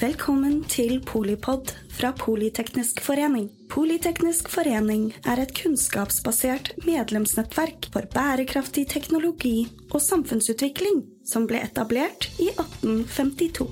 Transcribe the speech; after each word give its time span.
Velkommen 0.00 0.62
til 0.64 0.94
Polipod 1.04 1.74
fra 1.92 2.08
Politeknisk 2.16 3.02
forening. 3.04 3.50
Politeknisk 3.68 4.48
forening 4.48 5.10
er 5.28 5.42
et 5.42 5.52
kunnskapsbasert 5.58 6.70
medlemsnettverk 6.86 7.90
for 7.92 8.08
bærekraftig 8.14 8.86
teknologi 8.94 9.68
og 9.90 10.00
samfunnsutvikling 10.00 11.02
som 11.28 11.44
ble 11.50 11.60
etablert 11.68 12.30
i 12.40 12.48
1852. 12.48 13.68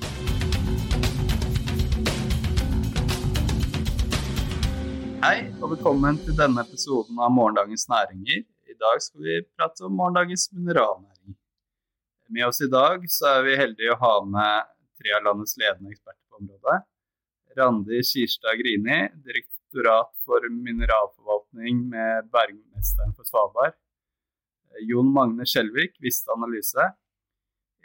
Hei, 5.25 5.37
og 5.63 5.79
velkommen 5.79 6.21
til 6.29 6.37
denne 6.37 6.69
episoden 6.69 7.25
av 7.25 7.33
Morgendagens 7.41 7.89
næringer. 7.89 8.45
I 8.69 8.77
dag 8.77 9.01
skal 9.01 9.31
vi 9.31 9.43
prate 9.57 9.89
om 9.89 9.97
morgendagens 9.97 10.51
mineralnæring. 10.53 11.39
Med 12.29 12.53
oss 12.53 12.61
i 12.61 12.69
dag 12.69 13.01
så 13.09 13.39
er 13.39 13.47
vi 13.49 13.63
heldige 13.65 13.97
å 13.97 14.03
ha 14.05 14.19
med 14.29 14.75
tre 14.99 15.15
av 15.17 15.25
landets 15.27 15.57
ledende 15.61 15.95
eksperter 15.95 16.25
på 16.29 16.43
området. 16.43 16.79
Randi 17.59 18.03
Skirstad 18.05 18.59
Grini, 18.61 18.99
Direktorat 19.25 20.13
for 20.27 20.45
mineralforvaltning 20.53 21.87
med 21.93 22.29
Bergmesteren 22.35 23.15
for 23.17 23.29
Svalbard. 23.29 23.79
Jon 24.87 25.09
Magne 25.15 25.47
Skjelvik, 25.49 25.97
Vista 26.05 26.35
Analyse. 26.37 26.91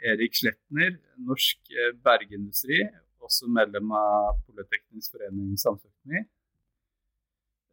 Erik 0.04 0.36
Sletner, 0.36 0.98
Norsk 1.24 1.72
bergindustri, 2.04 2.82
også 3.24 3.48
medlem 3.48 3.92
av 3.96 4.34
Politeknisk 4.44 5.14
forening 5.14 5.54
samfunnsøkonomi. 5.60 6.26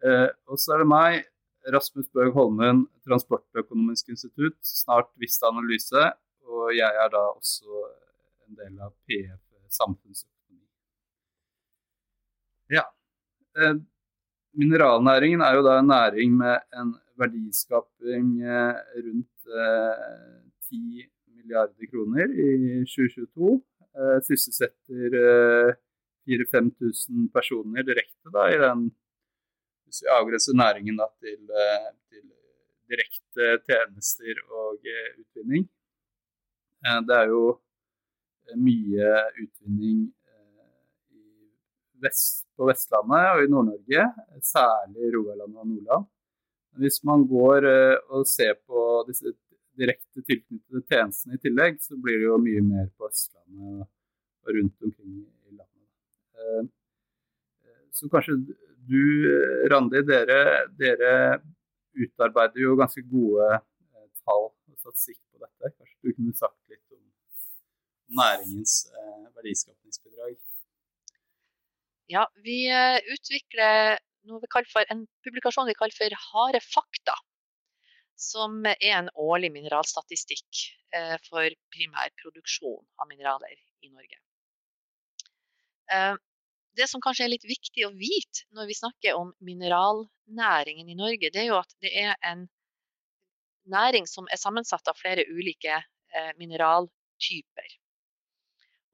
Eh, 0.07 0.29
og 0.49 0.61
så 0.61 0.75
er 0.75 0.83
det 0.83 0.89
meg, 0.89 1.17
Rasmus 1.73 2.07
Bøg 2.15 2.31
Holmen, 2.33 2.85
Transportøkonomisk 3.05 4.13
institutt, 4.15 4.57
snart 4.65 5.11
Vista 5.21 5.51
Analyse. 5.51 6.07
Og 6.47 6.71
jeg 6.73 7.03
er 7.03 7.11
da 7.13 7.21
også 7.35 7.83
en 8.51 8.59
del 8.59 8.83
av 8.83 8.93
PF 9.07 9.39
samfunnsøkonomi. 9.71 10.67
Ja. 12.71 12.83
Eh, 13.57 13.75
mineralnæringen 14.59 15.41
er 15.41 15.55
jo 15.57 15.65
da 15.67 15.77
en 15.79 15.91
næring 15.91 16.35
med 16.37 16.59
en 16.81 16.93
verdiskaping 17.21 18.27
eh, 18.43 18.75
rundt 19.05 19.53
eh, 19.63 20.41
10 20.69 21.07
milliarder 21.35 21.91
kroner 21.91 22.27
i 22.31 22.49
2022. 22.87 23.61
Eh, 23.91 24.17
sysselsetter 24.27 25.17
4000-5000 26.27 27.31
personer 27.33 27.87
direkte 27.87 28.31
da, 28.33 28.47
i 28.51 28.59
den 28.59 28.91
Hvis 29.85 30.03
vi 30.03 30.07
avgrenser 30.07 30.55
næringen 30.55 30.95
da, 30.95 31.07
til, 31.19 31.41
eh, 31.63 31.89
til 32.09 32.23
direkte 32.91 33.47
tjenester 33.67 34.39
og 34.47 34.79
utvinning. 35.19 35.65
Det 37.07 37.15
er 37.15 37.27
jo 37.27 37.41
mye 38.57 39.11
utvinning 39.41 40.09
vest, 42.01 42.47
på 42.57 42.67
Vestlandet 42.69 43.27
og 43.35 43.43
i 43.43 43.51
Nord-Norge, 43.51 44.07
særlig 44.45 45.11
Rogaland 45.15 45.53
og 45.55 45.69
Nordland. 45.69 46.09
Hvis 46.81 47.01
man 47.07 47.25
går 47.27 47.67
og 48.15 48.27
ser 48.29 48.55
på 48.65 49.03
disse 49.07 49.33
direkte 49.77 50.23
tilknyttede 50.27 50.81
tjenestene 50.87 51.37
i 51.37 51.41
tillegg, 51.43 51.79
så 51.83 51.97
blir 51.99 52.17
det 52.19 52.27
jo 52.27 52.37
mye 52.41 52.61
mer 52.65 52.87
på 52.97 53.07
Østlandet 53.09 53.87
og 54.41 54.53
rundt 54.55 54.87
omkring 54.87 55.15
i 55.21 55.55
landet. 55.55 56.71
Så 57.91 58.09
kanskje 58.11 58.39
du, 58.87 59.03
Randi, 59.71 60.01
dere, 60.07 60.39
dere 60.79 61.13
utarbeider 61.91 62.63
jo 62.63 62.79
ganske 62.79 63.03
gode 63.11 63.49
tall 64.23 64.47
og 64.49 64.77
statistikk 64.79 65.19
på 65.29 65.43
dette. 65.43 65.73
Kanskje 65.75 65.97
du 66.01 66.15
kunne 66.15 66.39
sagt 66.39 66.59
litt 66.71 66.87
om 66.95 67.03
næringens 68.19 68.85
eh, 68.91 69.27
verdiskapningsbidrag? 69.37 70.37
Ja, 72.11 72.25
vi 72.43 72.65
utvikler 73.13 73.99
noe 74.29 74.41
vi 74.43 74.63
for 74.69 74.93
en 74.93 75.05
publikasjon 75.25 75.69
vi 75.69 75.77
kaller 75.77 75.97
for 75.97 76.17
Harde 76.27 76.61
fakta. 76.65 77.15
Som 78.21 78.59
er 78.69 78.99
en 78.99 79.09
årlig 79.17 79.49
mineralstatistikk 79.53 80.65
eh, 80.93 81.15
for 81.25 81.55
primær 81.73 82.11
produksjon 82.21 82.83
av 83.01 83.09
mineraler 83.09 83.55
i 83.81 83.89
Norge. 83.89 84.19
Eh, 85.95 86.13
det 86.77 86.87
som 86.87 87.01
kanskje 87.03 87.25
er 87.25 87.33
litt 87.33 87.47
viktig 87.47 87.87
å 87.87 87.95
vite 87.97 88.45
når 88.55 88.69
vi 88.69 88.77
snakker 88.77 89.17
om 89.17 89.33
mineralnæringen 89.43 90.91
i 90.91 90.97
Norge, 90.99 91.31
det 91.33 91.41
er 91.43 91.49
jo 91.49 91.57
at 91.59 91.73
det 91.83 91.91
er 92.03 92.13
en 92.29 92.45
næring 93.71 94.05
som 94.07 94.29
er 94.29 94.39
sammensatt 94.39 94.87
av 94.87 95.01
flere 95.01 95.25
ulike 95.33 95.81
eh, 95.81 96.31
mineraltyper. 96.37 97.73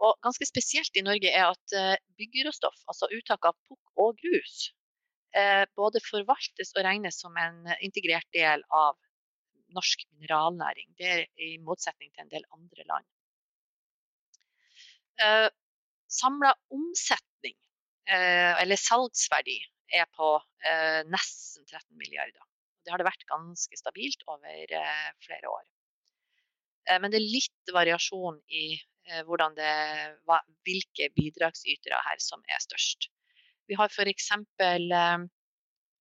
Og 0.03 0.18
ganske 0.22 0.46
spesielt 0.46 0.97
i 1.00 1.06
Norge 1.06 1.31
er 1.34 1.50
at 1.50 1.75
byggeråstoff, 2.19 2.84
altså 2.91 3.09
uttak 3.18 3.47
av 3.50 3.56
pukk 3.66 4.03
og 4.03 4.19
grus, 4.22 4.68
både 5.78 6.02
forvaltes 6.06 6.75
og 6.75 6.85
regnes 6.85 7.18
som 7.24 7.34
en 7.41 7.66
integrert 7.81 8.30
del 8.35 8.62
av 8.69 8.94
norsk 9.75 10.03
mineralnæring. 10.16 10.90
Det 10.97 11.08
er 11.13 11.24
i 11.44 11.58
motsetning 11.63 12.12
til 12.13 12.25
en 12.25 12.34
del 12.34 12.46
andre 12.56 12.85
land. 12.91 13.08
Eh, 15.24 15.47
Samla 16.08 16.53
omsetning, 16.72 17.56
eh, 18.08 18.53
eller 18.62 18.79
salgsverdi, 18.79 19.58
er 19.91 20.06
på 20.16 20.29
eh, 20.64 21.02
nesten 21.12 21.66
13 21.66 21.97
milliarder. 22.00 22.44
Det 22.84 22.94
har 22.94 23.02
det 23.02 23.08
vært 23.09 23.25
ganske 23.28 23.79
stabilt 23.79 24.24
over 24.31 24.72
eh, 24.79 25.09
flere 25.25 25.52
år. 25.52 25.66
Eh, 26.88 27.00
men 27.03 27.12
det 27.12 27.19
er 27.19 27.28
litt 27.28 27.74
variasjon 27.75 28.40
i 28.47 28.69
eh, 28.78 28.85
det, 29.07 29.73
hva, 30.28 30.41
hvilke 30.68 31.09
bidragsytere 31.16 32.00
her 32.09 32.19
som 32.19 32.44
er 32.47 32.59
størst. 32.63 33.09
Vi 33.68 33.75
har 33.79 33.91
f.eks. 33.91 34.31
Eh, 34.59 35.25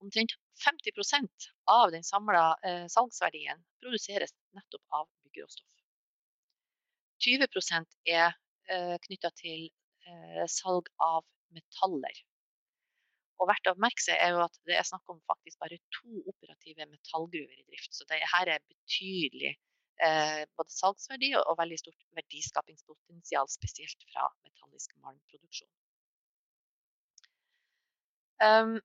omtrent 0.03 0.35
50% 0.65 1.49
av 1.71 1.91
den 1.91 2.05
samla 2.05 2.57
eh, 2.65 2.87
salgsverdien 2.93 3.63
produseres 3.83 4.35
nettopp 4.57 5.01
av 5.01 5.09
byggeråstoff. 5.25 5.67
20 7.25 7.47
er 8.13 8.37
eh, 8.71 8.97
knytta 9.07 9.31
til 9.41 9.69
eh, 10.07 10.45
salg 10.51 10.89
av 11.03 11.25
metaller. 11.55 12.25
Og 13.37 13.51
verdt 13.51 13.69
å 13.69 13.77
merke 13.81 14.01
seg 14.01 14.21
er 14.21 14.33
jo 14.33 14.45
at 14.47 14.59
det 14.69 14.79
er 14.79 14.87
snakk 14.89 15.13
om 15.13 15.21
faktisk 15.29 15.61
bare 15.61 15.79
to 15.99 16.23
operative 16.25 16.87
metallgruver 16.89 17.57
i 17.57 17.67
drift. 17.69 17.93
Så 17.93 18.07
det 18.09 18.23
her 18.33 18.53
er 18.55 18.65
betydelig 18.65 19.53
eh, 19.53 19.61
både 19.97 20.73
salgsverdi 20.73 21.31
og, 21.39 21.43
og, 21.49 21.57
veldig 21.61 21.79
stort 21.81 22.03
verdiskapingspotensial, 22.19 23.49
spesielt 23.49 24.03
fra 24.13 24.27
metallisk 24.45 24.93
malmproduksjon. 25.01 25.71
Um, 28.45 28.77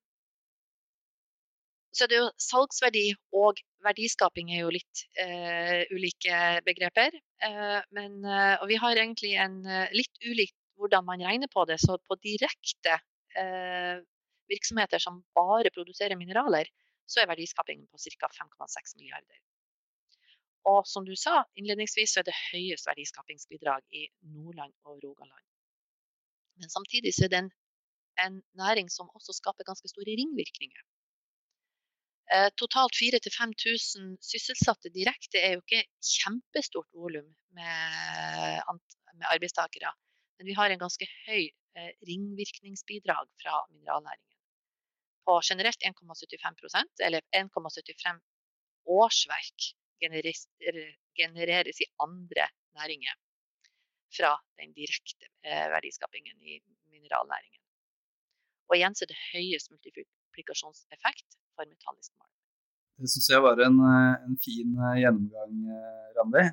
så 1.91 2.07
er 2.07 2.15
jo 2.15 2.29
salgsverdi 2.39 3.03
og 3.35 3.59
verdiskaping 3.83 4.53
er 4.53 4.61
jo 4.63 4.71
litt 4.71 5.03
uh, 5.19 5.83
ulike 5.91 6.37
begreper. 6.63 7.17
Uh, 7.43 7.81
men, 7.91 8.21
og 8.61 8.67
vi 8.71 8.79
har 8.79 8.95
egentlig 8.95 9.33
en 9.43 9.59
litt 9.91 10.23
ulikt 10.23 10.55
hvordan 10.79 11.05
man 11.05 11.21
regner 11.21 11.51
på 11.51 11.65
det. 11.69 11.81
Så 11.83 11.99
på 12.07 12.17
direkte 12.23 12.99
virksomheter 14.51 14.99
som 14.99 15.21
bare 15.37 15.71
produserer 15.71 16.17
mineraler, 16.19 16.67
så 17.07 17.21
er 17.21 17.29
verdiskapingen 17.29 17.85
på 17.91 17.99
ca. 18.01 18.27
5,6 18.39 18.97
milliarder. 18.97 19.37
Og 20.69 20.85
som 20.85 21.05
du 21.05 21.15
sa 21.17 21.41
innledningsvis, 21.57 22.13
så 22.13 22.21
er 22.21 22.27
det 22.27 22.37
høyest 22.51 22.87
verdiskapingsbidrag 22.89 23.81
i 23.97 24.05
Nordland 24.35 24.73
og 24.85 25.01
Rogaland. 25.01 25.45
Men 26.61 26.69
samtidig 26.69 27.15
så 27.17 27.25
er 27.25 27.31
det 27.33 27.39
en, 27.43 27.51
en 28.25 28.41
næring 28.59 28.91
som 28.93 29.09
også 29.17 29.33
skaper 29.39 29.65
ganske 29.65 29.89
store 29.89 30.13
ringvirkninger. 30.19 30.83
Eh, 32.31 32.49
totalt 32.61 32.95
4000-5000 32.95 34.13
sysselsatte 34.23 34.91
direkte 34.93 35.41
er 35.41 35.57
jo 35.57 35.63
ikke 35.65 35.83
kjempestort 36.13 36.87
volum 36.95 37.27
med, 37.57 38.61
med, 39.17 39.25
arbeidstakere. 39.33 39.91
Men 40.37 40.47
vi 40.47 40.55
har 40.59 40.71
en 40.71 40.79
ganske 40.79 41.07
høy 41.25 41.49
eh, 41.49 41.91
ringvirkningsbidrag 42.07 43.27
fra 43.41 43.65
mineralnæringen. 43.73 44.37
På 45.25 45.41
generelt 45.43 45.83
1,75% 45.89 47.03
eller 47.07 47.25
1,75 47.35 48.21
årsverk 48.85 49.73
genereres, 50.01 51.79
i 51.81 51.87
andre 52.05 52.47
næringer 52.77 53.15
fra 54.15 54.31
den 54.59 54.73
direkte 54.75 55.27
eh, 55.47 55.67
verdiskapingen 55.73 56.37
i 56.41 56.59
mineralnæringen. 56.91 57.61
Og 58.69 58.77
igjen 58.77 58.95
så 58.95 59.05
er 59.05 59.11
det 59.11 59.19
høyest 59.31 59.71
multiplikasjonseffekt 59.71 61.37
for 61.55 61.67
metallisk 61.67 62.11
malm. 62.17 62.33
Det 63.01 63.09
syns 63.11 63.29
jeg 63.31 63.43
var 63.43 63.61
en, 63.65 63.79
eh, 63.91 64.25
en, 64.27 64.37
fin 64.45 64.75
eh, 64.79 64.99
gjennomgang, 65.03 65.55
Randi. 66.17 66.45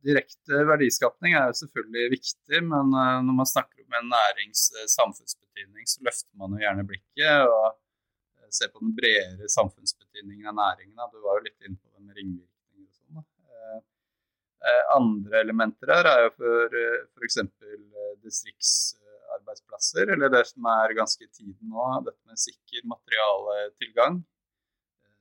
Direkte 0.00 0.62
verdiskapning 0.64 1.34
er 1.36 1.50
jo 1.50 1.58
selvfølgelig 1.58 2.14
viktig, 2.14 2.60
men 2.64 2.94
når 3.26 3.34
man 3.36 3.48
snakker 3.50 3.82
om 3.84 3.96
en 3.98 4.08
nærings 4.08 4.62
samfunnsbetydning, 4.94 5.84
så 5.92 6.00
løfter 6.06 6.32
man 6.40 6.54
jo 6.56 6.62
gjerne 6.62 6.86
blikket 6.88 7.52
og 7.52 7.76
ser 8.56 8.70
på 8.72 8.82
den 8.82 8.94
bredere 8.96 9.48
samfunnsbetydningen 9.52 10.50
av 10.50 10.56
næringen. 10.58 10.96
Du 11.12 11.18
var 11.24 11.38
jo 11.38 11.46
litt 11.46 11.66
inne 11.66 11.78
på 11.78 11.88
det 11.94 12.02
med 12.06 12.16
og 12.40 12.94
sånn. 12.96 13.26
Andre 14.94 15.40
elementer 15.40 15.92
her 15.94 16.08
er 16.10 16.24
jo 16.26 16.32
for 16.36 16.74
f.eks. 17.16 17.38
distriktsarbeidsplasser, 18.24 20.12
eller 20.16 20.32
det 20.32 20.44
som 20.50 20.68
er 20.72 20.96
ganske 20.98 21.24
i 21.24 21.32
tiden 21.32 21.70
nå, 21.70 21.86
dette 22.08 22.20
med 22.28 22.42
sikker 22.42 22.84
materialetilgang. 22.90 24.20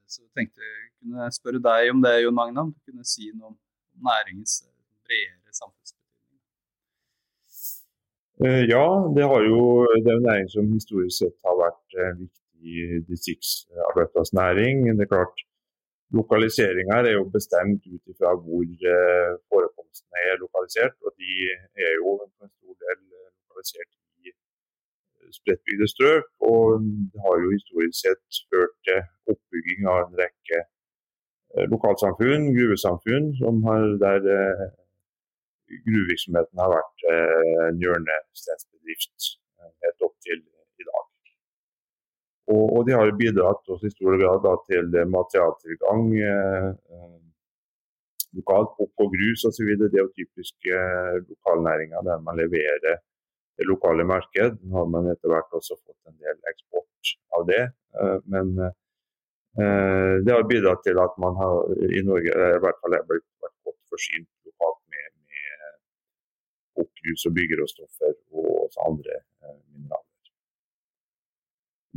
Så 0.10 0.24
jeg 0.26 0.32
tenkte 0.34 0.66
jeg 0.66 0.88
kunne 0.98 1.30
spørre 1.36 1.62
deg 1.62 1.92
om 1.94 2.00
det, 2.02 2.16
Jon 2.24 2.36
Magne, 2.36 2.66
om 2.66 2.74
du 2.74 2.80
kunne 2.90 3.06
si 3.06 3.30
noe 3.30 3.52
om 3.52 3.58
næringens 4.10 4.64
bredere 5.06 5.54
samfunnsbetydning? 5.54 6.00
Eh, 8.46 8.64
ja, 8.72 8.86
det, 9.16 9.28
jo, 9.52 9.62
det 10.00 10.10
er 10.10 10.18
jo 10.18 10.26
næring 10.26 10.50
som 10.56 10.72
historisk 10.74 11.16
sett 11.22 11.38
har 11.46 11.58
vært 11.60 11.98
en 12.08 12.26
eh, 12.60 12.96
viktig 12.96 13.08
distriktsarbeidsplassnæring. 13.12 14.76
Det 14.98 15.06
er 15.06 15.14
klart, 15.16 15.38
Lokaliseringa 16.18 16.96
er 17.06 17.14
jo 17.20 17.26
bestemt 17.38 17.84
ut 17.94 18.04
ifra 18.12 18.32
hvor 18.44 18.66
eh, 18.94 19.32
forekomstene 19.50 20.18
er 20.30 20.42
lokalisert. 20.44 20.96
og 21.06 21.12
De 21.22 21.32
er 21.86 21.92
jo 22.00 22.10
for 22.34 22.44
en 22.46 22.54
stor 22.58 22.74
del 22.86 23.00
lokalisert 23.40 23.92
i 24.26 24.34
spredtbygde 25.38 25.88
strøk. 25.94 26.28
Og 26.52 26.64
det 27.12 27.20
har 27.26 27.36
jo 27.44 27.56
historisk 27.58 27.98
sett 28.06 28.26
ført 28.50 28.76
til 28.88 29.00
oppbygging 29.32 29.82
av 29.94 30.00
en 30.02 30.20
rekke 30.24 30.60
eh, 31.54 31.66
lokalsamfunn, 31.74 32.50
gruvesamfunn, 32.58 33.28
som 33.42 33.56
har, 33.70 33.86
der 34.06 34.20
eh, 34.38 34.68
gruvevirksomheten 35.86 36.64
har 36.64 36.74
vært 36.78 37.10
eh, 37.14 37.66
en 37.70 37.84
hjørnesteinsbedrift 37.84 39.34
helt 39.86 40.10
opp 40.10 40.18
til 40.26 40.42
i. 40.42 40.59
Og, 42.50 42.66
og 42.78 42.86
de 42.88 42.96
har 42.98 43.12
bidratt 43.18 43.68
også 43.70 43.88
i 43.88 43.94
stor 43.94 44.16
grad 44.18 44.42
da, 44.42 44.56
til 44.70 44.94
materialtilgang 45.14 46.06
eh, 46.18 46.70
lokalt, 48.38 48.76
opp 48.84 49.04
og 49.04 49.14
grus 49.14 49.46
osv. 49.50 49.70
Det 49.80 49.90
er 49.94 50.04
jo 50.04 50.12
typiske 50.16 50.76
eh, 50.76 51.20
lokalnæringer 51.30 52.06
der 52.08 52.26
man 52.26 52.40
leverer 52.40 53.00
det 53.60 53.68
lokale 53.68 54.06
marked. 54.08 54.60
Nå 54.64 54.82
har 54.82 54.92
man 54.96 55.10
etter 55.14 55.32
hvert 55.32 55.58
også 55.60 55.78
fått 55.80 56.12
en 56.12 56.20
del 56.20 56.38
eksport 56.52 57.14
av 57.38 57.48
det. 57.50 57.64
Eh, 58.02 58.18
men 58.34 58.54
eh, 58.66 60.14
det 60.26 60.36
har 60.36 60.50
bidratt 60.50 60.86
til 60.86 61.02
at 61.02 61.18
man 61.22 61.38
har, 61.40 61.74
i 61.90 62.04
Norge 62.06 62.34
i 62.34 62.62
hvert 62.66 62.84
fall 62.84 62.98
er 62.98 63.08
blitt 63.10 63.28
godt 63.42 63.82
forsynt 63.90 64.30
lokalt 64.48 64.84
med, 64.94 65.10
med 65.32 66.86
oppgrus 66.86 67.26
og 67.30 67.36
byggeråstoffer 67.40 68.14
og 68.38 68.54
også 68.68 68.86
andre 68.92 69.24
mineraler. 69.74 70.09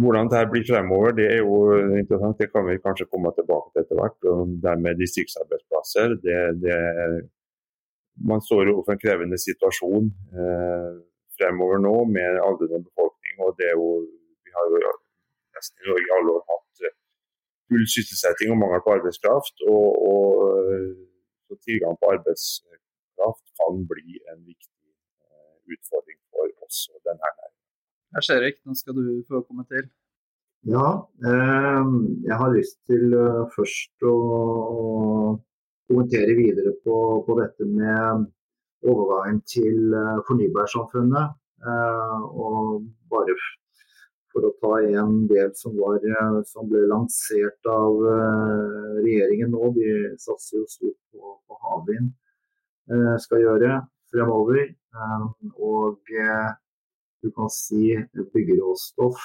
Hvordan 0.00 0.28
dette 0.32 0.48
blir 0.52 0.64
fremover, 0.64 1.12
det 1.18 1.26
er 1.28 1.40
jo 1.44 1.56
interessant. 2.00 2.38
Det 2.40 2.48
kan 2.52 2.64
vi 2.64 2.80
kanskje 2.86 3.10
komme 3.12 3.32
tilbake 3.36 3.68
til 3.72 3.82
etter 3.82 3.98
hvert. 3.98 4.18
Det 4.64 4.74
med 4.84 5.00
distriktsarbeidsplasser, 5.02 6.16
det, 6.24 6.38
det, 6.64 6.78
Man 8.30 8.40
står 8.46 8.60
jo 8.66 8.72
overfor 8.76 8.94
en 8.94 9.04
krevende 9.04 9.38
situasjon. 9.46 10.08
Eh, 10.40 10.90
fremover 11.36 11.78
nå 11.86 11.94
med 12.16 12.40
aldrende 12.48 12.80
befolkning. 12.88 13.34
og 13.44 13.56
det 13.58 13.66
er 13.68 13.76
jo, 13.80 13.88
Vi 14.44 14.50
har 14.56 14.64
jo 14.72 14.80
nesten 15.56 15.80
i 15.82 15.88
Norge 15.90 16.16
alle 16.16 16.30
år 16.36 16.42
hatt 16.52 16.84
eh, 16.86 16.96
full 17.68 17.86
sysselsetting 17.94 18.48
og 18.52 18.60
mangel 18.62 18.84
på 18.84 18.94
arbeidskraft. 18.96 19.56
og, 19.72 19.88
og 20.08 20.22
så 21.46 21.54
Tilgang 21.66 21.94
på 22.00 22.06
arbeidskraft 22.16 23.46
kan 23.60 23.72
bli 23.92 24.08
en 24.32 24.40
viktig 24.50 24.88
eh, 25.28 25.56
utfordring 25.74 26.20
for 26.32 26.48
oss 26.64 26.78
og 26.92 27.00
denne 27.04 27.20
næringen. 27.24 27.61
Lars 28.12 28.28
Erik, 28.30 28.60
nå 28.68 28.76
skal 28.76 28.98
du 28.98 29.06
få 29.28 29.40
komme 29.46 29.64
til. 29.70 29.88
Ja, 30.68 30.88
eh, 31.26 31.88
jeg 32.28 32.38
har 32.38 32.52
lyst 32.54 32.78
til 32.86 33.16
uh, 33.16 33.48
først 33.56 34.04
å, 34.06 34.12
å 34.12 34.90
kommentere 35.88 36.36
videre 36.38 36.76
på, 36.84 36.98
på 37.26 37.38
dette 37.40 37.66
med 37.66 38.28
overgangen 38.88 39.40
til 39.46 39.94
eh, 39.94 40.20
fornybarsamfunnet. 40.28 41.36
Eh, 41.62 42.22
og 42.34 42.86
bare 43.12 43.36
for 44.32 44.48
å 44.48 44.54
ta 44.62 44.72
en 44.88 45.26
del 45.30 45.52
som, 45.58 45.76
var, 45.78 46.00
eh, 46.00 46.38
som 46.48 46.68
ble 46.70 46.84
lansert 46.90 47.70
av 47.70 48.00
regjeringen 49.02 49.52
nå. 49.54 49.72
De 49.76 49.92
satser 50.22 50.62
jo 50.62 50.68
stort 50.70 50.98
på, 51.12 51.36
på 51.46 51.60
havvind, 51.68 52.12
skal 53.22 53.44
gjøre 53.44 53.76
fremover. 54.12 54.72
Og 55.62 56.10
du 57.22 57.30
kan 57.36 57.50
si 57.52 57.94
byggeråstoff. 58.34 59.22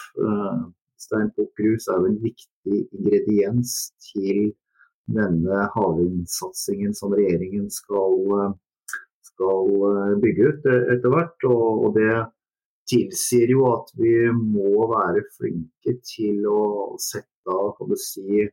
Steinpukkgrus 0.97 1.89
er 1.89 1.99
jo 2.01 2.11
en 2.11 2.21
viktig 2.21 2.77
ingrediens 2.95 3.73
til 4.11 4.51
denne 5.13 5.67
havvindsatsingen 5.75 6.95
som 6.97 7.13
regjeringen 7.15 7.69
skal 7.73 8.55
skal 9.37 9.67
eh, 9.91 10.15
bygge 10.23 10.49
ut 10.49 10.65
eh, 10.71 10.83
etter 10.95 11.13
hvert. 11.13 11.47
Og, 11.49 11.85
og 11.87 11.97
det 11.97 12.13
tilsier 12.89 13.51
jo 13.51 13.67
at 13.73 13.91
vi 13.99 14.15
må 14.31 14.87
være 14.91 15.25
flinke 15.35 15.97
til 16.07 16.45
å 16.49 16.95
sette 17.01 17.51
av 17.51 17.73
kan 17.77 17.91
du 17.91 17.97
si, 17.99 18.47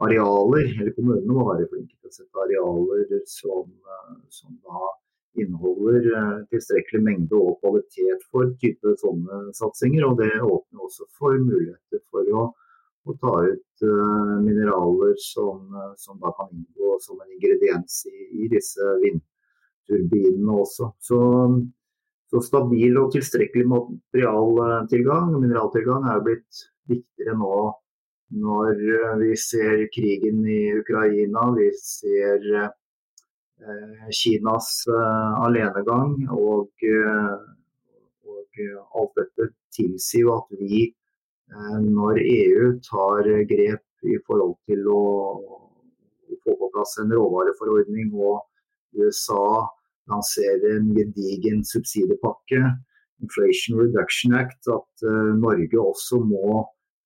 arealer, 0.00 0.70
eller 0.80 0.94
kommunene 0.96 1.34
må 1.36 1.48
være 1.50 1.68
flinke 1.72 1.96
til 1.98 2.08
å 2.10 2.14
sette 2.14 2.44
arealer 2.46 3.24
som, 3.28 3.66
eh, 3.68 4.18
som 4.32 4.56
da 4.64 4.94
inneholder 5.38 6.06
tilstrekkelig 6.50 7.02
mengde 7.06 7.38
og 7.38 7.58
kvalitet 7.62 8.24
for 8.32 8.50
type 8.62 8.94
sånne 9.02 9.50
satsinger. 9.56 10.06
Og 10.08 10.18
det 10.20 10.32
åpner 10.42 10.86
også 10.86 11.06
for 11.18 11.36
muligheter 11.38 12.02
for 12.10 12.30
å, 12.34 12.46
å 13.06 13.16
ta 13.22 13.34
ut 13.46 13.84
uh, 13.86 14.36
mineraler 14.44 15.14
som, 15.22 15.68
som, 16.00 16.18
da 16.22 16.32
kan 16.38 16.50
inngå 16.54 16.96
som 17.04 17.20
en 17.22 17.36
ingrediens 17.36 18.00
i, 18.10 18.16
i 18.44 18.50
disse 18.52 18.94
vindturbinene 19.04 20.56
også. 20.64 20.90
Så, 20.98 21.20
så 22.30 22.42
stabil 22.46 22.98
og 22.98 23.12
tilstrekkelig 23.14 23.68
materialtilgang 23.70 25.36
mineraltilgang 25.38 26.10
er 26.10 26.26
blitt 26.26 26.66
viktigere 26.90 27.38
nå 27.38 27.70
når 28.30 28.74
vi 29.18 29.36
ser 29.36 29.88
krigen 29.94 30.44
i 30.46 30.60
Ukraina, 30.78 31.48
vi 31.56 31.70
ser 31.74 32.44
eh, 32.54 32.68
Kinas 34.10 34.84
eh, 34.88 35.44
alenegang. 35.44 36.16
Og, 36.30 36.70
eh, 36.82 37.34
og, 38.26 38.60
alt 38.98 39.12
dette 39.18 39.50
tilsier 39.76 40.30
at 40.34 40.58
vi, 40.60 40.86
eh, 41.52 41.78
når 41.84 42.20
EU 42.24 42.70
tar 42.84 43.28
grep 43.50 43.84
i 44.04 44.16
forhold 44.26 44.56
til 44.68 44.86
å, 44.88 45.02
å 45.40 46.38
få 46.44 46.56
på 46.56 46.70
plass 46.74 46.96
en 47.02 47.12
råvareforordning 47.14 48.14
og 48.16 48.40
USA 48.96 49.68
lanserer 50.10 50.78
en 50.78 50.90
gedigen 50.96 51.64
subsidiepakke, 51.64 52.64
Inflation 53.20 53.76
Reduction 53.76 54.32
Act, 54.34 54.64
at 54.72 55.04
Norge 55.36 55.76
også 55.76 56.22
må 56.24 56.62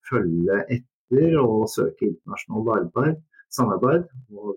følge 0.06 0.60
etter 0.70 1.34
og 1.40 1.66
søke 1.72 2.06
internasjonalt 2.06 2.70
arbeid, 2.76 3.18
samarbeid. 3.50 4.06
Og, 4.30 4.54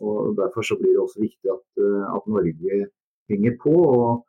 og, 0.00 0.36
Derfor 0.40 0.62
så 0.62 0.76
blir 0.78 0.92
det 0.94 1.02
også 1.02 1.20
viktig 1.22 1.52
at, 1.52 1.66
uh, 1.82 2.04
at 2.16 2.24
Norge 2.30 2.80
henger 3.30 3.54
på. 3.62 3.74
og 3.74 4.26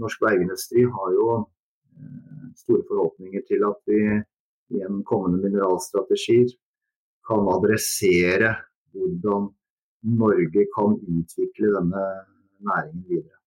Norsk 0.00 0.22
veiindustri 0.26 0.82
har 0.96 1.12
jo 1.16 1.28
store 2.60 2.84
forhåpninger 2.88 3.42
til 3.48 3.62
at 3.70 3.78
vi 3.88 4.00
i 4.76 4.82
en 4.88 5.04
kommende 5.10 5.38
mineralstrategi 5.44 6.40
kan 7.28 7.48
adressere 7.56 8.50
hvordan 8.92 9.48
Norge 10.22 10.62
kan 10.76 10.98
utvikle 11.16 11.72
denne 11.76 12.04
næringen 12.68 13.04
videre. 13.08 13.38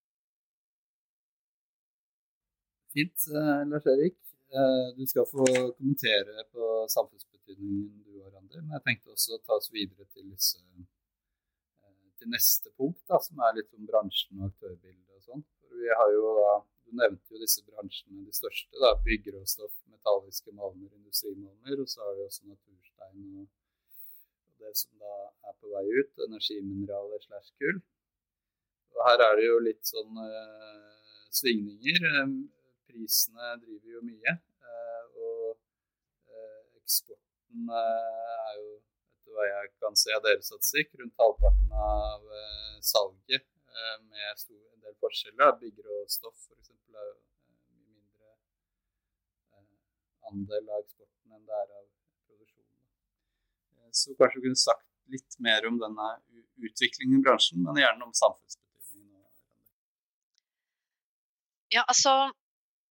Fint, 2.93 3.19
eh, 3.37 3.61
Lars 3.71 3.85
Erik. 3.85 4.17
Eh, 4.57 4.87
du 4.97 5.03
skal 5.11 5.25
få 5.35 5.45
kommentere 5.77 6.43
på 6.53 6.63
samfunnsbetydningen 6.95 8.03
du 8.05 8.21
har, 8.21 8.31
Randi. 8.35 8.55
Men 8.61 8.71
jeg 8.75 8.85
tenkte 8.87 9.13
også 9.15 9.37
å 9.37 9.43
ta 9.45 9.53
oss 9.59 9.69
videre 9.73 10.05
til, 10.13 10.25
disse, 10.33 10.57
eh, 10.57 10.85
til 12.19 12.31
neste 12.33 12.71
punkt, 12.77 13.01
da, 13.09 13.19
som 13.23 13.39
er 13.47 13.59
litt 13.59 13.71
om 13.77 13.87
bransjen 13.89 14.41
og 14.41 14.49
aktørbildet 14.51 15.15
og 15.17 15.23
sånn. 15.25 15.45
Vi 15.79 15.93
har 16.01 16.11
jo 16.15 16.35
da, 16.41 16.51
Du 16.89 16.95
nevnte 16.97 17.35
jo 17.35 17.37
disse 17.37 17.61
bransjene, 17.67 18.23
de 18.25 18.33
største. 18.33 18.73
da, 18.81 18.95
Byggeråstoff, 19.05 19.75
metalliske 19.93 20.51
malmer, 20.57 20.89
industrimalmer. 20.97 21.83
Og 21.83 21.89
så 21.91 22.01
har 22.01 22.15
vi 22.17 22.25
også 22.25 22.47
naturstein 22.49 23.43
og 23.43 23.47
det 24.59 24.71
som 24.75 24.91
da 24.99 25.15
er 25.49 25.55
på 25.61 25.71
vei 25.73 25.85
ut, 25.99 26.23
energimineraler 26.25 27.21
slash 27.23 27.53
kull. 27.61 27.77
Og 28.95 29.05
her 29.07 29.23
er 29.27 29.37
det 29.39 29.45
jo 29.45 29.59
litt 29.63 29.85
sånn 29.87 30.17
uh, 30.19 30.89
svingninger. 31.39 32.01
Prisene 32.89 33.53
driver 33.61 33.95
jo 33.95 34.03
mye. 34.09 34.35
Uh, 34.65 35.05
og 35.27 35.45
uh, 36.33 36.61
eksporten 36.81 37.71
er 37.79 38.57
jo, 38.59 38.69
etter 39.29 39.37
hva 39.37 39.45
jeg 39.45 39.71
kan 39.83 39.95
se 39.95 40.13
av 40.15 40.23
deres 40.25 40.49
statistikk, 40.49 40.95
rundt 40.99 41.21
halvparten 41.21 41.71
av 41.71 42.21
salget 42.81 43.45
med 44.09 44.39
stor, 44.41 44.63
en 44.73 44.81
del 44.83 44.95
forskjeller. 44.99 45.53
Byggeråstoff 45.61 46.47
f.eks. 46.49 46.69
er 46.69 47.05
jo 47.05 47.15
mye 47.45 47.93
mindre 47.93 48.33
andel 50.31 50.69
av 50.69 50.81
eksporten 50.83 51.37
enn 51.37 51.45
det 51.45 51.61
er 51.61 51.77
av 51.77 51.85
så 53.99 54.13
kanskje 54.15 54.37
du 54.37 54.43
kunne 54.45 54.59
sagt 54.61 54.85
litt 55.09 55.35
mer 55.41 55.65
om 55.65 55.79
denne 55.81 56.07
utviklingen 56.61 57.17
i 57.17 57.23
bransjen, 57.25 57.63
men 57.65 57.79
gjerne 57.81 58.05
om 58.05 58.11
samfunnsbetydningen. 58.13 59.23
Ja, 61.73 61.83
altså 61.87 62.31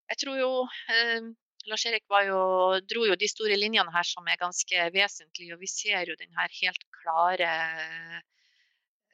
Jeg 0.09 0.19
tror 0.23 0.37
jo 0.41 0.51
eh, 0.91 1.29
Lars 1.69 1.85
Erik 1.89 2.05
dro 2.09 3.05
jo 3.07 3.17
de 3.19 3.29
store 3.31 3.57
linjene 3.59 3.93
her 3.95 4.07
som 4.07 4.27
er 4.29 4.41
ganske 4.41 4.89
vesentlige. 4.95 5.55
Og 5.55 5.63
vi 5.63 5.71
ser 5.71 6.11
jo 6.11 6.17
den 6.21 6.33
her 6.39 6.53
helt 6.61 6.85
klare 7.01 7.51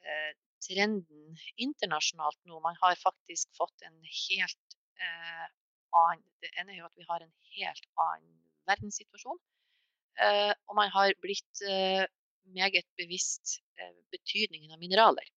eh, 0.05 0.31
trenden 0.65 1.37
internasjonalt 1.61 2.39
nå. 2.49 2.59
Man 2.63 2.77
har 2.81 2.97
faktisk 3.01 3.51
fått 3.57 3.85
en 3.87 3.97
helt 4.03 4.79
eh, 4.99 5.45
annen 5.95 6.23
Det 6.43 6.51
ene 6.59 6.73
er 6.73 6.81
jo 6.81 6.89
at 6.89 6.99
vi 6.99 7.07
har 7.09 7.23
en 7.23 7.35
helt 7.55 7.87
annen 8.07 8.33
verdenssituasjon. 8.69 9.39
Eh, 10.25 10.53
og 10.69 10.77
man 10.79 10.91
har 10.93 11.15
blitt 11.23 11.63
eh, 11.67 12.05
meget 12.55 12.87
bevisst 12.99 13.59
eh, 13.79 13.95
betydningen 14.13 14.71
av 14.71 14.79
mineraler 14.79 15.27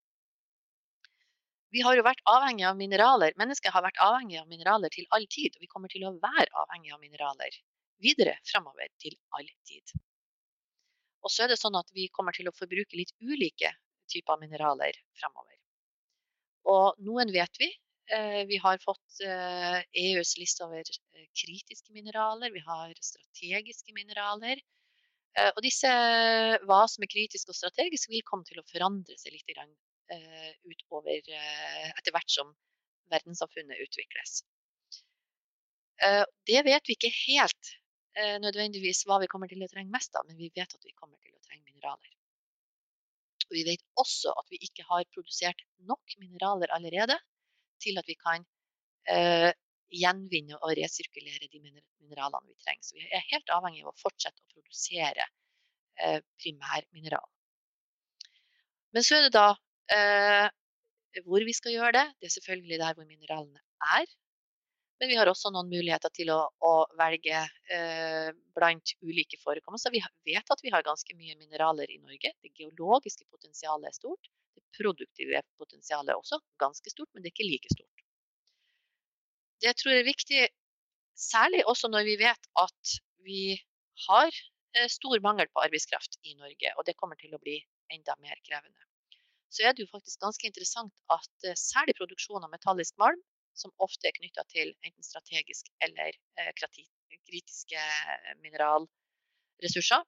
vi 1.75 1.83
har 1.85 1.97
jo 1.99 2.05
vært 2.07 2.23
avhengig 2.31 2.65
av 2.69 2.77
mineraler. 2.79 3.35
Mennesket 3.41 3.75
har 3.75 3.85
vært 3.85 4.01
avhengig 4.03 4.39
av 4.41 4.49
mineraler 4.49 4.93
til 4.95 5.09
all 5.15 5.27
tid. 5.29 5.57
Og 5.57 5.65
vi 5.65 5.71
kommer 5.73 5.93
til 5.93 6.07
å 6.09 6.15
være 6.23 6.49
avhengig 6.65 6.95
av 6.95 7.03
mineraler 7.03 7.59
videre 8.03 8.37
framover 8.47 8.89
til 9.03 9.17
all 9.37 9.49
tid. 9.69 9.99
Og 11.27 11.33
så 11.35 11.45
er 11.45 11.53
det 11.53 11.61
sånn 11.61 11.77
at 11.79 11.91
vi 11.97 12.09
kommer 12.15 12.37
til 12.37 12.49
å 12.49 12.55
forbruke 12.57 12.97
litt 12.97 13.13
ulike 13.21 13.73
typer 14.09 14.41
mineraler 14.41 14.97
framover. 15.21 15.59
Og 16.73 16.99
noen 17.05 17.33
vet 17.35 17.61
vi. 17.61 17.69
Eh, 18.09 18.43
vi 18.49 18.57
har 18.57 18.79
fått 18.81 19.21
EUs 19.21 19.27
eh, 19.29 19.83
e 19.93 20.41
liste 20.41 20.65
over 20.65 20.81
eh, 20.81 21.27
kritiske 21.37 21.93
mineraler. 21.93 22.53
Vi 22.55 22.65
har 22.65 22.93
strategiske 22.97 23.93
mineraler. 23.97 24.63
Og 25.55 25.61
disse, 25.63 25.87
hva 26.67 26.79
som 26.91 27.05
er 27.05 27.11
kritisk 27.13 27.53
og 27.53 27.55
strategisk, 27.55 28.09
vil 28.11 28.25
komme 28.27 28.43
til 28.49 28.59
å 28.59 28.65
forandre 28.67 29.15
seg 29.21 29.37
litt 29.37 29.47
utover 30.65 31.19
eh, 31.35 31.89
etter 31.91 32.15
hvert 32.15 32.33
som 32.33 32.53
verdenssamfunnet 33.13 33.81
utvikles. 33.85 34.43
Eh, 36.05 36.25
det 36.49 36.63
vet 36.69 36.89
vi 36.89 36.97
ikke 36.99 37.15
helt 37.27 37.77
nødvendigvis 38.19 39.05
hva 39.07 39.21
vi 39.23 39.29
kommer 39.31 39.47
til 39.47 39.61
å 39.63 39.69
trenge 39.71 39.95
mest 39.95 40.17
av, 40.19 40.25
men 40.27 40.35
vi 40.41 40.49
vet 40.51 40.73
at 40.75 40.83
vi 40.83 40.91
kommer 40.97 41.21
til 41.23 41.37
å 41.37 41.43
trenge 41.45 41.63
mineraler. 41.69 42.15
Og 43.47 43.55
vi 43.55 43.63
vet 43.69 43.85
også 44.03 44.33
at 44.41 44.49
vi 44.51 44.59
ikke 44.67 44.83
har 44.89 45.05
produsert 45.15 45.63
nok 45.87 46.17
mineraler 46.19 46.73
allerede 46.75 47.15
til 47.79 48.01
at 48.01 48.11
vi 48.11 48.17
kan 48.19 48.43
eh, 49.07 49.53
gjenvinne 49.95 50.59
og 50.59 50.75
resirkulere 50.81 51.47
de 51.47 51.63
mineralene 51.63 52.51
vi 52.51 52.59
trenger. 52.65 52.89
Så 52.89 52.99
vi 52.99 53.07
er 53.07 53.23
helt 53.31 53.55
avhengig 53.55 53.85
av 53.85 53.93
å 53.93 54.01
fortsette 54.03 54.43
å 54.43 54.51
produsere 54.57 55.29
eh, 56.03 56.19
primærmineral. 56.43 57.31
Men 58.97 59.07
så 59.07 59.21
er 59.21 59.29
det 59.29 59.37
da 59.39 59.53
Eh, 59.55 59.68
hvor 61.25 61.45
vi 61.47 61.55
skal 61.57 61.75
gjøre 61.75 61.95
det, 61.97 62.07
det 62.21 62.29
er 62.29 62.35
selvfølgelig 62.37 62.81
der 62.83 62.97
hvor 62.97 63.07
mineralene 63.09 63.63
er. 63.99 64.09
Men 64.99 65.13
vi 65.13 65.19
har 65.19 65.31
også 65.31 65.53
noen 65.55 65.69
muligheter 65.71 66.11
til 66.15 66.33
å, 66.35 66.41
å 66.67 66.73
velge 66.99 67.39
eh, 67.75 68.31
blant 68.57 68.95
ulike 69.07 69.39
forekomster. 69.45 69.95
Vi 69.95 70.03
vet 70.27 70.51
at 70.51 70.65
vi 70.65 70.73
har 70.75 70.87
ganske 70.87 71.15
mye 71.15 71.37
mineraler 71.39 71.91
i 71.95 72.01
Norge. 72.03 72.33
Det 72.43 72.51
geologiske 72.59 73.29
potensialet 73.31 73.93
er 73.93 73.95
stort. 73.95 74.31
Det 74.59 74.65
produktive 74.75 75.43
potensialet 75.61 76.11
er 76.11 76.19
også 76.19 76.41
ganske 76.59 76.91
stort, 76.91 77.11
men 77.15 77.23
det 77.23 77.31
er 77.31 77.37
ikke 77.37 77.51
like 77.51 77.77
stort. 77.77 78.05
Det 79.59 79.71
jeg 79.71 79.79
tror 79.79 79.95
er 79.95 80.07
viktig, 80.07 80.43
særlig 81.19 81.63
også 81.71 81.91
når 81.95 82.07
vi 82.11 82.19
vet 82.19 82.51
at 82.59 82.99
vi 83.27 83.43
har 84.09 84.29
eh, 84.31 84.91
stor 84.91 85.23
mangel 85.23 85.51
på 85.55 85.63
arbeidskraft 85.63 86.19
i 86.27 86.35
Norge, 86.39 86.75
og 86.75 86.87
det 86.91 86.99
kommer 86.99 87.19
til 87.23 87.39
å 87.39 87.43
bli 87.43 87.61
enda 87.95 88.19
mer 88.19 88.39
krevende 88.47 88.88
så 89.49 89.65
er 89.65 89.75
det 89.75 89.85
jo 89.85 89.93
faktisk 89.93 90.21
ganske 90.21 90.47
interessant 90.47 90.95
at 91.15 91.49
eh, 91.49 91.57
særlig 91.57 91.97
produksjon 91.99 92.45
av 92.45 92.53
metallisk 92.53 92.97
malm, 93.01 93.21
som 93.59 93.73
ofte 93.85 94.09
er 94.09 94.17
knytta 94.19 94.45
til 94.53 94.71
enten 94.87 95.05
strategisk 95.05 95.71
eller 95.85 96.13
eh, 96.39 96.51
kritiske 96.59 97.81
eh, 97.81 98.35
mineralressurser, 98.45 100.05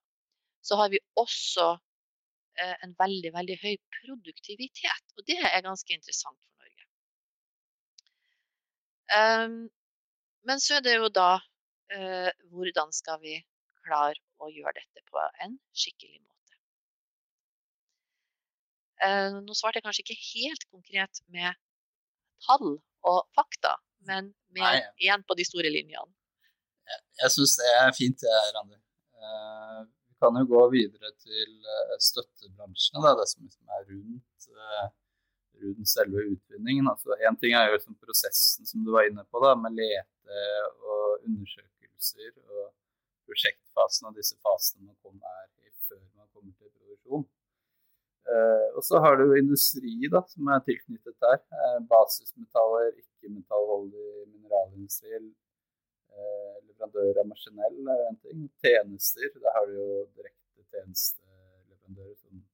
så 0.63 0.81
har 0.81 0.91
vi 0.93 1.01
også 1.17 1.77
en 2.61 2.91
veldig, 2.99 3.31
veldig 3.33 3.55
høy 3.63 3.77
produktivitet. 3.95 5.13
Og 5.17 5.25
det 5.25 5.39
er 5.39 5.63
ganske 5.65 5.95
interessant 5.95 6.37
for 6.43 6.61
Norge. 6.61 6.85
Ehm, 9.17 9.55
men 10.45 10.61
så 10.61 10.77
er 10.77 10.85
det 10.85 10.97
jo 10.99 11.09
da 11.09 11.31
hvordan 12.51 12.93
skal 12.93 13.23
vi 13.23 13.39
klare 13.87 14.19
å 14.45 14.51
gjøre 14.53 14.77
dette 14.77 15.07
på 15.09 15.23
en 15.47 15.57
skikkelig 15.73 16.21
måte. 16.21 16.40
Eh, 19.07 19.37
nå 19.41 19.57
svarte 19.57 19.81
jeg 19.81 19.87
kanskje 19.87 20.05
ikke 20.05 20.19
helt 20.21 20.67
konkret 20.69 21.23
med 21.33 21.57
tall 22.45 22.77
og 23.09 23.21
fakta, 23.37 23.79
men 24.09 24.33
mer 24.57 24.77
Nei. 24.77 24.89
igjen 25.01 25.25
på 25.25 25.37
de 25.39 25.47
store 25.49 25.73
linjene. 25.73 26.13
Jeg, 26.91 27.03
jeg 27.23 27.35
syns 27.37 27.57
det 27.61 27.71
er 27.79 27.93
fint, 27.97 28.21
det, 28.21 28.37
Randi. 28.57 28.77
Eh, 29.21 29.81
vi 30.09 30.17
kan 30.21 30.37
jo 30.37 30.45
gå 30.51 30.63
videre 30.75 31.13
til 31.23 31.53
uh, 31.65 31.95
støttebransjene, 32.03 33.01
da, 33.07 33.15
det 33.17 33.29
som 33.31 33.47
liksom 33.47 33.77
er 33.77 33.87
rundt, 33.89 34.49
uh, 34.53 34.89
rundt 35.63 35.89
selve 35.89 36.27
utvinningen. 36.35 36.91
Altså, 36.93 37.17
en 37.25 37.39
ting 37.41 37.57
er 37.57 37.71
jo 37.71 37.79
liksom 37.79 37.97
prosessen 38.05 38.69
som 38.69 38.85
du 38.85 38.93
var 38.93 39.09
inne 39.09 39.25
på, 39.25 39.41
da, 39.41 39.55
med 39.57 39.79
lete 39.81 40.45
og 40.85 41.25
undersøkelser 41.25 42.35
og 42.51 42.69
prosjektfasen 43.31 44.11
og 44.11 44.19
disse 44.19 44.37
fasene 44.45 44.91
man 44.91 44.99
kommer 45.01 45.49
i 45.63 45.73
før 45.89 46.03
man 46.19 46.29
kommer 46.35 46.53
til 46.59 46.69
produksjon. 46.69 47.25
Uh, 48.31 48.67
og 48.79 48.83
så 48.87 49.01
har 49.03 49.17
du 49.19 49.25
industri 49.35 50.07
da, 50.13 50.21
som 50.31 50.51
er 50.55 50.61
tilknyttet 50.67 51.17
der. 51.25 51.41
Uh, 51.51 51.79
basismetaller, 51.91 52.93
ikke-metallholdig 53.03 54.11
mineralindustri. 54.31 55.19
Uh, 56.15 56.55
leverandør 56.69 57.19
av 57.23 57.27
maskinell 57.33 57.91
er 57.95 58.05
én 58.07 58.21
ting. 58.23 58.47
Tjenester, 58.63 59.33
der 59.35 59.57
har 59.57 59.67
du 59.67 59.75
jo 59.81 59.89
direkte 60.15 60.63
tjenesteleverandører 60.71 62.17
som 62.23 62.45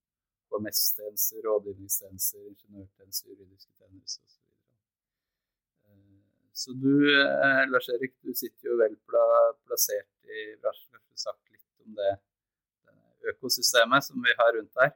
HMS-tjenester, 0.54 1.44
rådgivningstjenester, 1.44 2.48
ingeniørtjenester, 2.54 3.34
juridiske 3.34 3.72
tjenester 3.76 4.24
osv. 4.24 4.34
Så 6.56 6.72
du, 6.72 6.92
Lars 7.68 7.88
Erik, 7.92 8.14
du 8.24 8.32
sitter 8.32 8.70
jo 8.70 8.78
vel 8.80 8.94
plassert 9.68 10.08
i 10.24 10.54
bransjen. 10.62 10.88
Kanskje 10.94 11.20
sagt 11.20 11.50
litt 11.52 11.84
om 11.84 11.98
det 11.98 12.14
økosystemet 13.34 14.06
som 14.06 14.24
vi 14.24 14.32
har 14.38 14.56
rundt 14.56 14.72
der? 14.80 14.94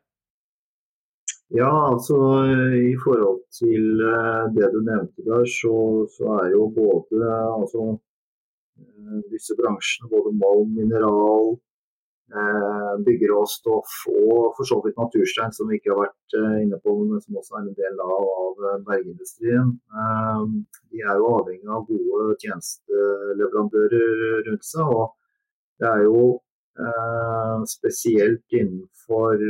Ja, 1.52 1.70
altså 1.92 2.16
i 2.78 2.92
forhold 3.04 3.40
til 3.50 4.02
eh, 4.06 4.44
det 4.54 4.68
du 4.70 4.78
nevnte 4.86 5.24
der, 5.26 5.42
så, 5.60 5.74
så 6.14 6.36
er 6.42 6.52
jo 6.54 6.68
både 6.76 7.26
altså, 7.56 7.86
eh, 8.78 9.18
disse 9.32 9.56
bransjene, 9.58 10.12
både 10.14 10.30
malm, 10.44 10.70
mineral, 10.78 11.50
eh, 12.30 12.94
byggeråstoff 13.06 13.98
og 14.14 14.54
for 14.54 14.70
så 14.70 14.78
vidt 14.84 15.02
naturstein, 15.02 15.50
som 15.56 15.66
vi 15.66 15.80
ikke 15.80 15.90
har 15.90 16.04
vært 16.04 16.38
inne 16.62 16.78
på, 16.86 16.94
men 17.02 17.18
som 17.26 17.42
også 17.42 17.58
er 17.58 17.66
en 17.66 17.78
del 17.82 18.06
av, 18.06 18.32
av 18.46 18.64
bergindustrien, 18.86 19.74
de 20.94 21.02
er 21.02 21.18
jo 21.18 21.34
avhengig 21.34 21.66
av 21.66 21.86
gode 21.90 22.40
tjenesteleverandører 22.46 24.44
rundt 24.46 24.70
seg. 24.70 24.86
og 24.86 25.16
det 25.82 25.94
er 25.96 26.06
jo 26.06 26.20
spesielt 27.66 28.54
innenfor 28.54 29.42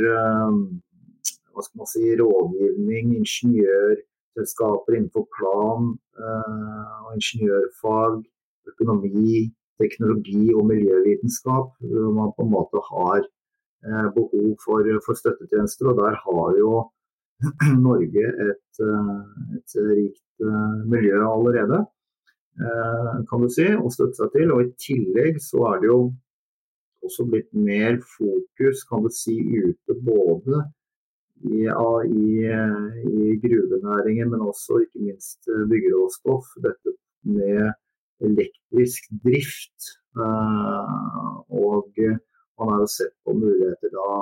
hva 1.53 1.63
skal 1.65 1.81
man 1.81 1.89
si, 1.89 2.03
rådgivning, 2.19 3.15
ingeniørselskaper 3.19 4.97
innenfor 4.97 5.27
plan 5.37 5.91
eh, 6.19 6.95
og 7.05 7.17
ingeniørfag, 7.17 8.17
økonomi, 8.71 9.51
teknologi 9.81 10.47
og 10.53 10.65
miljøvitenskap, 10.69 11.75
hvor 11.91 12.09
man 12.17 12.33
på 12.37 12.45
en 12.45 12.51
måte 12.55 12.81
har 12.89 13.21
eh, 13.21 14.07
behov 14.17 14.49
for, 14.65 14.89
for 15.05 15.19
støttetjenester. 15.21 15.91
Og 15.91 16.01
der 16.01 16.19
har 16.25 16.57
jo 16.59 16.73
Norge 17.87 18.27
et, 18.49 18.83
eh, 18.87 19.23
et 19.59 19.79
rikt 19.93 20.27
miljø 20.89 21.19
allerede, 21.21 21.83
kan 23.29 23.43
du 23.43 23.45
si, 23.53 23.67
å 23.77 23.89
støtte 23.93 24.17
seg 24.17 24.31
til. 24.33 24.53
Og 24.55 24.63
i 24.63 24.71
tillegg 24.81 25.37
så 25.41 25.67
er 25.69 25.83
det 25.83 25.91
jo 25.91 25.99
også 27.05 27.25
blitt 27.29 27.49
mer 27.53 27.99
fokus 28.15 28.81
kan 28.89 29.05
du 29.05 29.11
si, 29.13 29.37
ute 29.37 29.97
både 30.05 30.63
i, 31.43 31.61
i, 32.07 32.25
i 33.25 33.37
gruvenæringen, 33.43 34.29
men 34.29 34.43
også 34.51 34.81
ikke 34.85 35.05
minst 35.07 35.49
eh, 35.49 35.65
byggeråstoff. 35.69 36.51
Dette 36.65 36.95
med 37.23 37.71
elektrisk 38.21 39.09
drift. 39.25 39.91
Eh, 40.17 41.33
og 41.63 41.89
man 42.59 42.73
har 42.73 42.83
jo 42.83 42.91
sett 42.91 43.15
på 43.25 43.35
muligheter 43.37 43.93
da 43.95 44.21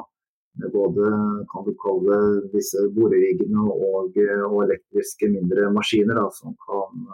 med 0.59 0.71
både 0.73 1.09
kan 1.51 1.63
du 1.67 1.71
kalle 1.79 2.15
disse 2.53 2.81
boreriggene 2.95 3.61
og, 3.69 4.15
og, 4.17 4.57
elektriske 4.65 5.29
mindre 5.31 5.69
maskiner 5.71 6.17
da, 6.19 6.25
som, 6.35 6.55
kan, 6.65 7.05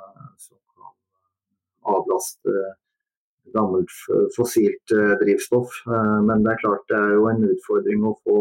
som 0.42 0.58
kan 0.74 0.94
avlaste 1.94 2.56
gammelt 3.54 3.92
fossilt 4.38 4.94
drivstoff. 5.22 5.82
Eh, 5.88 6.20
men 6.28 6.44
det 6.44 6.54
er 6.54 6.62
klart 6.64 6.88
det 6.92 7.00
er 7.00 7.18
jo 7.18 7.28
en 7.32 7.50
utfordring 7.52 8.06
å 8.06 8.16
få 8.24 8.40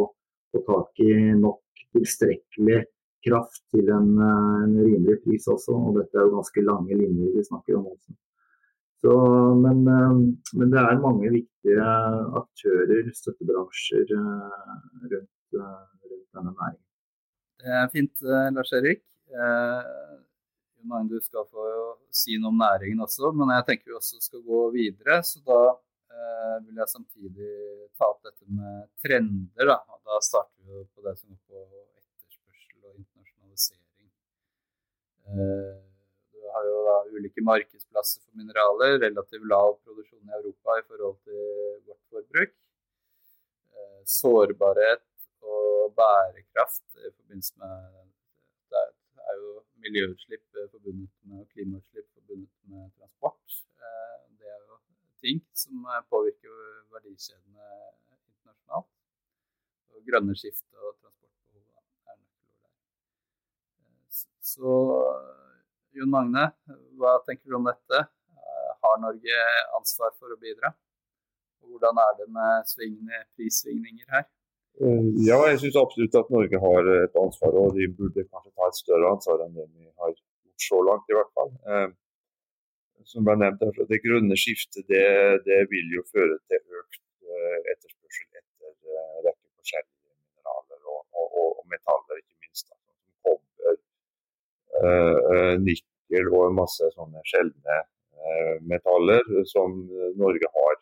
få 0.54 0.62
tak 0.68 1.04
i 1.04 1.14
nok 1.38 1.84
tilstrekkelig 1.94 2.82
kraft 3.24 3.62
til 3.72 3.88
en, 3.94 4.10
en, 4.20 4.76
rimelig 4.78 5.20
pris 5.24 5.48
også. 5.50 5.74
Og 5.74 5.98
dette 5.98 6.18
er 6.18 6.26
jo 6.26 6.36
ganske 6.36 6.64
lange 6.64 6.98
linjer 7.00 7.34
vi 7.36 7.46
snakker 7.48 7.78
om 7.78 7.90
også. 7.92 8.16
Så, 9.04 9.14
men, 9.60 9.82
men, 9.84 10.70
det 10.72 10.80
er 10.80 11.00
mange 11.02 11.28
viktige 11.28 11.88
aktører, 12.40 13.10
støttebransjer, 13.12 14.06
rundt, 14.14 15.58
rundt 15.58 16.30
denne 16.32 16.52
næringen. 16.54 16.84
Det 17.60 17.74
er 17.80 17.90
fint, 17.92 18.24
Lars 18.56 18.72
Erik. 18.72 19.04
Du 21.10 21.20
skal 21.20 21.46
få 21.48 21.66
si 22.12 22.36
noe 22.38 22.52
om 22.52 22.60
næringen 22.60 23.00
også, 23.04 23.32
men 23.36 23.52
jeg 23.56 23.66
tenker 23.68 23.90
vi 23.90 23.98
også 23.98 24.20
skal 24.20 24.42
gå 24.44 24.60
videre. 24.74 25.20
Så 25.24 25.40
da 25.46 25.60
eh, 25.72 25.83
vil 26.66 26.80
jeg 26.80 26.90
samtidig 26.90 27.48
ta 27.98 28.10
opp 28.10 28.20
dette 28.26 28.46
med 28.48 28.86
trender. 29.04 29.70
Da, 29.70 29.78
da 30.06 30.20
starter 30.24 30.68
vi 30.68 30.84
på 30.94 31.04
det 31.06 31.14
som 31.20 31.32
går 31.34 31.64
på 31.70 31.80
etterspørsel 32.00 32.90
og 32.90 33.00
internasjonalisering. 33.00 34.10
Eh, 35.30 35.72
du 36.34 36.50
har 36.54 36.68
jo 36.68 36.76
da 36.88 36.96
ulike 37.14 37.44
markedsplasser 37.46 38.22
for 38.22 38.38
mineraler, 38.40 38.98
relativt 39.06 39.48
lav 39.50 39.74
produksjon 39.86 40.30
i 40.30 40.38
Europa 40.38 40.78
i 40.78 40.86
forhold 40.88 41.18
til 41.26 41.42
vårt 41.88 42.02
forbruk. 42.12 42.56
Eh, 43.74 44.00
sårbarhet 44.18 45.06
og 45.44 45.92
bærekraft 45.98 46.88
i 47.02 47.10
forbindelse 47.10 47.58
med 47.60 48.04
er 49.30 49.40
jo 49.40 49.52
miljøutslipp 49.84 50.58
eh, 50.58 50.70
forbundet 50.72 51.12
med 51.30 51.46
klimautslipp 51.52 52.08
forbundet 52.16 52.52
med 52.70 52.90
transport. 52.98 53.58
Eh, 53.88 54.18
det 54.38 54.50
er 54.54 54.60
jo 54.60 54.78
ting 55.24 55.40
som 55.56 55.86
eh, 55.88 56.02
påvirker 56.12 56.52
verdikjedene 56.94 57.68
internasjonalt. 58.14 58.90
Og 59.94 60.04
grønne 60.08 60.36
skifte 60.36 60.76
og 60.80 60.92
transportbehov 61.00 61.64
der. 62.08 62.20
Så 64.44 64.76
Jon 65.94 66.12
Magne, 66.12 66.48
hva 66.98 67.16
tenker 67.26 67.48
du 67.50 67.58
om 67.60 67.68
dette? 67.70 68.04
Har 68.84 69.00
Norge 69.00 69.42
ansvar 69.78 70.12
for 70.18 70.34
å 70.34 70.40
bidra? 70.40 70.74
Og 71.64 71.72
hvordan 71.72 72.00
er 72.02 72.16
det 72.18 72.26
med 72.34 72.72
prissvingninger 73.38 74.10
her? 74.12 74.26
Eh, 74.82 75.10
ja, 75.24 75.38
jeg 75.48 75.60
syns 75.62 75.80
absolutt 75.80 76.16
at 76.18 76.32
Norge 76.34 76.60
har 76.60 76.92
et 76.98 77.18
ansvar, 77.18 77.56
og 77.62 77.76
de 77.78 77.88
burde 77.98 78.26
kanskje 78.26 78.52
ta 78.52 78.68
et 78.68 78.80
større 78.82 79.12
ansvar 79.16 79.44
enn 79.46 79.54
det 79.56 79.68
vi 79.70 79.86
har 79.88 80.12
gjort 80.12 80.66
så 80.68 80.80
langt, 80.86 81.06
i 81.10 81.16
hvert 81.16 81.32
fall. 81.38 81.52
Eh, 82.96 83.04
som 83.10 83.26
ble 83.26 83.36
nevnt 83.40 83.62
her, 83.64 83.86
Det 83.90 84.00
grønne 84.04 84.36
skiftet 84.38 84.84
det, 84.92 85.06
det 85.48 85.60
vil 85.72 85.88
jo 85.96 86.02
føre 86.12 86.36
til 86.50 86.60
økt 86.80 87.00
eh, 87.28 87.58
etterspørsel 87.72 88.28
etter 88.40 88.70
en 88.70 88.78
rekke 89.26 89.48
forskjellige 89.58 90.12
mineraler 90.12 90.80
og, 90.94 91.02
og, 91.20 91.28
og, 91.42 91.64
metaller, 91.72 92.20
ikke 92.22 92.38
minst. 92.46 92.68
Da, 92.68 92.76
som 92.78 92.96
kobber, 93.26 93.76
nikkel 95.64 96.30
og 96.34 96.54
masse 96.54 96.90
sånne 96.94 97.22
sjeldne 97.30 97.80
metaller 98.64 99.22
som 99.48 99.74
Norge 100.16 100.48
har 100.54 100.76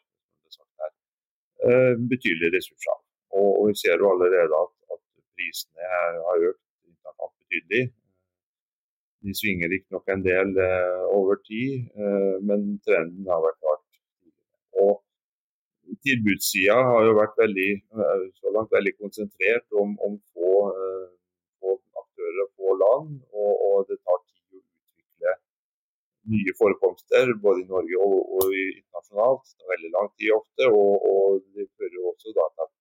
betydelige 2.10 2.52
ressurser 2.56 2.92
av. 2.94 3.00
Og, 3.38 3.48
og 3.48 3.64
vi 3.70 3.74
ser 3.80 4.02
jo 4.02 4.10
allerede 4.12 4.60
at, 4.64 4.72
at 4.94 5.00
prisene 5.38 5.88
har 5.92 6.46
økt 6.50 6.62
betydelig. 7.52 7.92
De 9.22 9.34
svinger 9.38 9.70
riktignok 9.70 10.08
en 10.10 10.22
del 10.24 10.56
eh, 10.58 11.02
over 11.14 11.38
tid, 11.46 11.86
eh, 11.94 12.36
men 12.48 12.64
trenden 12.86 13.28
har 13.30 13.42
vært 13.44 13.60
klart. 13.62 13.84
Og 14.82 14.98
Tilbudssida 16.02 16.78
har 16.88 17.06
jo 17.06 17.14
vært 17.18 17.38
veldig, 17.38 17.68
eh, 18.02 18.24
så 18.40 18.52
langt 18.56 18.74
veldig 18.74 18.94
konsentrert 18.98 19.78
om, 19.82 19.94
om 20.06 20.16
få, 20.34 20.50
få, 21.62 21.76
aktører 22.02 22.42
og 22.46 22.50
få 22.58 22.76
land. 22.82 23.14
Og, 23.30 23.52
og, 23.68 23.78
det 23.90 24.00
tar 24.02 24.18
tid 24.24 24.58
å 24.58 24.62
utvikle 24.64 25.36
nye 26.34 26.58
forekomster, 26.58 27.34
både 27.46 27.62
i 27.62 27.70
Norge 27.70 28.02
og, 28.02 28.18
og 28.40 28.58
internasjonalt. 28.58 29.46
Det 29.46 29.62
tar 29.62 29.74
veldig 29.76 29.94
lang 29.98 30.12
tid 30.16 30.34
ofte. 30.40 30.70
Og, 30.82 31.10
og 31.12 31.42
det 31.54 31.70
fører 31.76 32.10
også 32.10 32.34
da 32.34 32.50
til 32.50 32.66
at 32.66 32.74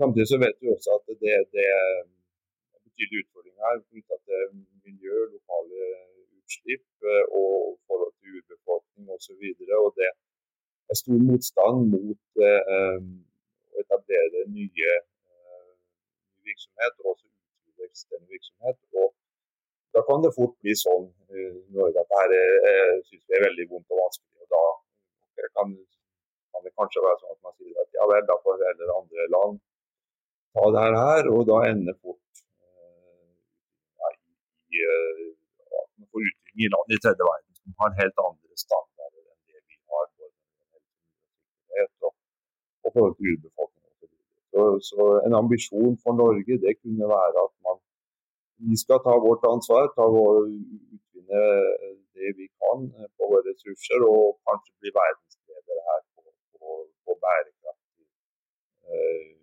Samtidig 0.00 0.28
så 0.32 0.38
vet 0.44 0.56
vi 0.60 0.68
også 0.76 0.90
at 0.98 1.04
det, 1.22 1.34
det 1.54 1.64
er 1.78 1.88
betydelige 2.86 3.22
utfordringer 3.22 3.62
her 3.66 3.76
knytta 3.88 4.16
til 4.28 4.42
miljø, 4.86 5.16
lokale 5.34 5.80
utslipp 6.38 6.86
eh, 7.12 7.24
og 7.40 7.52
forhold 7.86 8.12
til 8.16 8.28
urbefolkning 8.38 9.04
osv. 9.16 9.42
Det 9.98 10.08
er 10.90 10.96
stor 11.02 11.20
motstand 11.28 11.78
mot 11.94 12.22
eh, 12.48 12.98
å 13.72 13.82
etablere 13.84 14.48
nye 14.56 14.90
eh, 14.96 15.70
virksomhet, 16.48 16.94
og 17.00 17.12
også 17.12 17.26
utvide 17.28 17.88
eksisterende 17.90 18.32
virksomhet. 18.34 18.78
Og 19.00 19.08
da 19.94 20.00
kan 20.08 20.24
det 20.24 20.36
fort 20.38 20.56
bli 20.64 20.74
sånn 20.86 21.08
i 21.36 21.48
Norge 21.76 22.04
at 22.04 22.12
dette 22.16 22.44
eh, 22.72 22.94
syns 23.08 23.24
vi 23.28 23.36
er 23.36 23.46
veldig 23.48 23.68
vondt 23.72 23.92
og 23.94 24.00
vanskelig. 24.04 24.44
og 24.44 24.48
Da 24.54 25.50
kan, 25.56 25.76
kan, 26.52 26.64
det 26.66 26.78
kanskje 26.80 27.04
være 27.06 27.20
sånn 27.22 27.36
at 27.36 27.42
man 27.46 27.58
sier 27.58 27.84
at 27.84 28.00
ja 28.00 28.08
vel, 28.12 28.24
da 28.30 28.44
får 28.46 28.64
heller 28.70 28.96
andre 29.02 29.34
land 29.36 29.66
ta 30.54 30.64
det 30.76 30.86
her, 31.04 31.22
og 31.34 31.40
da 31.50 31.56
ender 31.70 31.96
fort 32.02 32.42
eh, 32.42 33.34
ja, 34.00 34.08
i 34.74 34.82
eh, 34.94 35.26
at 35.80 35.90
utvikling 36.00 36.64
i 36.66 36.72
land 36.74 36.96
i 36.96 37.00
tredje 37.04 37.24
verden 37.30 37.52
som 37.60 37.76
har 37.82 37.98
helt 38.00 38.18
andre 38.28 38.62
standarder 38.64 39.22
enn 39.30 39.40
det 39.50 39.60
vi 39.68 39.76
har. 39.92 40.08
og, 42.06 42.14
og 42.84 42.90
forhold 42.96 43.14
til. 43.18 44.08
Så, 44.52 44.62
så 44.90 45.02
en 45.26 45.34
ambisjon 45.42 45.94
for 46.02 46.12
Norge 46.22 46.54
det 46.64 46.74
kunne 46.82 47.06
være 47.16 47.38
at 47.46 47.54
man 47.66 47.78
vi 48.68 48.76
skal 48.82 48.98
ta 49.06 49.12
vårt 49.26 49.44
ansvar, 49.54 49.84
ta 49.96 50.04
vår, 50.16 50.34
utvinne 50.94 51.44
det 52.16 52.30
vi 52.40 52.46
kan 52.60 52.78
på 53.16 53.22
våre 53.30 53.44
ressurser, 53.50 54.00
og 54.14 54.24
kanskje 54.48 54.74
bli 54.80 54.90
verdensledere 55.00 55.82
her 55.88 56.00
på, 56.14 56.22
på, 56.58 56.68
på 57.04 57.12
bærekraftig 57.24 58.04
eh, 58.92 59.39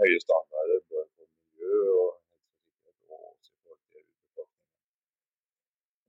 høye 0.00 0.18
standarder 0.26 0.78
både 0.90 1.06
for 1.14 1.26
miljø 1.32 1.78
og 2.02 2.10
helsesikkerhet 2.30 3.12
og 3.14 3.20
også 3.30 3.52
for 3.64 3.74
befolkningen. 3.82 4.48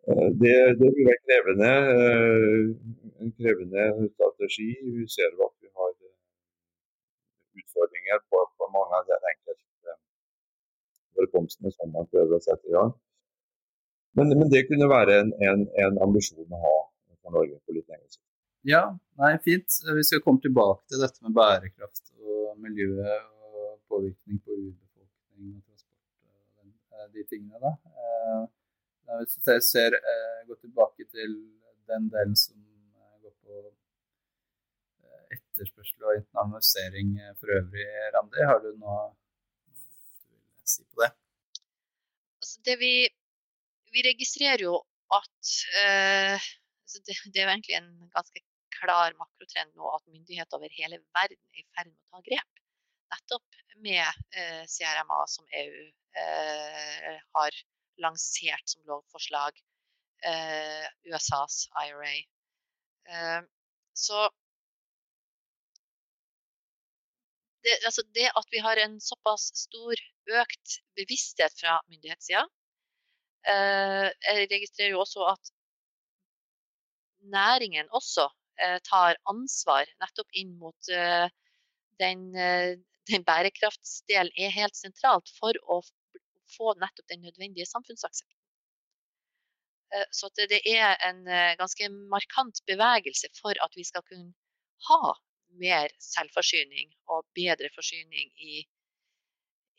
Eh, 0.10 0.30
det, 0.41 0.56
det 0.80 0.89
vil 0.95 1.10
være 1.10 1.23
krevende, 1.27 1.71
eh, 1.95 2.62
en 3.23 3.32
krevende 3.39 3.84
strategi. 4.15 4.69
Vi 4.97 5.06
ser 5.15 5.30
at 5.47 5.53
vi 5.62 5.67
har 5.80 5.93
eh, 6.08 6.17
utfordringer 7.60 8.19
på, 8.30 8.38
på 8.58 8.63
mange 8.75 8.93
av 8.99 9.03
de 9.10 9.17
enkelte 9.34 9.65
forekomstene 11.17 11.71
som 11.77 11.93
man 11.95 12.10
prøver 12.12 12.38
å 12.38 12.45
sette 12.47 12.69
i 12.69 12.75
gang. 12.77 12.93
Men, 14.17 14.34
men 14.39 14.47
det 14.53 14.67
kunne 14.69 14.89
være 14.97 15.19
en, 15.21 15.34
en, 15.47 15.65
en, 15.84 15.99
ambisjon 16.06 16.56
å 16.58 16.63
ha 16.65 16.77
for 17.21 17.36
Norge 17.38 17.58
på 17.65 17.75
litt 17.75 17.88
lengre 17.91 18.10
sikt. 18.10 18.23
Ja, 18.67 18.82
nei, 19.15 19.38
fint. 19.39 19.75
Vi 19.95 20.01
skal 20.03 20.19
komme 20.25 20.41
tilbake 20.43 20.84
til 20.91 20.99
dette 20.99 21.23
med 21.23 21.32
bærekraft 21.38 22.10
og 22.19 22.58
miljøet 22.60 23.21
og 23.47 23.77
påvirkning 23.88 24.41
på 24.43 24.56
urbefolkning 24.58 25.53
og 25.53 25.62
transport 25.69 26.17
og 26.60 26.97
eh, 26.97 27.06
de 27.13 27.23
tingene. 27.30 27.62
da. 27.63 27.71
Eh, 28.03 29.21
hvis 29.21 29.38
jeg 29.47 29.63
ser, 29.63 29.95
eh, 29.95 30.41
går 30.49 30.60
tilbake 30.65 31.08
til 31.13 31.38
den 31.88 32.10
delen 32.12 32.36
som 32.36 32.60
går 33.23 33.34
på 33.45 33.62
etterspørsel 35.38 36.03
og 36.10 36.19
internalisering 36.19 37.15
for 37.39 37.53
øvrig, 37.62 37.88
Randi, 38.17 38.43
har 38.51 38.60
du 38.65 38.67
noe, 38.84 38.99
du 39.63 40.36
vil 40.36 40.75
si 40.75 40.84
på 40.84 41.06
det? 41.06 41.13
Altså 42.43 42.60
det 42.67 42.75
vi, 42.84 42.93
vi 43.95 44.06
registrerer 44.12 44.67
jo 44.67 44.75
at 45.21 45.56
eh, 45.86 46.51
altså 46.84 46.99
det, 47.08 47.15
det, 47.32 47.39
er 47.39 47.47
jo 47.47 47.56
egentlig 47.56 47.80
en 47.80 47.91
ganske 48.12 48.43
klar 48.80 49.16
makrotrend 49.20 49.76
nå 49.76 49.90
at 49.96 50.08
myndigheter 50.13 50.58
over 50.58 50.80
hele 50.80 51.02
verden 51.18 51.42
er 51.54 51.62
i 51.63 51.68
ferd 51.76 51.92
med 51.92 51.98
å 51.98 52.18
ta 52.18 52.26
grep 52.30 52.63
nettopp 53.13 53.60
med 53.76 54.08
eh, 54.36 54.63
CRMA 54.66 55.28
som 55.28 55.46
EU 55.62 55.84
eh, 56.22 57.20
har 57.34 57.60
lansert 58.04 58.70
som 58.70 58.84
lovforslag. 58.90 59.62
Eh, 60.26 60.86
USAs 61.13 61.68
IRA. 61.86 62.16
så 63.94 64.30
det, 67.63 67.76
altså 67.86 68.02
det, 68.16 68.26
at 68.36 68.48
vi 68.52 68.60
har 68.60 68.78
en 68.82 68.98
såpass 69.02 69.52
stor 69.56 69.94
økt 70.42 70.80
bevissthet 70.98 71.54
fra 71.60 71.78
myndighetssida 71.88 72.44
Jeg 73.48 74.50
registrerer 74.52 74.92
jo 74.96 75.04
også 75.06 75.24
at 75.30 75.52
næringen 77.38 77.88
også 77.92 78.28
tar 78.88 79.17
ansvar 79.30 79.89
nettopp 80.02 80.39
inn 80.41 80.56
mot 80.58 80.89
den 82.02 82.24
den 83.12 83.24
bærekraftsdelen 83.28 84.34
er 84.36 84.52
helt 84.52 84.76
sentralt 84.76 85.30
for 85.39 85.58
å 85.72 85.80
få 86.56 86.74
nettopp 86.82 87.08
den 87.12 87.24
nødvendige 87.26 87.67
samfunnsaksepten. 87.70 88.36
Eh, 89.96 90.08
så 90.12 90.30
det 90.36 90.62
er 90.67 90.98
en 91.10 91.24
eh, 91.28 91.56
ganske 91.60 91.89
markant 92.13 92.62
bevegelse 92.70 93.32
for 93.39 93.56
at 93.63 93.78
vi 93.80 93.86
skal 93.88 94.04
kunne 94.10 94.34
ha 94.89 95.13
mer 95.62 95.93
selvforsyning 96.04 96.91
og 97.13 97.26
bedre 97.38 97.70
forsyning 97.76 98.32
i, 98.43 98.62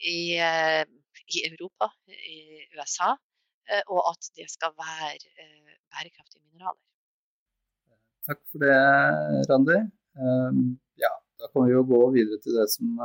i, 0.01 0.19
eh, 0.41 0.85
i 1.29 1.45
Europa, 1.51 1.91
i 2.09 2.65
USA, 2.77 3.15
eh, 3.69 3.83
og 3.87 4.03
at 4.15 4.31
det 4.41 4.49
skal 4.51 4.77
være 4.79 5.49
bærekraftige 5.93 6.45
mineraler. 6.47 6.88
Takk 8.29 8.43
for 8.53 8.65
det, 8.65 8.75
Randi. 9.49 9.79
Ja, 11.01 11.13
da 11.41 11.49
kan 11.49 11.65
vi 11.65 11.73
jo 11.73 11.85
gå 11.89 12.01
videre 12.13 12.37
til 12.45 12.59
det 12.59 12.67
som, 12.73 12.99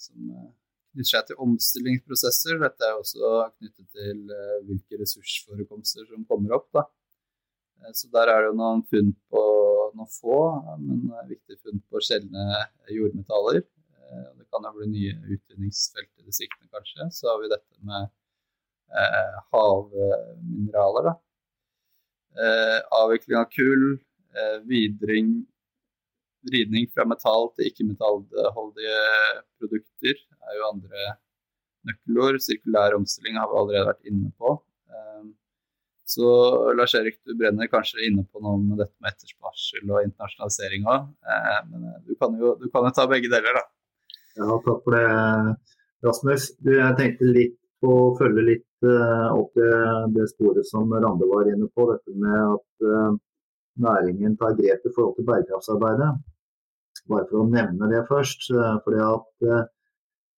som 0.00 0.30
knytter 0.30 1.10
seg 1.10 1.26
til 1.28 1.42
omstillingsprosesser. 1.44 2.56
Dette 2.62 2.88
er 2.88 2.96
også 2.96 3.34
knyttet 3.58 3.90
til 3.92 4.22
hvilke 4.68 5.02
ressursforekomster 5.02 6.08
som 6.08 6.24
kommer 6.30 6.56
opp. 6.56 6.70
Da. 6.78 6.86
Så 7.92 8.08
der 8.14 8.32
er 8.32 8.46
det 8.46 8.56
noen 8.56 8.82
funn 8.88 9.12
på 9.32 9.44
noen 9.96 10.10
få, 10.12 10.38
men 10.80 11.04
viktige 11.28 11.60
funn 11.64 11.82
på 11.90 12.02
sjeldne 12.04 12.64
jordmetaller. 12.92 13.60
Eh, 14.10 14.28
det 14.38 14.46
kan 14.50 14.66
jo 14.66 14.72
bli 14.76 14.88
nye 14.90 15.16
utvinningsfelt 15.34 16.10
i 16.20 16.26
distriktene, 16.26 16.70
kanskje. 16.74 17.08
Så 17.14 17.30
har 17.30 17.40
vi 17.42 17.50
dette 17.52 17.80
med 17.86 18.08
eh, 19.00 19.40
havmineraler. 19.54 21.10
Da. 21.10 21.14
Eh, 22.38 22.78
avvikling 22.94 23.38
av 23.38 23.48
kull, 23.50 23.98
eh, 24.38 24.58
vidring, 24.62 25.32
vridning 26.46 26.86
fra 26.94 27.04
metall 27.04 27.50
til 27.56 27.66
ikke-metallholdige 27.68 29.00
produkter 29.58 30.14
er 30.14 30.58
jo 30.58 30.68
andre 30.68 31.08
nøkkelord. 31.90 32.38
Sirkulær 32.44 32.94
omstilling 32.94 33.40
har 33.40 33.50
vi 33.50 33.58
allerede 33.58 33.90
vært 33.90 34.12
inne 34.12 34.30
på. 34.38 34.54
Eh, 34.94 35.26
så 36.06 36.30
Lars 36.78 36.94
Erik, 36.94 37.18
du 37.26 37.34
brenner 37.34 37.70
kanskje 37.70 38.06
inne 38.06 38.24
på 38.30 38.42
noe 38.42 38.62
med 38.62 38.78
dette 38.78 38.94
med 39.02 39.10
etterspørsel 39.10 39.90
og 39.90 40.06
internasjonalisering 40.06 40.86
òg. 40.86 41.10
Men 41.70 41.84
du 42.06 42.14
kan, 42.14 42.34
jo, 42.38 42.54
du 42.58 42.66
kan, 42.70 42.86
jo, 42.86 42.94
ta 42.94 43.06
begge 43.10 43.30
deler, 43.30 43.58
da. 43.58 43.66
Ja, 44.38 44.56
takk 44.64 44.82
for 44.86 44.96
det, 44.96 45.04
Rasmus. 46.06 46.50
Du, 46.58 46.72
jeg 46.78 46.98
tenkte 46.98 47.30
litt 47.30 47.58
på 47.82 47.94
å 48.08 48.10
følge 48.18 48.46
litt 48.46 48.66
opp 48.88 49.52
det, 49.58 49.72
det, 50.14 50.28
sporet 50.32 50.66
som 50.68 50.92
Rande 50.92 51.28
var 51.28 51.50
inne 51.50 51.68
på. 51.74 51.86
Dette 51.92 52.14
med 52.16 52.38
at 52.38 52.86
uh, 52.86 53.18
næringen 53.80 54.36
tar 54.40 54.56
grep 54.58 54.86
i 54.86 54.94
forhold 54.94 55.18
til 55.18 55.28
bærekraftsarbeidet. 55.28 56.14
Bare 57.10 57.26
for 57.28 57.42
å 57.42 57.50
nevne 57.50 57.90
det 57.92 58.06
først. 58.08 58.48
Uh, 58.54 58.78
fordi 58.86 59.04
at 59.04 59.68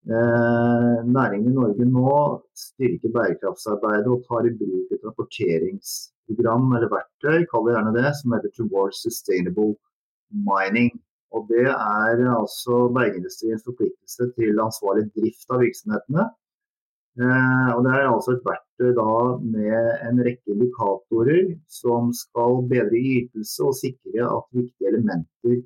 Eh, 0.02 0.98
næringen 1.16 1.52
i 1.52 1.54
Norge 1.54 1.84
nå 1.86 2.14
styrker 2.58 3.12
bærekraftsarbeidet 3.16 4.10
og 4.10 4.24
tar 4.26 4.48
i 4.48 4.54
bruk 4.58 4.88
et 4.90 5.04
rapporteringsprogram 5.06 6.64
eller 6.74 6.90
verktøy, 6.90 7.44
kall 7.52 7.68
det 7.68 7.76
gjerne 7.76 7.92
det, 7.98 8.10
som 8.18 8.34
heter 8.34 8.50
Towards 8.56 9.02
Sustainable 9.04 9.76
Mining. 10.48 10.90
Og 11.30 11.46
Det 11.52 11.68
er 11.70 12.24
altså 12.40 12.88
bergindustriens 12.96 13.62
forpliktelse 13.68 14.26
til 14.38 14.64
ansvarlig 14.66 15.06
drift 15.14 15.54
av 15.54 15.62
virksomhetene. 15.62 16.26
Eh, 17.20 17.68
og 17.76 17.84
Det 17.84 17.92
er 17.92 18.06
altså 18.08 18.32
et 18.32 18.46
verktøy 18.46 18.92
da 18.96 19.14
med 19.44 20.04
en 20.08 20.20
rekke 20.24 20.54
indikatorer 20.54 21.50
som 21.68 22.08
skal 22.16 22.62
bedre 22.70 22.96
ytelse 22.96 23.66
og 23.68 23.76
sikre 23.76 24.24
at 24.24 24.46
viktige 24.56 24.88
elementer 24.94 25.58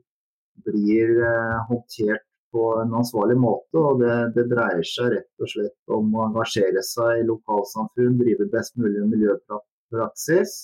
blir 0.66 1.12
eh, 1.22 1.58
håndtert 1.68 2.24
på 2.50 2.64
en 2.82 2.96
ansvarlig 2.98 3.36
måte. 3.38 3.78
og 3.78 4.00
det, 4.02 4.16
det, 4.34 4.48
dreier 4.50 4.82
seg 4.90 5.12
rett 5.14 5.44
og 5.44 5.52
slett 5.52 5.94
om 5.98 6.14
å 6.16 6.24
engasjere 6.30 6.82
seg 6.82 7.20
i 7.20 7.28
lokalsamfunn, 7.30 8.18
drive 8.18 8.48
best 8.50 8.74
mulig 8.80 9.04
miljøpraksis. 9.12 10.56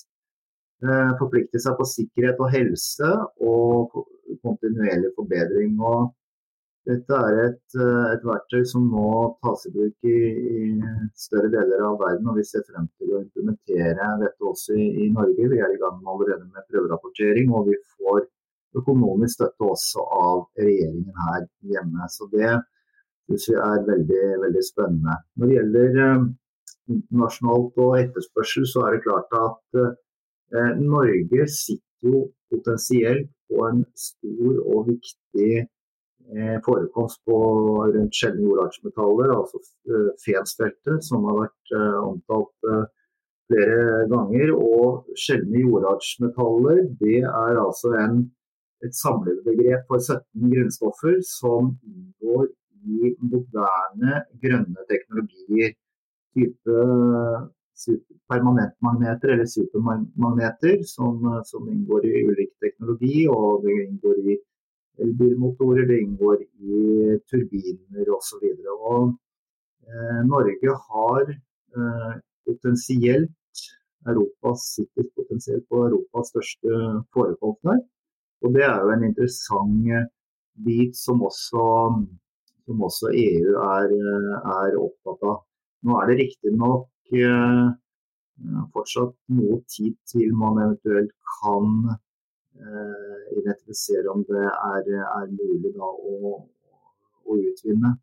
Eh, 0.83 1.11
forplikte 1.21 1.61
seg 1.63 1.77
på 1.79 1.87
sikkerhet 1.87 2.43
og 2.43 2.51
helse 2.51 3.13
og 3.39 4.03
kontinuerlig 4.43 5.13
forbedring. 5.15 5.79
og 5.79 6.11
dette 6.89 7.15
er 7.15 7.37
et, 7.45 7.75
eh, 7.79 8.05
et, 8.13 8.23
verktøy 8.27 8.65
som 8.67 8.89
nå 8.91 9.09
tas 9.43 9.61
i 9.69 9.71
bruk 9.71 10.07
i, 10.09 10.17
i, 10.57 10.63
større 11.25 11.51
deler 11.53 11.83
av 11.87 11.95
verden, 12.01 12.27
og 12.27 12.39
vi 12.39 12.43
ser 12.47 12.65
frem 12.67 12.89
til 12.99 13.13
å 13.13 13.21
implementere 13.23 14.09
dette 14.19 14.49
også 14.49 14.75
i, 14.75 14.87
i 15.05 15.09
Norge. 15.15 15.47
Vi 15.53 15.61
er 15.63 15.71
i 15.71 15.79
gang 15.79 16.01
allerede 16.03 16.43
med 16.43 16.67
prøverapportering, 16.67 17.53
og 17.55 17.69
vi 17.69 17.77
får 17.95 18.25
økonomisk 18.81 19.37
støtte 19.37 19.69
også 19.69 20.03
av 20.19 20.43
regjeringen 20.59 21.23
her 21.27 21.45
hjemme. 21.71 22.09
Så 22.11 22.27
det 22.33 22.51
syns 22.51 23.49
vi 23.49 23.59
er 23.63 23.85
veldig, 23.87 24.23
veldig 24.43 24.63
spennende. 24.67 25.19
Når 25.37 25.51
det 25.51 25.57
gjelder 25.59 26.01
eh, 26.07 26.25
internasjonalt 26.97 27.83
og 27.85 27.99
etterspørsel, 28.01 28.67
så 28.73 28.87
er 28.87 28.97
det 28.97 29.05
klart 29.05 29.37
at 29.39 29.79
eh, 29.79 30.73
Norge 30.81 31.47
sitter 31.47 32.11
jo 32.11 32.25
potensielt 32.51 33.31
på 33.47 33.63
en 33.69 33.85
stor 33.95 34.59
og 34.67 34.91
viktig 34.91 35.63
forekomst 36.65 37.19
på 37.27 37.37
rundt 37.93 38.15
sjeldne 38.17 38.47
jordartsmetaller, 38.47 39.33
altså 39.35 39.59
Fensfeltet, 40.23 41.03
som 41.05 41.27
har 41.29 41.41
vært 41.43 41.73
omtalt 41.99 42.69
flere 43.51 44.05
ganger. 44.09 44.53
Og 44.55 45.11
sjeldne 45.19 45.61
jordartsmetaller 45.65 46.85
det 47.01 47.19
er 47.21 47.59
altså 47.61 47.93
en 47.99 48.23
et 48.85 48.95
samlebegrep 48.95 49.87
for 49.87 49.99
17 49.99 50.51
grunnstoffer 50.53 51.19
som 51.27 51.73
inngår 51.87 52.47
i 52.83 53.13
moderne 53.31 54.23
grønne 54.43 54.87
teknologier. 54.91 55.75
Type 56.33 56.77
permanentmagneter 58.31 59.33
eller 59.35 59.49
supermagneter 59.49 60.83
som, 60.87 61.19
som, 61.49 61.69
inngår 61.69 62.07
i 62.09 62.23
ulik 62.31 62.51
teknologi. 62.63 63.27
Og 63.29 63.63
det 63.65 63.77
inngår 63.85 64.19
i 64.33 64.37
elbilmotorer, 65.01 65.87
det 65.89 66.01
inngår 66.03 66.43
i 66.43 67.17
turbiner 67.29 68.11
osv. 68.17 68.43
Eh, 69.87 70.19
Norge 70.29 70.75
har 70.89 71.23
eh, 71.31 72.13
potensielt 72.45 73.31
Europas, 74.07 74.67
sitter 74.75 75.07
potensielt 75.15 75.65
på 75.69 75.85
Europas 75.87 76.31
største 76.33 76.79
forekomst 77.15 77.63
der. 77.63 77.79
Og 78.43 78.53
Det 78.53 78.63
er 78.67 78.81
jo 78.81 78.91
en 78.91 79.05
interessant 79.07 79.87
eh, 79.87 80.09
bit 80.65 80.97
som 80.99 81.23
også, 81.23 81.63
som 82.65 82.83
også 82.87 83.13
EU 83.15 83.53
er, 83.63 83.93
eh, 83.99 84.33
er, 84.57 84.79
opptatt 84.79 85.23
av. 85.31 85.39
Nå 85.83 85.99
er 85.99 86.11
det 86.11 86.19
riktignok 86.19 87.15
eh, 87.15 87.69
fortsatt 88.75 89.15
noe 89.37 89.61
tid 89.71 89.95
til 90.11 90.35
man 90.35 90.59
eventuelt 90.65 91.13
kan 91.39 91.95
identifisere 92.53 94.09
om 94.11 94.23
det 94.27 94.43
er, 94.45 94.89
er 95.03 95.31
mulig 95.33 95.73
da, 95.73 95.87
å, 95.89 96.35
å, 97.25 97.37
utvinne 97.37 97.95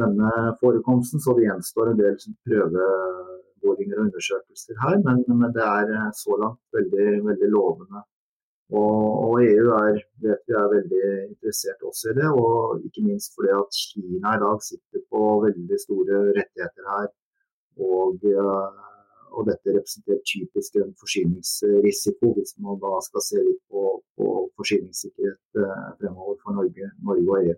denne 0.00 0.32
forekomsten. 0.60 1.22
Så 1.22 1.36
det 1.36 1.46
gjenstår 1.46 1.92
en 1.92 2.00
del 2.00 2.18
prøveboringer 2.48 4.00
og 4.00 4.08
undersøkelser 4.08 4.82
her, 4.82 4.98
men, 5.06 5.22
men 5.30 5.54
det 5.54 5.64
er 5.64 5.94
så 6.18 6.38
langt 6.42 6.60
veldig, 6.76 7.08
veldig 7.30 7.50
lovende. 7.54 8.04
Og, 8.74 9.02
og, 9.24 9.34
EU 9.46 9.68
er, 9.78 10.00
vet 10.24 10.40
vi 10.50 10.54
er 10.58 10.72
veldig 10.72 11.02
interessert 11.28 11.84
også 11.86 12.10
i 12.10 12.16
det, 12.18 12.30
og 12.34 12.82
ikke 12.88 13.04
minst 13.06 13.36
fordi 13.36 13.52
at 13.54 13.78
Kina 13.78 14.32
i 14.34 14.40
dag 14.42 14.64
sitter 14.68 15.04
på 15.12 15.22
veldig 15.44 15.78
store 15.84 16.22
rettigheter 16.34 16.88
her. 16.90 17.06
Og, 17.86 18.26
eh, 18.26 18.95
og 19.36 19.46
dette 19.50 19.74
representerer 19.74 20.22
typisk 20.32 20.78
en 20.80 20.94
forsyningsrisiko, 21.02 22.32
hvis 22.36 22.56
man 22.64 22.80
da 22.82 22.92
skal 23.04 23.24
se 23.28 23.42
litt 23.42 23.62
på, 23.72 23.84
på 24.16 24.32
forsyningssikkerhet 24.60 25.62
eh, 25.62 25.86
fremover 26.00 26.38
for 26.42 26.56
Norge, 26.58 26.90
Norge, 27.08 27.26
og 27.28 27.38
EU. 27.42 27.56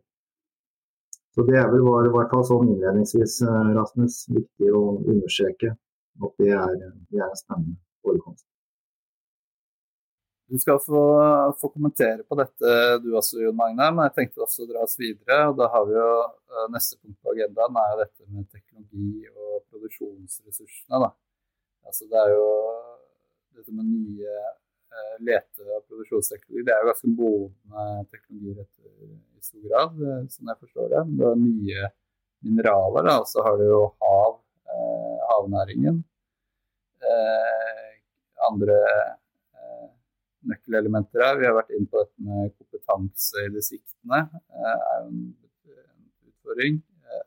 Så 1.34 1.46
Det 1.46 1.58
er 1.60 1.70
vel 1.70 1.86
i 1.86 2.14
hvert 2.16 2.32
fall 2.34 2.46
sånn 2.50 2.72
innledningsvis, 2.74 3.40
eh, 3.46 3.72
Rasmus, 3.78 4.20
viktig 4.34 4.74
å 4.74 4.84
understreke 4.98 5.74
at 6.26 6.42
det 6.42 6.54
er, 6.56 6.78
det 7.12 7.20
er 7.22 7.28
en 7.28 7.42
spennende 7.42 7.78
forekomst. 8.02 8.48
Du 10.48 10.56
skal 10.58 10.78
få, 10.80 11.00
få, 11.60 11.68
kommentere 11.68 12.24
på 12.24 12.36
dette 12.40 12.70
du 13.04 13.10
også, 13.18 13.36
Jon 13.42 13.56
Magne, 13.56 13.90
men 13.92 14.06
jeg 14.06 14.14
tenkte 14.16 14.46
også 14.46 14.64
å 14.64 14.68
dra 14.70 14.84
oss 14.86 14.96
videre. 14.96 15.42
og 15.50 15.58
da 15.60 15.68
har 15.74 15.84
vi 15.84 15.96
jo 15.98 16.10
eh, 16.24 16.66
Neste 16.72 16.96
punkt 16.96 17.18
på 17.20 17.34
agendaen 17.34 17.76
er 17.82 17.96
dette 18.00 18.28
med 18.32 18.46
teknologi 18.48 19.28
og 19.28 19.66
produksjonsressursene. 19.68 21.02
Da. 21.04 21.12
Altså 21.86 22.08
det 22.10 22.18
er 22.22 22.32
jo 22.34 22.48
dette 23.58 23.74
med 23.74 23.86
nye 23.88 24.34
eh, 24.38 25.14
lete- 25.28 25.68
og 25.68 25.86
produksjonsteknologier. 25.88 26.66
Det 26.66 26.74
er 26.74 26.82
jo 26.82 26.90
ganske 26.90 27.12
modne 27.14 27.86
teknologier 28.12 28.66
i 29.38 29.46
stor 29.46 29.64
grad, 29.68 30.02
eh, 30.08 30.26
som 30.34 30.52
jeg 30.52 30.60
forstår 30.64 30.92
det. 30.94 31.04
Det 31.18 31.30
er 31.30 31.40
nye 31.44 31.88
mineraler, 32.46 33.12
og 33.18 33.26
så 33.30 33.44
har 33.46 33.58
du 33.58 33.64
jo 33.66 33.80
hav, 34.02 34.38
eh, 34.74 35.16
havnæringen. 35.32 36.02
Eh, 37.08 37.88
andre 38.48 38.78
nøkkelelementer 40.46 41.24
her. 41.24 41.38
Vi 41.40 41.48
har 41.48 41.56
vært 41.56 41.74
inne 41.76 41.90
på 41.90 42.02
dette 42.02 42.24
med 42.24 42.52
kompetanse 42.56 43.44
i 43.44 43.52
distriktene. 43.54 44.22
Det 44.30 44.62
eh, 44.62 44.86
er 44.92 45.02
jo 45.02 45.10
en 45.10 45.20
utfordring. 46.30 46.80
Eh, 47.08 47.26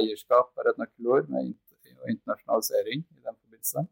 eierskap 0.00 0.52
er 0.60 0.72
et 0.72 0.80
nøkkelord, 0.82 1.30
med 1.32 1.52
internasjonalisering 2.10 3.04
i 3.04 3.22
den 3.24 3.36
forbindelse. 3.64 3.86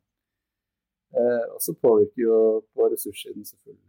Eh, 1.12 1.54
og 1.54 1.62
så 1.62 1.74
påvirker 1.74 2.22
jo 2.22 2.60
på 2.74 2.88
ressurssiden 2.92 3.44
selvfølgelig 3.44 3.88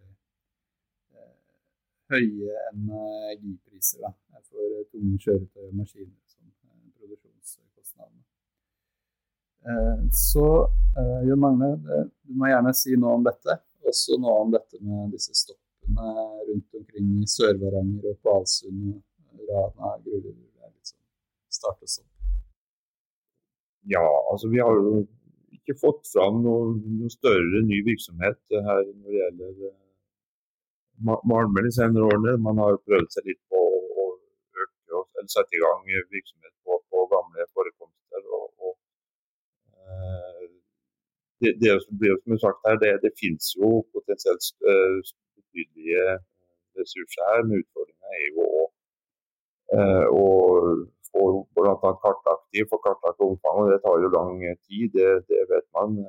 høye 2.14 2.56
energipriser 2.74 4.04
da, 4.04 4.12
for 4.44 4.84
tunge 4.92 5.18
kjøretøy 5.24 5.64
og 5.70 5.76
maskiner 5.80 6.20
som 6.28 6.44
produksjonskostnadene. 7.00 8.24
Så 10.12 10.46
Jon 11.26 11.40
Magne, 11.42 11.72
du 12.28 12.36
må 12.38 12.52
gjerne 12.52 12.74
si 12.76 12.98
noe 13.00 13.16
om 13.18 13.24
dette. 13.26 13.56
Også 13.88 14.20
noe 14.20 14.36
om 14.44 14.52
dette 14.54 14.78
med 14.84 15.16
disse 15.16 15.34
stoppene 15.34 16.08
rundt 16.50 16.78
omkring 16.78 17.08
i 17.24 17.26
Sør-Varanger 17.34 18.12
og 18.12 18.20
på 18.22 18.36
Alsund 18.36 19.02
Rana 19.48 19.96
gruver. 20.04 20.36
Liksom 20.76 21.00
startes 21.50 22.00
opp. 22.04 22.12
Ja, 23.90 24.06
altså 24.32 24.52
vi 24.52 24.62
har 24.64 24.76
jo 24.76 25.08
ikke 25.64 25.80
fått 25.80 26.10
fram 26.12 26.42
noe, 26.44 26.74
noe 27.00 27.12
større 27.12 27.64
ny 27.64 27.80
virksomhet 27.88 28.40
her 28.52 28.84
når 28.84 29.08
det 29.08 29.20
gjelder 29.20 29.72
malmer 31.04 31.66
de 31.66 31.72
senere 31.74 32.08
årene. 32.12 32.36
Man 32.48 32.60
har 32.62 32.80
prøvd 32.88 33.10
seg 33.16 33.30
litt 33.30 33.40
på 33.52 33.60
å 33.60 34.08
øke 34.64 35.00
eller 35.00 35.32
sette 35.32 35.58
i 35.58 35.62
gang 35.64 35.88
virksomhet 35.88 36.54
på, 36.68 36.80
på 36.92 37.06
gamle 37.14 37.48
forekomster. 37.56 38.28
Og, 38.38 38.46
og 38.68 38.76
uh, 39.88 40.52
det, 41.44 41.56
det, 41.62 41.78
det, 42.02 42.14
som 42.24 42.36
er 42.36 42.44
sagt 42.44 42.68
her, 42.68 42.78
det, 42.84 42.94
det 43.06 43.14
finnes 43.20 43.54
jo 43.58 43.82
potensielt 43.96 44.52
betydelige 45.40 46.20
ressurser 46.80 47.30
her, 47.32 47.48
men 47.48 47.64
utfordringa 47.64 48.20
er 48.20 48.28
jo 48.30 48.48
å, 48.54 50.28
uh, 51.14 51.22
å 51.22 51.44
få 51.54 51.64
bl.a. 51.66 51.94
kartlagt 52.04 52.46
de, 52.54 52.66
få 52.70 52.80
kartlagt 52.84 53.22
og 53.22 53.38
det 53.72 53.80
tar 53.86 54.02
jo 54.04 54.12
lang 54.14 54.42
tid, 54.66 54.90
det, 54.98 55.12
det 55.30 55.46
vet 55.52 55.68
man. 55.78 56.02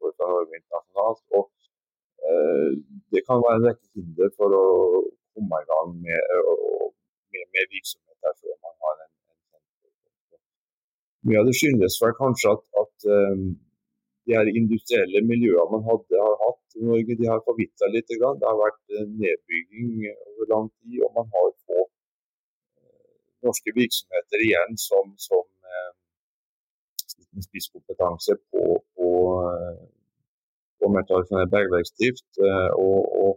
både 0.00 0.16
fra 0.18 0.30
Norge 0.30 0.58
internasjonalt. 0.58 1.22
Og 1.38 1.50
Eh, 2.30 2.70
det 3.12 3.20
kan 3.28 3.42
være 3.44 3.56
en 3.60 3.66
rekke 3.68 3.88
hinder 3.94 4.30
for 4.38 4.56
å 4.56 4.66
komme 5.34 5.58
i 5.60 5.66
gang 5.70 5.90
med, 6.06 6.22
med, 7.34 7.44
med 7.56 7.74
virksomhet 7.74 8.38
man 8.64 8.76
har 8.84 8.94
en, 9.04 9.10
en 9.58 10.40
Mye 11.28 11.42
av 11.42 11.48
det 11.48 11.56
skyldes 11.58 11.98
vel 12.00 12.14
kanskje 12.20 12.54
at, 12.54 12.64
at 12.82 13.06
de 14.24 14.36
her 14.38 14.48
industrielle 14.60 15.20
miljøene 15.32 15.72
man 15.74 15.84
hadde, 15.90 16.22
har 16.26 16.36
hatt 16.46 16.78
i 16.78 16.86
Norge, 16.88 17.18
de 17.20 17.28
har 17.28 17.44
forvitra 17.48 17.90
litt. 17.92 18.08
Det 18.08 18.48
har 18.48 18.60
vært 18.60 18.80
nedbygging 19.20 20.06
over 20.30 20.52
lang 20.54 20.70
tid, 20.72 21.02
og 21.04 21.12
man 21.18 21.28
har 21.34 21.50
få 21.68 21.84
norske 23.46 23.74
virksomheter 23.76 24.46
igjen 24.46 24.78
som, 24.80 25.12
som 25.20 25.44
uh, 25.44 25.92
spisskompetanse 27.48 28.38
på, 28.50 28.64
på 28.96 29.10
uh, 29.40 29.84
på 30.84 30.90
mer 30.92 31.46
bergverksdrift. 31.54 32.28
Eh, 32.48 32.70
og, 32.86 33.00
og 33.22 33.32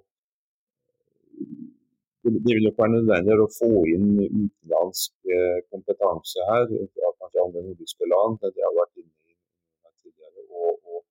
det 2.45 2.53
vil 2.55 2.65
nok 2.67 2.79
være 2.81 2.95
nødvendig 2.95 3.37
å 3.39 3.53
få 3.59 3.71
inn 3.93 4.09
utenlandsk 4.19 5.13
eh, 5.35 5.59
kompetanse 5.71 6.47
her, 6.51 6.65
fra 6.93 7.11
kanskje 7.21 7.45
andre 7.45 7.61
nordiske 7.69 8.09
land. 8.13 8.39
Det 8.43 8.65
har 8.67 8.75
vært 8.79 8.95
inne 8.99 9.91
tidligere. 10.01 10.41
Og, 10.63 10.73
og, 10.91 11.03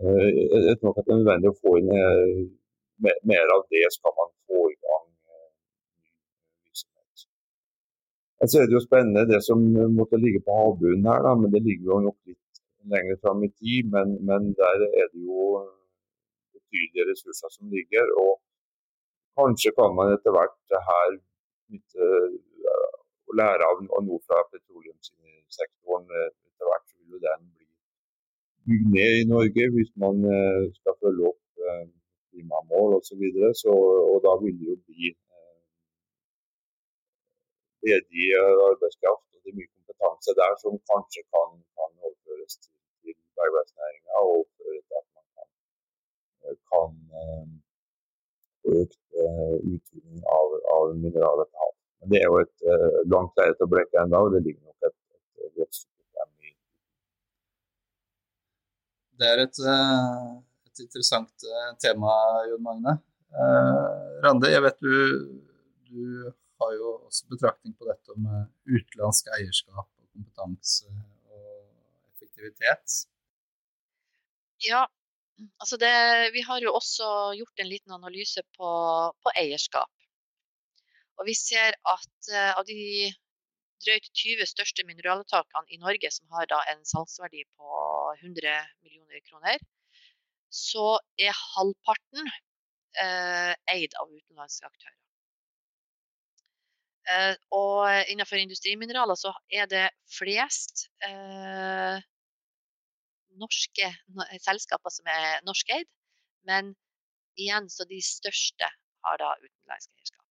eh, 0.00 0.30
jeg 0.70 0.76
tror 0.78 0.88
nok 0.90 1.02
at 1.02 1.08
det 1.08 1.16
er 1.16 1.22
nødvendig 1.22 1.52
å 1.52 1.60
få 1.60 1.76
inn 1.82 1.92
mer 3.32 3.46
av 3.56 3.66
det 3.74 3.84
skal 3.92 4.12
man 4.16 4.30
få 4.48 4.60
i 4.70 4.76
gang 4.86 5.06
ny 5.12 6.08
virksomhet. 6.64 7.26
Så 8.50 8.60
er 8.60 8.66
det 8.68 8.76
jo 8.76 8.82
spennende 8.82 9.26
det 9.28 9.40
som 9.46 9.60
måtte 9.98 10.20
ligge 10.20 10.40
på 10.44 10.56
havbunnen 10.58 11.06
her, 11.08 11.22
da, 11.26 11.34
men 11.38 11.52
det 11.54 11.62
ligger 11.64 11.92
jo 11.92 11.98
nok 12.08 12.18
litt 12.28 12.60
lenger 12.92 13.16
fram 13.22 13.44
i 13.46 13.50
tid, 13.60 13.90
men, 13.94 14.16
men, 14.28 14.50
der 14.58 14.84
er 15.00 15.06
det 15.12 15.22
jo 15.24 15.62
betydelige 16.56 17.08
ressurser 17.10 17.52
som 17.56 17.70
ligger. 17.76 18.06
og 18.24 18.32
Kanskje 19.38 19.72
kan 19.78 19.94
man 19.98 20.12
etter 20.14 20.34
hvert 20.34 20.76
her 20.88 21.16
nytte 21.72 22.10
å 23.30 23.38
lære 23.40 23.68
av 23.70 23.82
noe 23.86 24.20
fra 24.26 24.42
petroleumssektoren. 24.52 26.06
Etter 26.28 26.70
hvert 26.70 26.86
vil 26.92 27.16
jo 27.16 27.22
den 27.24 27.48
bli 27.50 27.66
bygd 28.68 28.92
ned 28.94 29.20
i 29.22 29.28
Norge 29.32 29.68
hvis 29.74 29.92
man 30.04 30.22
eh, 30.36 30.70
skal 30.78 30.98
følge 31.02 31.32
opp 31.32 31.66
eh, 31.70 31.84
klimamål 32.30 32.98
osv. 33.00 33.24
Og 33.74 34.18
da 34.26 34.36
vil 34.44 34.56
det 34.60 34.70
jo 34.70 34.78
bli 34.86 35.10
eh, 35.10 35.23
ledig 37.84 38.26
arbeidskraft 38.70 39.26
og 39.34 39.38
det 39.42 39.52
er 39.52 39.58
mye 39.60 39.72
kompetanse 39.72 40.30
der 40.40 40.52
som 40.62 40.78
kanskje 40.90 41.22
kan, 41.34 41.50
kan 41.76 41.90
overføres 42.06 42.54
til 42.62 42.74
bergverksnæringa 43.36 44.14
og 44.32 44.40
føre 44.56 44.80
til 44.86 44.96
at 45.00 45.06
man 45.14 45.24
kan, 45.36 45.48
eh, 46.44 46.56
kan 46.70 46.90
eh, 47.20 47.46
få 48.62 48.68
økt 48.82 49.00
uh, 49.20 49.56
utvinning 49.72 50.20
av, 50.36 50.54
av 50.74 50.84
mineraler 51.02 51.48
til 51.48 51.58
havet. 51.62 51.80
Men 52.00 52.12
det 52.12 52.20
er 52.20 52.28
jo 52.30 52.38
et 52.44 52.64
uh, 52.70 53.00
langt 53.14 53.40
lerret 53.40 53.64
å 53.64 53.68
blekke 53.72 54.00
ennå, 54.04 54.20
og 54.26 54.36
det 54.36 54.40
ligger 54.46 54.62
nok 54.70 54.88
et, 54.88 54.96
et 55.44 55.58
godt 55.58 55.80
stykke 55.80 56.04
frem 56.14 56.30
i 56.48 56.54
Det 59.20 59.28
er 59.32 59.44
et, 59.44 59.60
et 60.70 60.84
interessant 60.86 61.48
tema, 61.84 62.14
Jon 62.48 62.64
Magne. 62.64 62.96
Rande, 64.24 64.50
jeg 64.52 64.62
vet 64.64 64.80
du, 64.80 64.94
du 65.90 66.32
har 66.60 66.76
jo 66.76 66.90
også 67.08 67.30
betraktning 67.32 67.74
på 67.78 67.88
dette 67.88 68.16
med 68.20 68.50
utenlandsk 68.68 69.30
eierskap 69.36 69.88
og 69.88 70.06
kompetanse 70.14 70.90
og 71.30 72.12
effektivitet. 72.12 73.00
Ja, 74.64 74.84
altså 75.60 75.76
det, 75.80 75.92
vi 76.36 76.44
har 76.46 76.62
jo 76.62 76.74
også 76.78 77.08
gjort 77.38 77.60
en 77.60 77.70
liten 77.70 77.92
analyse 77.96 78.42
på, 78.56 78.70
på 79.22 79.34
eierskap. 79.40 79.90
Og 81.18 81.28
vi 81.28 81.34
ser 81.38 81.76
at 81.94 82.30
uh, 82.32 82.52
av 82.58 82.64
de 82.68 83.12
drøyt 83.84 84.08
20 84.16 84.48
største 84.48 84.86
mineralettakene 84.88 85.74
i 85.74 85.80
Norge, 85.82 86.10
som 86.10 86.30
har 86.34 86.50
en 86.72 86.82
salgsverdi 86.88 87.44
på 87.58 87.84
100 88.22 88.56
millioner 88.82 89.22
kroner, 89.28 89.62
så 90.54 90.98
er 91.18 91.34
halvparten 91.54 92.30
uh, 92.30 93.52
eid 93.74 93.94
av 94.00 94.10
utenlandske 94.10 94.70
aktører. 94.70 95.03
Uh, 97.04 97.34
og 97.52 98.08
innenfor 98.08 98.40
industrimineraler 98.40 99.18
så 99.20 99.34
er 99.52 99.66
det 99.68 99.84
flest 100.08 100.86
eh, 101.04 101.98
norske 103.36 103.90
selskaper 104.40 104.94
som 104.94 105.10
er 105.12 105.42
norskeid, 105.44 105.84
men 106.48 106.72
igjen 107.40 107.68
så 107.68 107.84
de 107.90 108.00
største 108.04 108.70
har 109.04 109.20
da 109.20 109.34
utenlandsk 109.42 109.90
eierskap. 109.90 110.24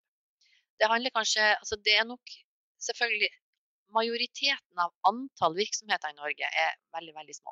Det 0.81 0.89
handler 0.89 1.13
kanskje 1.15 1.43
Altså 1.53 1.77
det 1.85 1.93
er 1.99 2.07
nok 2.09 2.35
selvfølgelig 2.81 3.29
Majoriteten 3.93 4.81
av 4.81 4.89
antall 5.05 5.53
virksomheter 5.53 6.09
i 6.09 6.17
Norge 6.17 6.47
er 6.49 6.71
veldig, 6.95 7.13
veldig 7.13 7.35
små. 7.37 7.51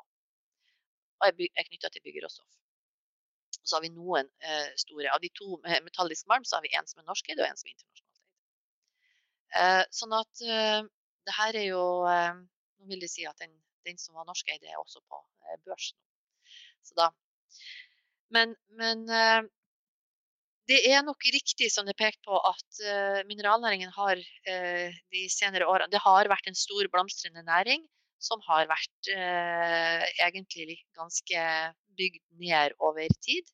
Og 1.22 1.28
er 1.28 1.68
knytta 1.68 1.90
til 1.94 2.02
bygger 2.02 2.26
Og 2.26 3.68
så 3.68 3.76
har 3.76 3.84
vi 3.84 3.92
noen 3.94 4.26
eh, 4.42 4.72
store. 4.80 5.06
Av 5.14 5.20
de 5.22 5.30
to 5.38 5.60
med 5.62 5.84
metallisk 5.86 6.26
malm, 6.26 6.42
så 6.42 6.58
har 6.58 6.64
vi 6.66 6.72
en 6.74 6.88
som 6.90 6.98
er 6.98 7.06
norskeid 7.06 7.38
og 7.38 7.46
en 7.46 7.60
som 7.60 7.70
er. 7.70 7.84
Eh, 7.84 8.11
sånn 9.92 10.14
at 10.16 10.44
eh, 10.46 10.80
det 11.26 11.36
her 11.36 11.58
er 11.60 11.68
jo 11.68 11.84
eh, 12.08 12.32
Nå 12.82 12.88
vil 12.90 13.02
de 13.04 13.06
si 13.10 13.22
at 13.28 13.38
den 13.38 13.52
den 13.86 13.98
som 13.98 14.16
var 14.18 14.28
norskeid, 14.28 14.62
er 14.62 14.78
også 14.80 15.02
på 15.10 15.18
eh, 15.46 15.58
børs 15.66 15.92
Så 16.86 16.96
da. 16.98 17.10
Men, 18.32 18.54
men 18.78 19.04
eh, 19.10 19.42
det 20.70 20.80
er 20.88 21.02
nok 21.04 21.24
riktig 21.34 21.68
som 21.74 21.86
det 21.86 21.96
er 21.96 22.04
pekt 22.04 22.22
på 22.24 22.38
at 22.38 22.82
uh, 22.86 23.18
mineralnæringen 23.26 23.90
har 23.92 24.14
uh, 24.16 25.00
de 25.12 25.22
senere 25.28 25.66
årene 25.66 25.90
Det 25.90 26.00
har 26.00 26.30
vært 26.30 26.46
en 26.48 26.56
stor 26.56 26.86
blomstrende 26.92 27.42
næring 27.44 27.82
som 28.22 28.40
har 28.46 28.68
vært 28.70 29.10
uh, 29.10 30.06
egentlig 30.22 30.78
ganske 30.96 31.42
bygd 31.98 32.22
ned 32.38 32.78
over 32.78 33.10
tid. 33.26 33.50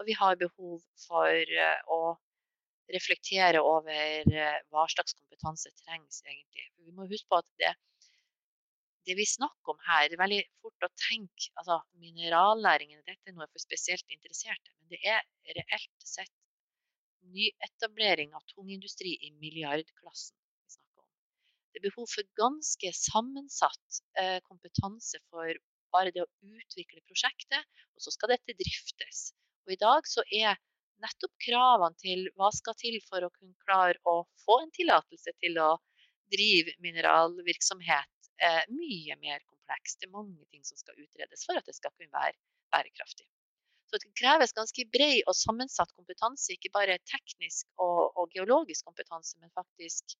Og 0.00 0.08
vi 0.08 0.16
har 0.16 0.40
behov 0.40 0.80
for 1.04 1.52
å 1.92 2.00
reflektere 2.94 3.62
over 3.64 4.30
hva 4.70 4.86
slags 4.92 5.16
kompetanse 5.18 5.72
trengs 5.82 6.22
egentlig. 6.26 6.68
Vi 6.86 6.94
må 6.94 7.08
huske 7.10 7.28
på 7.32 7.40
at 7.40 7.48
det, 7.62 7.72
det 9.06 9.16
vi 9.18 9.26
snakker 9.26 9.74
om 9.74 9.82
her, 9.86 10.08
det 10.08 10.18
er 10.18 10.22
veldig 10.22 10.40
fort 10.62 10.86
å 10.86 10.92
tenke 11.08 11.50
altså 11.60 11.80
Mineralnæringen 12.02 13.02
dette 13.06 13.30
er 13.30 13.36
noe 13.36 13.48
for 13.50 13.62
spesielt 13.62 14.06
interesserte, 14.14 14.74
men 14.78 14.94
det 14.94 15.02
er 15.02 15.22
reelt 15.58 16.06
sett 16.06 16.32
nyetablering 17.34 18.34
av 18.38 18.44
tungindustri 18.54 19.16
i 19.26 19.32
milliardklassen. 19.40 20.36
Det 21.76 21.82
er 21.82 21.90
behov 21.90 22.06
for 22.08 22.28
ganske 22.40 22.90
sammensatt 22.96 23.98
eh, 24.20 24.38
kompetanse 24.46 25.18
for 25.28 25.50
bare 25.92 26.12
det 26.14 26.22
å 26.24 26.30
utvikle 26.40 27.02
prosjektet, 27.08 27.66
og 27.96 28.04
så 28.04 28.12
skal 28.14 28.32
dette 28.32 28.56
driftes. 28.56 29.26
Og 29.66 29.74
I 29.74 29.80
dag 29.82 30.08
så 30.08 30.24
er 30.32 30.56
nettopp 31.04 31.34
kravene 31.44 31.98
til 32.02 32.26
hva 32.38 32.50
skal 32.54 32.76
til 32.80 32.98
for 33.08 33.26
å 33.26 33.32
kunne 33.34 33.56
klare 33.66 34.00
å 34.08 34.22
få 34.44 34.60
en 34.62 34.72
tillatelse 34.76 35.34
til 35.42 35.58
å 35.62 35.70
drive 36.32 36.74
mineralvirksomhet 36.82 38.30
eh, 38.42 38.62
mye 38.72 39.16
mer 39.22 39.42
komplekst. 39.44 40.00
Det 40.00 40.08
er 40.08 40.16
mange 40.16 40.44
ting 40.50 40.64
som 40.66 40.78
skal 40.80 40.98
utredes 41.02 41.46
for 41.46 41.58
at 41.58 41.66
det 41.68 41.76
skal 41.76 41.94
kunne 41.96 42.12
være 42.14 42.36
bærekraftig. 42.74 43.26
Så 43.86 44.00
det 44.02 44.10
kreves 44.18 44.54
ganske 44.56 44.82
bred 44.90 45.20
og 45.30 45.36
sammensatt 45.38 45.92
kompetanse, 45.94 46.56
ikke 46.56 46.72
bare 46.74 46.98
teknisk 47.06 47.68
og, 47.82 48.16
og 48.18 48.32
geologisk 48.34 48.88
kompetanse, 48.88 49.38
men 49.38 49.52
faktisk 49.54 50.16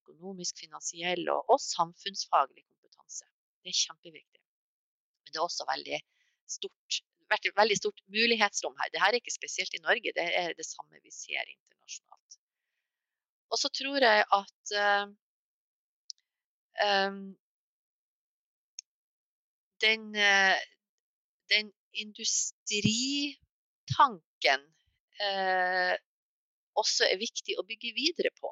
økonomisk, 0.00 0.62
finansiell 0.64 1.28
og, 1.28 1.44
og, 1.52 1.60
samfunnsfaglig 1.60 2.64
kompetanse. 2.64 3.28
Det 3.62 3.72
er 3.72 3.80
kjempeviktig. 3.82 4.40
Men 5.22 5.34
det 5.34 5.40
er 5.40 5.44
også 5.44 5.68
veldig 5.68 6.00
stort, 6.50 7.02
veldig 7.56 7.76
stort 7.78 8.00
mulighetsrom 8.12 8.74
her. 8.80 8.88
Dette 8.92 9.06
er 9.08 9.14
ikke 9.18 9.34
spesielt 9.34 9.74
i 9.74 9.84
Norge, 9.84 10.10
det 10.16 10.26
er 10.42 10.50
det 10.58 10.66
samme 10.66 10.96
vi 11.02 11.10
ser 11.14 11.44
internasjonalt. 11.44 12.30
Og 13.52 13.58
så 13.60 13.68
tror 13.68 13.98
jeg 14.00 14.24
at 14.40 14.62
uh, 14.82 15.06
den, 19.84 20.02
uh, 20.16 20.58
den 21.52 21.66
industritanken 21.92 24.60
uh, 25.20 25.94
også 26.80 27.04
er 27.12 27.20
viktig 27.20 27.52
å 27.60 27.66
bygge 27.68 27.92
videre 27.96 28.30
på. 28.40 28.48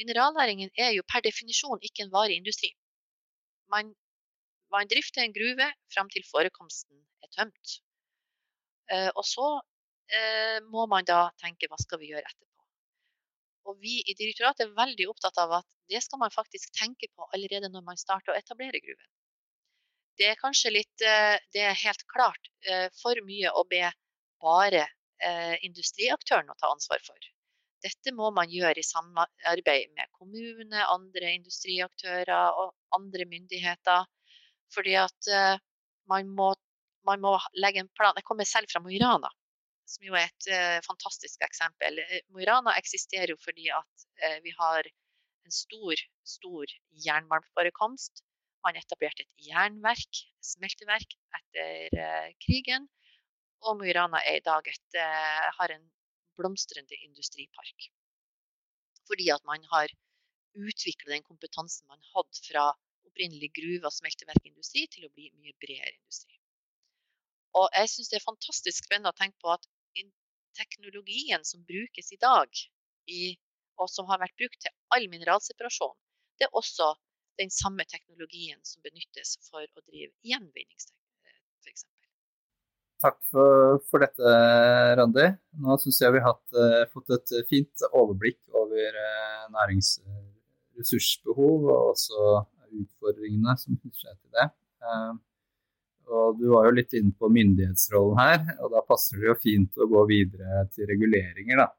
Mineralnæringen 0.00 0.70
er 0.80 0.90
jo 0.96 1.02
per 1.12 1.20
definisjon 1.24 1.84
ikke 1.84 2.02
en 2.06 2.14
varig 2.14 2.36
industri. 2.40 2.70
Man, 3.72 3.84
man 4.72 4.88
drifter 4.88 5.20
en 5.22 5.36
gruve 5.36 5.66
fram 5.92 6.08
til 6.12 6.24
forekomsten 6.30 6.96
er 7.22 7.28
tømt. 7.36 7.66
Eh, 8.92 9.10
og 9.16 9.24
så 9.26 9.48
eh, 10.12 10.58
må 10.68 10.86
man 10.90 11.06
da 11.08 11.24
tenke 11.40 11.68
hva 11.70 11.78
skal 11.80 12.00
vi 12.02 12.12
gjøre 12.12 12.26
etterpå. 12.26 12.48
Og 13.70 13.78
vi 13.80 14.00
i 14.02 14.16
direktoratet 14.18 14.66
er 14.66 14.76
veldig 14.76 15.08
opptatt 15.12 15.38
av 15.40 15.58
at 15.60 15.68
det 15.90 16.02
skal 16.04 16.20
man 16.22 16.34
faktisk 16.34 16.72
tenke 16.76 17.08
på 17.14 17.28
allerede 17.32 17.70
når 17.72 17.84
man 17.86 18.00
starter 18.00 18.34
å 18.34 18.38
etablere 18.38 18.82
gruven. 18.82 19.10
Det 20.18 20.28
er 20.28 20.40
kanskje 20.40 20.74
litt 20.74 21.04
eh, 21.08 21.38
Det 21.54 21.62
er 21.64 21.78
helt 21.86 22.02
klart 22.10 22.50
for 23.00 23.18
mye 23.26 23.50
å 23.58 23.64
be 23.66 23.86
bare 24.42 24.86
industriaktøren 25.62 26.50
å 26.50 26.56
ta 26.58 26.68
ansvar 26.72 26.98
for. 27.06 27.26
Dette 27.82 28.10
må 28.14 28.30
man 28.34 28.50
gjøre 28.50 28.82
i 28.82 28.86
samarbeid 28.86 29.92
med 29.94 30.10
kommune, 30.18 30.80
andre 30.82 31.32
industriaktører 31.36 32.58
og 32.58 32.72
andre 32.94 33.26
myndigheter. 33.30 34.06
Fordi 34.74 34.96
at 34.98 35.30
man 36.10 36.30
må, 36.38 36.48
man 37.08 37.22
må 37.22 37.36
legge 37.58 37.82
en 37.82 37.90
plan. 37.98 38.16
Jeg 38.16 38.26
kommer 38.28 38.48
selv 38.48 38.70
fra 38.72 38.82
Mo 38.82 38.92
i 38.92 39.00
Rana 39.02 39.30
som 39.92 40.04
jo 40.06 40.16
er 40.16 40.28
et 40.28 40.48
uh, 40.50 40.80
fantastisk 40.86 41.42
eksempel. 41.44 42.00
Eh, 42.02 42.24
Mo 42.32 42.42
i 42.42 42.48
Rana 42.48 42.74
eksisterer 42.80 43.32
jo 43.34 43.38
fordi 43.42 43.68
at 43.74 44.04
uh, 44.24 44.38
vi 44.44 44.52
har 44.58 44.88
en 44.88 45.54
stor, 45.54 46.02
stor 46.26 46.74
jernmalmforekomst. 47.06 48.22
Man 48.62 48.78
etablerte 48.78 49.24
et 49.24 49.48
jernverk, 49.48 50.22
smelteverk, 50.52 51.16
etter 51.38 51.98
uh, 51.98 52.28
krigen. 52.44 52.86
Og 53.66 53.80
Mo 53.80 53.88
i 53.88 53.96
Rana 53.96 54.22
er 54.26 54.40
i 54.40 54.46
dag 54.46 54.66
et, 54.70 55.00
har 55.58 55.74
en 55.74 55.84
blomstrende 56.38 56.96
industripark. 57.04 57.90
Fordi 59.06 59.28
at 59.34 59.44
man 59.46 59.62
har 59.70 59.92
utvikla 60.58 61.14
den 61.14 61.22
kompetansen 61.26 61.86
man 61.90 62.02
hadde 62.14 62.42
fra 62.48 62.64
opprinnelig 63.06 63.52
gruve- 63.54 63.86
og 63.86 63.94
smelteverkindustri 63.94 64.88
til 64.90 65.06
å 65.06 65.12
bli 65.14 65.30
mye 65.38 65.54
bredere 65.62 65.94
industri. 65.94 66.41
Og 67.58 67.68
jeg 67.76 67.90
syns 67.92 68.10
det 68.10 68.18
er 68.18 68.24
fantastisk 68.24 68.86
spennende 68.86 69.12
å 69.12 69.18
tenke 69.18 69.36
på 69.42 69.52
at 69.52 69.66
teknologien 70.58 71.44
som 71.44 71.64
brukes 71.68 72.12
i 72.12 72.18
dag, 72.20 72.48
i, 73.08 73.36
og 73.80 73.90
som 73.90 74.06
har 74.10 74.20
vært 74.22 74.36
brukt 74.38 74.60
til 74.62 74.72
all 74.94 75.08
mineralseparasjon, 75.12 75.94
det 76.38 76.44
er 76.48 76.58
også 76.58 76.86
den 77.40 77.50
samme 77.52 77.84
teknologien 77.88 78.60
som 78.66 78.82
benyttes 78.84 79.38
for 79.48 79.64
å 79.64 79.84
drive 79.88 80.12
gjenvinningsteknologi, 80.28 81.38
f.eks. 81.64 81.82
Takk 83.02 83.18
for, 83.32 83.80
for, 83.88 83.98
dette, 84.04 84.22
Randi. 85.00 85.26
Nå 85.64 85.70
syns 85.82 85.98
jeg 86.04 86.14
vi 86.14 86.22
har 86.22 86.36
uh, 86.54 86.84
fått 86.92 87.08
et 87.16 87.28
fint 87.48 87.76
overblikk 87.90 88.40
over 88.54 88.88
uh, 88.94 89.44
næringsressursbehov 89.56 91.58
og 91.66 91.78
også 91.96 92.18
utfordringene 92.72 93.52
som 93.58 93.74
knytter 93.74 94.00
seg 94.06 94.14
til 94.20 94.30
det. 94.38 94.46
Og 96.12 96.40
du 96.40 96.48
var 96.52 96.66
jo 96.68 96.74
litt 96.76 96.92
inne 96.98 97.14
på 97.16 97.30
myndighetsrollen 97.32 98.18
her, 98.20 98.42
og 98.60 98.74
da 98.74 98.82
passer 98.84 99.20
det 99.20 99.30
jo 99.30 99.38
fint 99.40 99.78
å 99.80 99.88
gå 99.88 100.02
videre 100.10 100.66
til 100.74 100.88
reguleringer, 100.90 101.62
da. 101.62 101.70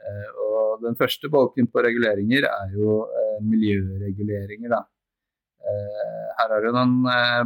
Eh, 0.00 0.28
og 0.46 0.84
den 0.84 0.96
første 0.98 1.28
bolken 1.32 1.68
på 1.68 1.82
reguleringer 1.84 2.46
er 2.48 2.72
jo 2.76 3.02
eh, 3.04 3.36
miljøreguleringer, 3.44 4.72
da. 4.72 4.80
Eh, 5.60 6.28
her 6.38 6.54
er 6.56 6.64
det 6.64 6.72
noen 6.72 6.94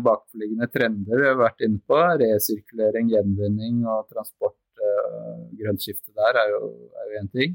bakforliggende 0.05 0.69
trender 0.71 1.19
vi 1.19 1.31
har 1.33 1.41
vært 1.41 1.65
inne 1.67 1.83
på. 1.83 1.99
Resirkulering, 2.23 3.11
gjenvinning 3.15 3.83
og 3.91 4.07
transport. 4.13 4.59
Grønt 5.55 5.81
skifte 5.81 6.13
der 6.13 6.37
er 6.37 6.51
jo 6.53 6.67
én 7.19 7.29
ting. 7.33 7.55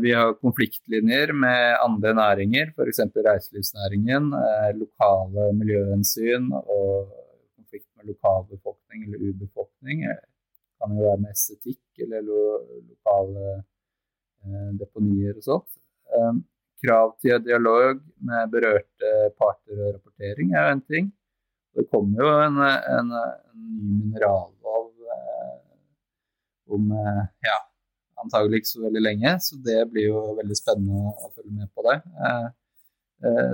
Vi 0.00 0.12
har 0.16 0.32
konfliktlinjer 0.40 1.34
med 1.36 1.74
andre 1.82 2.14
næringer, 2.16 2.70
f.eks. 2.72 3.02
reiselivsnæringen, 3.26 4.30
lokale 4.78 5.50
miljøhensyn 5.58 6.46
og 6.56 7.10
lokalbefolkning 8.10 9.06
eller 9.06 9.28
urbefolkning. 9.28 10.04
Det 10.06 10.82
kan 10.82 10.94
jo 10.96 11.06
være 11.06 11.22
med 11.22 11.36
estetikk 11.36 12.04
eller 12.04 12.24
lo 12.26 12.42
lokale 12.90 13.46
eh, 13.56 14.70
deponier 14.80 15.38
og 15.38 15.46
sånt. 15.46 15.78
Um, 16.16 16.44
krav 16.84 17.14
til 17.22 17.38
dialog 17.42 18.02
med 18.28 18.50
berørte 18.52 19.12
parter 19.40 19.78
og 19.78 19.94
rapportering 19.96 20.52
er 20.54 20.68
jo 20.68 20.74
en 20.76 20.84
ting. 20.92 21.08
Det 21.76 21.86
kommer 21.92 22.22
jo 22.22 22.34
en, 22.44 22.60
en, 22.66 23.14
en 23.16 23.64
ny 23.64 23.88
minerallov 24.02 24.92
eh, 25.16 25.56
om 26.76 26.92
eh, 26.92 27.24
ja, 27.48 27.58
antagelig 28.22 28.62
ikke 28.62 28.74
så 28.74 28.84
veldig 28.86 29.02
lenge, 29.02 29.34
så 29.44 29.58
det 29.64 29.80
blir 29.90 30.08
jo 30.12 30.22
veldig 30.38 30.56
spennende 30.56 31.12
å, 31.12 31.32
følge 31.34 31.52
med 31.52 31.72
på 31.74 31.84
det. 31.88 31.98
Eh, 32.16 32.46
Eh, 32.46 32.65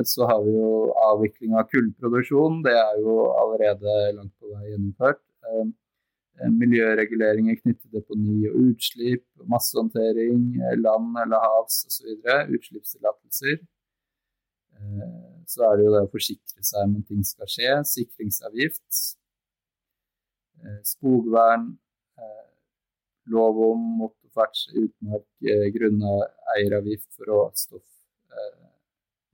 så 0.04 0.26
har 0.26 0.42
vi 0.42 0.56
jo 0.56 0.70
avvikling 1.06 1.54
av 1.54 1.68
kullproduksjon. 1.70 2.62
Det 2.64 2.74
er 2.74 2.98
jo 3.02 3.28
allerede 3.38 3.94
langt 4.16 4.34
på 4.40 4.50
vei 4.50 4.72
gjennomført. 4.72 5.22
Eh, 5.46 5.68
eh, 6.40 6.50
miljøreguleringer 6.50 7.60
knyttet 7.60 7.84
til 7.84 8.00
deponi 8.00 8.48
og 8.50 8.56
utslipp, 8.72 9.24
massehåndtering, 9.46 10.58
land 10.80 11.20
eller 11.24 11.46
havs 11.46 11.84
osv. 11.86 12.26
Utslippstillatelser. 12.58 13.62
Så 15.46 15.62
er 15.68 15.76
det 15.78 15.84
jo 15.84 15.92
det 15.94 16.00
å 16.08 16.10
forsikre 16.10 16.64
seg 16.66 16.88
om 16.88 16.96
at 16.98 17.06
ting 17.06 17.22
skal 17.26 17.50
skje. 17.54 17.70
Sikringsavgift. 17.86 19.02
Skogvern. 20.88 21.68
Lov 23.30 23.60
om 23.68 23.84
motorferdsel 24.00 24.88
utmark. 24.88 25.28
Grunneieravgift 25.76 27.06
for 27.14 27.30
råstoff 27.30 27.86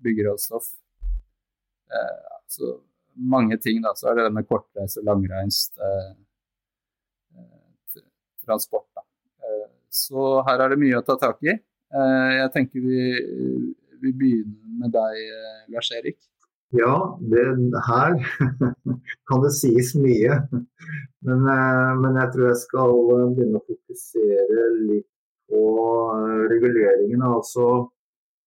byggeråstoff. 0.04 0.70
Eh, 1.92 2.36
så 2.46 2.76
mange 3.18 3.58
ting, 3.58 3.82
da. 3.82 3.94
Så 3.96 4.10
er 4.10 4.20
det 4.20 4.30
med 4.34 4.48
kortreist 4.48 5.00
og 5.00 5.08
langreist 5.08 5.78
eh, 5.82 6.12
eh, 7.38 8.04
transport, 8.46 8.88
da. 8.96 9.04
Eh, 9.42 9.66
så 9.90 10.40
her 10.48 10.64
er 10.64 10.74
det 10.74 10.80
mye 10.82 11.00
å 11.00 11.04
ta 11.06 11.18
tak 11.20 11.42
i. 11.46 11.54
Eh, 11.54 12.30
jeg 12.38 12.54
tenker 12.54 12.84
vi, 12.84 13.04
vi 14.02 14.12
begynner 14.12 14.82
med 14.84 14.94
deg, 14.94 15.22
eh, 15.26 15.62
Lars 15.74 15.92
Erik. 15.96 16.20
Ja, 16.76 17.16
det, 17.32 17.44
her 17.86 18.18
kan 19.30 19.44
det 19.44 19.54
sies 19.56 19.94
mye. 19.96 20.42
Men, 21.24 21.46
men, 22.02 22.18
jeg 22.20 22.34
tror 22.34 22.50
jeg 22.50 22.58
skal 22.60 22.92
begynne 23.32 23.56
å 23.56 23.64
fokusere 23.64 24.66
litt 24.82 25.08
på 25.48 25.62
reguleringene. 26.52 27.30
Altså 27.38 27.88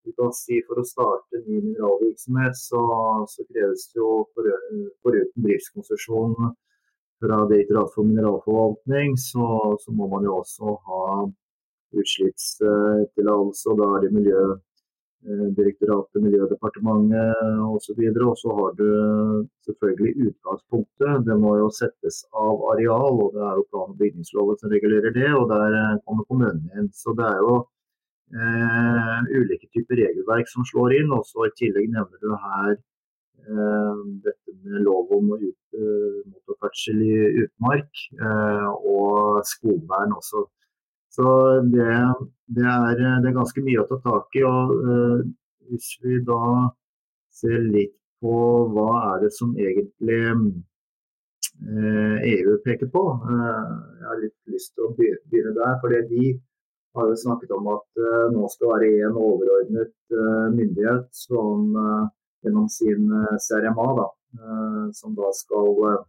du 0.05 0.13
kan 0.17 0.33
si 0.33 0.61
For 0.67 0.81
å 0.81 0.87
starte 0.87 1.43
ny 1.45 1.61
mineralvirksomhet, 1.61 2.57
så, 2.57 2.81
så 3.29 3.45
kreves 3.49 3.87
det 3.91 4.01
jo 4.01 4.09
foruten 4.35 5.45
driftskonsesjon 5.45 6.35
fra 7.21 7.45
Direktoratet 7.45 7.93
for 7.93 8.09
mineralforvaltning, 8.09 9.17
så, 9.17 9.77
så, 9.79 9.93
må 9.93 10.07
man 10.09 10.25
jo 10.25 10.39
også 10.41 10.75
ha 10.87 11.03
utslippstillatelse. 12.01 13.69
og 13.69 13.81
Da 13.81 13.89
er 13.95 14.05
det 14.05 14.15
Miljødirektoratet, 14.15 16.17
eh, 16.17 16.23
Miljødepartementet 16.25 17.61
osv. 17.67 17.99
Og, 18.25 18.33
så 18.41 18.55
har 18.59 18.71
du 18.79 18.89
selvfølgelig 19.67 20.31
utgangspunktet. 20.31 21.27
Det 21.27 21.37
må 21.43 21.51
jo 21.59 21.67
settes 21.77 22.23
av 22.45 22.65
areal, 22.73 23.13
og 23.27 23.37
det 23.37 23.43
er 23.49 23.53
jo 23.59 23.69
plan- 23.69 23.93
og 23.93 23.99
bygningsloven 24.01 24.57
som 24.57 24.73
regulerer 24.73 25.13
det. 25.19 25.29
Og 25.37 25.45
der 25.53 26.01
kommer 26.07 26.25
kommunen 26.25 26.65
inn. 26.73 26.89
Så 27.03 27.13
det 27.19 27.29
er 27.29 27.45
jo 27.45 27.53
eh, 27.59 27.69
ulike 28.31 29.67
typer 29.75 29.99
regelverk 29.99 30.47
som 30.47 30.65
slår 30.67 30.95
inn. 30.99 31.11
Også 31.15 31.47
I 31.47 31.53
tillegg 31.59 31.89
nevner 31.91 32.21
du 32.21 32.31
her 32.31 32.71
eh, 32.75 34.01
dette 34.25 34.55
med 34.63 34.81
lov 34.85 35.11
om 35.17 35.33
ut, 35.35 35.57
eh, 35.73 36.17
motorferdsel 36.29 37.01
i 37.05 37.13
utmark 37.43 38.03
eh, 38.19 38.67
og 38.95 39.41
skogvern 39.47 40.15
også. 40.17 40.45
Så 41.11 41.27
det, 41.73 41.87
det, 42.55 42.65
er, 42.65 42.95
det, 42.95 43.27
er, 43.27 43.35
ganske 43.35 43.63
mye 43.65 43.81
å 43.83 43.87
ta 43.89 43.99
tak 44.05 44.37
i. 44.39 44.45
og 44.47 44.75
eh, 44.79 45.23
Hvis 45.71 45.95
vi 46.03 46.19
da 46.27 46.69
ser 47.31 47.59
litt 47.63 47.95
på 48.21 48.35
hva 48.71 48.91
er 49.13 49.23
det 49.25 49.31
som 49.33 49.55
egentlig 49.57 50.19
EU 51.61 52.53
peker 52.65 52.89
på. 52.93 53.01
Jeg 53.25 54.05
har 54.05 54.19
litt 54.21 54.35
lyst 54.53 54.75
til 54.75 54.87
å 54.87 54.93
begynne 54.97 55.53
der. 55.57 55.75
for 55.81 55.93
De 56.09 56.27
har 56.97 57.11
jo 57.11 57.19
snakket 57.19 57.53
om 57.55 57.69
at 57.71 58.01
nå 58.33 58.47
skal 58.51 58.73
være 58.73 58.89
en 59.07 59.19
overordnet 59.19 60.15
myndighet 60.55 61.05
som 61.15 61.69
gjennom 62.43 62.65
sin 62.73 63.05
CRMA, 63.45 63.87
da, 63.99 64.07
som 64.97 65.13
da 65.15 65.29
skal, 65.37 66.01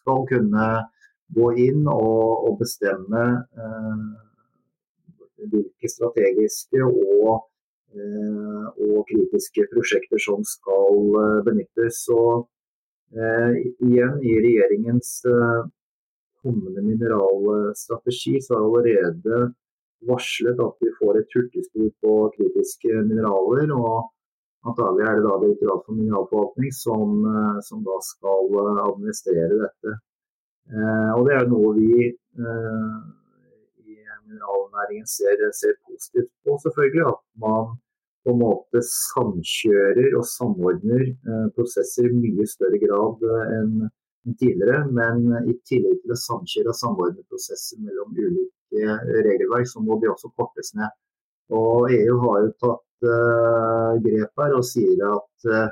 skal 0.00 0.24
kunne 0.30 0.68
gå 1.36 1.50
inn 1.66 1.84
og, 1.92 2.48
og 2.48 2.56
bestemme 2.62 3.26
hvilke 5.46 5.90
strategiske 5.90 6.82
og, 6.84 7.48
eh, 7.94 8.66
og, 8.84 9.04
kritiske 9.08 9.66
prosjekter 9.72 10.20
som 10.22 10.44
skal 10.46 11.18
eh, 11.22 11.40
benyttes. 11.46 12.02
Og 12.14 12.48
eh, 13.14 13.58
igjen, 13.86 14.18
i 14.22 14.34
regjeringens 14.44 15.14
kommende 16.42 16.84
mineralstrategi 16.84 18.38
så 18.44 18.54
har 18.54 18.66
allerede 18.66 19.40
varslet 20.06 20.60
at 20.62 20.84
vi 20.84 20.92
får 21.00 21.18
et 21.20 21.34
hurtigspor 21.36 21.90
på 22.04 22.14
kritiske 22.36 23.02
mineraler. 23.08 23.72
og 23.74 24.14
Antagelig 24.68 25.04
er 25.06 25.18
det 25.18 25.24
da 25.24 25.36
Direktoratet 25.42 25.86
for 25.86 25.98
mineralforvaltning 25.98 26.72
som, 26.74 27.12
som, 27.66 27.82
da 27.86 27.98
skal 28.04 28.58
administrere 28.88 29.60
dette. 29.64 29.94
Eh, 30.68 31.10
og 31.16 31.22
Det 31.28 31.36
er 31.36 31.46
noe 31.48 31.70
vi 31.78 31.92
eh, 32.08 32.96
mineralnæringen 34.28 35.06
ser, 35.06 35.36
ser, 35.60 35.74
positivt 35.86 36.32
på, 36.44 36.58
selvfølgelig. 36.64 37.06
At 37.12 37.22
man 37.44 37.78
på 38.24 38.34
en 38.34 38.42
måte 38.42 38.82
samkjører 38.84 40.16
og 40.18 40.26
samordner 40.28 41.04
eh, 41.08 41.46
prosesser 41.56 42.10
i 42.10 42.16
mye 42.16 42.46
større 42.50 42.80
grad 42.84 43.24
eh, 43.30 43.56
enn 43.60 44.36
tidligere. 44.40 44.84
Men 44.98 45.24
i 45.48 45.56
tillegg 45.68 46.02
til 46.02 46.14
å 46.14 46.22
samkjøre 46.26 46.74
og 46.74 46.80
samordne 46.82 47.24
prosesser 47.30 47.80
mellom 47.84 48.12
ulike 48.16 48.57
regelverk, 48.72 49.68
så 49.70 49.80
må 49.80 49.98
de 50.02 50.10
også 50.12 50.30
kortes 50.36 50.74
ned. 50.78 50.92
Og 51.54 51.88
EU 51.92 52.18
har 52.24 52.42
jo 52.44 52.50
tatt 52.60 53.08
uh, 53.08 53.96
grep 54.04 54.42
her 54.42 54.56
og 54.58 54.66
sier 54.68 55.00
at, 55.08 55.48
uh, 55.48 55.70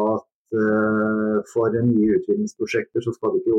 at 0.00 0.58
uh, 0.58 1.36
for 1.52 1.76
nye 1.76 2.18
utvinningsprosjekter 2.18 3.04
så 3.04 3.14
skal 3.14 3.34
det 3.34 3.44
ikke 3.44 3.58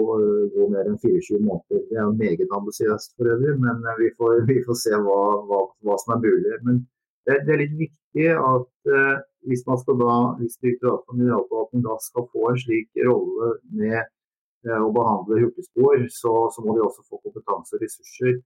gå 0.56 0.68
mer 0.74 0.89
enn 0.89 0.99
24 0.99 1.39
måneder. 1.45 1.84
Det 1.89 1.99
er 1.99 2.12
meget 2.20 2.56
ambisiøst 2.60 3.16
for 3.16 3.32
øvrig, 3.32 3.58
men 3.64 3.84
eh, 3.88 3.99
vi 4.04 4.12
får, 4.18 4.43
vi 4.52 4.60
får 4.68 4.80
se 4.84 4.95
hva, 5.08 5.22
hva, 5.47 5.66
hva, 5.86 5.99
som 6.04 6.18
er 6.18 6.24
mulig. 6.28 6.58
Men 6.68 6.84
det, 7.28 7.43
det 7.47 7.56
er 7.56 7.64
litt 7.64 7.78
viktig 7.80 8.32
at 8.36 8.91
uh, 8.91 9.18
hvis 9.47 9.64
man 9.66 9.80
skal 9.82 9.97
da, 10.02 10.16
hvis 10.41 10.60
Direktoratet 10.62 11.08
for 11.08 11.18
mineralforvaltning 11.18 11.86
da 11.86 11.95
skal 12.04 12.28
få 12.34 12.49
en 12.52 12.60
slik 12.62 13.06
rolle 13.08 13.56
med 13.72 14.02
uh, 14.70 14.82
å 14.86 14.91
behandle 14.95 15.41
hurtigspor, 15.45 16.05
så, 16.14 16.34
så, 16.53 16.66
må 16.66 16.78
de 16.78 16.86
også 16.86 17.05
få 17.07 17.22
kompetanse 17.24 17.78
og 17.78 17.86
ressurser. 17.86 18.38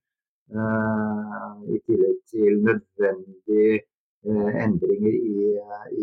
Uh, 0.53 1.51
I 1.73 1.81
tillegg 1.87 2.17
til 2.29 2.59
nødvendige 2.65 3.83
Eh, 4.27 4.63
endringer 4.63 5.13
i, 5.13 5.41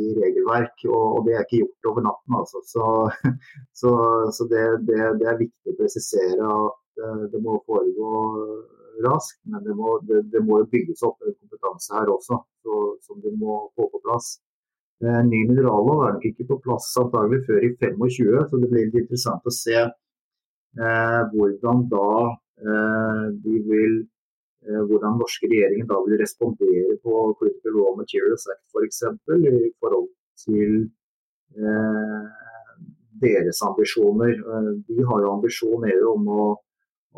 i 0.00 0.02
regelverk. 0.20 0.84
Og, 0.86 1.06
og, 1.14 1.24
det 1.26 1.34
er 1.34 1.42
ikke 1.42 1.62
gjort 1.62 1.88
over 1.90 2.04
natten. 2.06 2.36
Altså. 2.40 2.60
Så, 2.72 2.84
så, 3.80 3.90
så 4.36 4.46
det, 4.52 4.62
det, 4.88 5.00
det, 5.18 5.26
er 5.30 5.40
viktig 5.40 5.72
å 5.72 5.78
presisere 5.80 6.52
at 6.58 7.02
eh, 7.02 7.24
det 7.32 7.40
må 7.42 7.56
foregå 7.66 8.12
raskt. 9.08 9.40
Men 9.50 9.66
det 9.66 9.74
må, 9.74 9.96
det, 10.06 10.44
må 10.46 10.60
bygges 10.70 11.02
opp 11.08 11.18
en 11.26 11.34
kompetanse 11.34 11.98
her 11.98 12.14
også, 12.14 12.38
så, 12.62 12.78
som 13.08 13.18
de 13.26 13.34
må 13.42 13.58
få 13.74 13.90
på 13.90 14.02
plass. 14.06 14.36
Ny 15.02 15.40
minerallov 15.48 16.04
er 16.06 16.16
nok 16.16 16.24
ikke 16.28 16.46
på 16.46 16.60
plass 16.62 16.92
antagelig 17.00 17.42
før 17.48 17.64
i 17.66 17.72
25, 17.74 18.44
så 18.50 18.60
det 18.62 18.70
blir 18.70 18.86
litt 18.86 19.00
interessant 19.02 19.48
å 19.48 19.54
se 19.54 19.78
eh, 19.82 21.20
hvordan 21.32 21.86
da 21.90 22.08
eh, 22.30 23.24
de 23.42 23.56
vil 23.66 23.96
Eh, 24.62 24.82
hvordan 24.88 25.16
norske 25.18 25.48
regjeringen 25.50 25.88
da 25.90 25.96
vil 26.06 26.20
respondere 26.20 26.94
på 27.02 27.12
Critical 27.38 27.78
Raw 27.80 27.96
Materials 27.98 28.44
Act 28.52 28.60
f.eks. 28.62 28.74
For 28.74 28.86
eksempel, 28.86 29.46
i 29.50 29.70
forhold 29.82 30.06
til 30.44 30.76
eh, 31.58 32.28
deres 33.24 33.62
ambisjoner. 33.66 34.36
De 34.86 35.06
har 35.08 35.24
jo 35.24 35.32
ambisjon 35.32 35.88
EU 35.90 36.12
om 36.12 36.30
å 36.30 36.44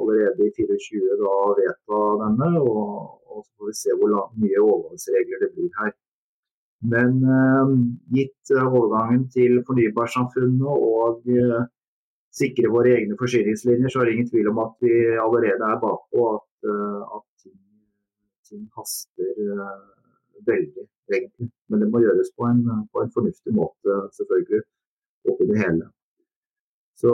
allerede 0.01 0.49
i 0.49 0.55
2024 0.57 1.19
da 1.21 1.35
vedta 1.61 2.01
denne, 2.23 2.49
og, 2.63 3.21
og, 3.29 3.45
så 3.45 3.51
får 3.61 3.71
vi 3.71 3.77
se 3.83 3.99
hvor 4.01 4.17
mye 4.41 4.65
overgangsregler 4.65 5.45
det 5.45 5.53
blir 5.59 5.71
her. 5.83 5.93
Men 6.93 7.23
eh, 7.37 7.71
gitt 8.19 8.53
overgangen 8.61 9.25
til 9.33 9.63
fornybarsamfunnet 9.69 10.69
og 10.69 11.25
eh, 11.33 11.65
sikre 12.35 12.73
våre 12.73 12.97
egne 12.99 13.17
forsyningslinjer, 13.21 13.89
så 13.93 14.03
er 14.03 14.09
det 14.09 14.17
ingen 14.17 14.31
tvil 14.31 14.51
om 14.53 14.61
at 14.67 14.75
vi 14.85 14.95
allerede 15.27 15.71
er 15.71 15.83
bakpå. 15.83 16.29
At, 16.35 16.51
at 17.15 17.51
ting 18.49 18.65
haster 18.77 19.35
uh, 19.55 19.83
veldig, 20.49 20.87
egentlig. 21.13 21.51
Men 21.69 21.83
det 21.83 21.91
må 21.93 22.01
gjøres 22.05 22.33
på 22.37 22.49
en, 22.49 22.63
på 22.93 23.05
en 23.05 23.13
fornuftig 23.15 23.55
måte, 23.57 23.99
selvfølgelig, 24.19 24.63
oppi 25.31 25.49
det 25.51 25.61
hele. 25.63 25.91
Så 27.01 27.13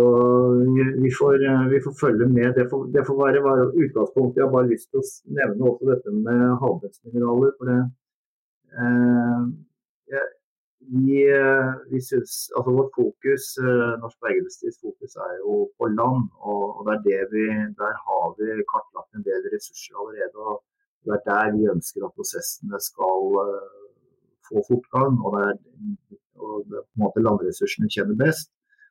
vi 1.05 1.11
får, 1.18 1.37
vi 1.73 1.81
får, 1.85 1.95
følge 2.01 2.27
med. 2.29 2.53
Det 2.59 2.66
får, 2.71 2.87
det 2.95 3.05
får 3.07 3.16
være, 3.25 3.45
være 3.49 3.71
utgangspunktet. 3.85 4.41
Jeg 4.41 4.47
har 4.47 4.53
bare 4.57 4.73
lyst 4.73 4.91
til 4.91 5.01
å 5.01 5.07
nevne 5.39 5.71
også 5.71 5.89
dette 5.89 6.12
med 6.16 6.43
havbunnsmineraler. 6.62 7.55
For 7.57 7.71
det, 7.71 7.79
eh, 8.79 9.43
vi, 10.99 11.18
vi 11.93 11.99
synes, 12.09 12.33
altså 12.57 12.71
Vårt 12.77 12.93
fokus, 13.01 13.45
eh, 13.66 13.93
Norsk 14.03 14.18
Bergindustris 14.23 14.77
fokus 14.85 15.12
er 15.27 15.33
jo 15.45 15.55
på 15.79 15.85
land. 15.99 16.23
Og, 16.51 16.62
og 16.79 16.83
vi, 17.05 17.45
der 17.81 17.95
har 18.07 18.25
vi 18.39 18.49
kartlagt 18.73 19.11
en 19.14 19.27
del 19.29 19.43
ressurser 19.55 19.95
allerede. 20.01 20.39
og 20.51 20.57
det 21.05 21.12
er 21.16 21.23
der 21.31 21.47
vi 21.57 21.73
ønsker 21.75 22.01
at 22.05 22.16
prosessene 22.18 22.79
skal 22.91 23.21
uh, 23.49 23.79
få 24.49 24.57
fortgang. 24.71 25.12
Og 25.25 25.29
det 25.35 25.43
er, 25.49 25.55
og 26.45 26.55
det 26.71 26.79
på 26.85 26.95
en 26.97 27.05
måte 27.05 27.25
landressursene 27.27 27.93
kjenner 27.95 28.16
best. 28.25 28.49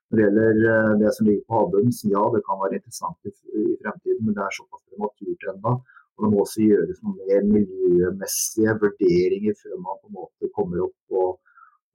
Når 0.09 0.17
det 0.17 0.25
gjelder 0.25 0.97
det 1.01 1.11
som 1.15 1.27
ligger 1.27 1.43
på 1.45 1.57
havbunnen, 1.57 1.93
så 1.93 2.05
ja, 2.15 2.23
det 2.33 2.41
kan 2.47 2.61
være 2.63 2.77
interessant 2.79 3.19
i, 3.29 3.31
i, 3.59 3.61
fremtiden, 3.81 4.23
men 4.25 4.33
det 4.37 4.43
er 4.45 4.55
såpass 4.57 4.81
prematurt 4.89 5.43
ennå. 5.51 5.73
Og 6.19 6.25
det 6.25 6.31
må 6.33 6.41
også 6.43 6.65
gjøres 6.65 6.97
noen 7.05 7.19
mer 7.23 7.45
miljømessige 7.47 8.73
vurderinger 8.81 9.55
før 9.61 9.77
man 9.79 9.99
på 10.01 10.09
en 10.09 10.17
måte 10.17 10.49
kommer 10.57 10.81
opp 10.83 11.19
og, 11.21 11.29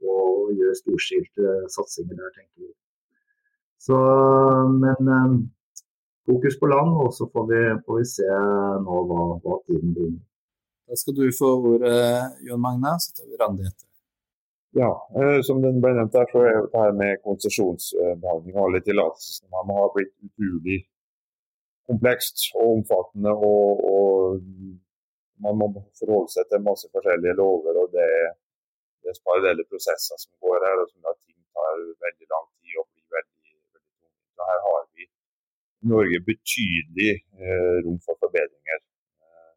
og 0.00 0.54
gjør 0.56 0.78
storstilte 0.78 1.56
satsinger 1.74 2.16
der, 2.16 2.30
tenker 2.32 2.64
vi. 2.64 2.72
Så, 3.84 3.98
men 4.80 5.10
um, 5.12 5.34
fokus 6.24 6.56
på 6.56 6.70
land, 6.72 6.94
og 7.04 7.12
så 7.12 7.28
får 7.28 7.50
vi, 7.50 7.60
får 7.84 7.98
vi 8.00 8.06
se 8.14 8.30
nå 8.86 9.00
hva, 9.10 9.26
hva 9.44 9.58
tiden 9.66 9.92
blir. 9.92 10.14
Da 10.88 10.96
skal 10.96 11.18
du 11.18 11.26
få 11.36 11.50
ordet, 11.74 11.98
Jon 12.48 12.64
Magne, 12.64 12.96
så 13.04 13.12
tar 13.12 13.28
vi 13.28 13.40
Randi 13.40 13.68
etter. 13.68 13.90
Ja, 14.80 14.88
eh, 15.20 15.38
som 15.46 15.60
den 15.62 15.84
ble 15.84 15.92
nevnt 15.94 16.16
der, 16.16 16.26
så 16.32 16.40
er 16.48 16.64
det 16.64 16.80
her 16.80 16.96
med 16.96 17.20
konsesjonsbehandling 17.28 18.56
og 18.56 18.64
alle 18.64 18.80
tillatelsene 18.88 19.68
har 19.68 19.92
blitt 19.94 20.14
utrolig 20.26 20.80
komplekst 21.88 22.48
og 22.58 22.64
omfattende. 22.76 23.32
Og, 23.50 23.84
og 23.92 24.40
man 25.44 25.58
må 25.60 25.66
forholde 25.98 26.32
seg 26.34 26.48
til 26.48 26.66
masse 26.68 26.88
forskjellige 26.94 27.38
lover. 27.40 27.74
og 27.82 27.88
det, 27.96 28.08
det 29.02 29.12
er 29.12 29.24
parallelle 29.28 29.64
prosesser 29.72 30.16
som 30.22 30.32
går 30.44 30.58
her, 30.66 30.76
og 30.82 30.88
som 30.90 31.00
da 31.06 31.12
ting 31.18 31.38
tar 31.56 31.74
veldig 32.06 32.26
lang 32.34 32.46
tid 32.60 32.80
og 32.80 32.86
blir 32.90 33.06
veldig, 33.16 33.52
veldig 33.74 33.94
tungt. 34.00 34.48
Her 34.50 34.60
har 34.68 34.80
vi 34.94 35.04
i 35.04 35.92
Norge 35.94 36.20
betydelig 36.30 37.12
eh, 37.40 37.76
rom 37.84 37.98
for 38.06 38.20
forbedringer. 38.24 38.80
Eh, 39.26 39.52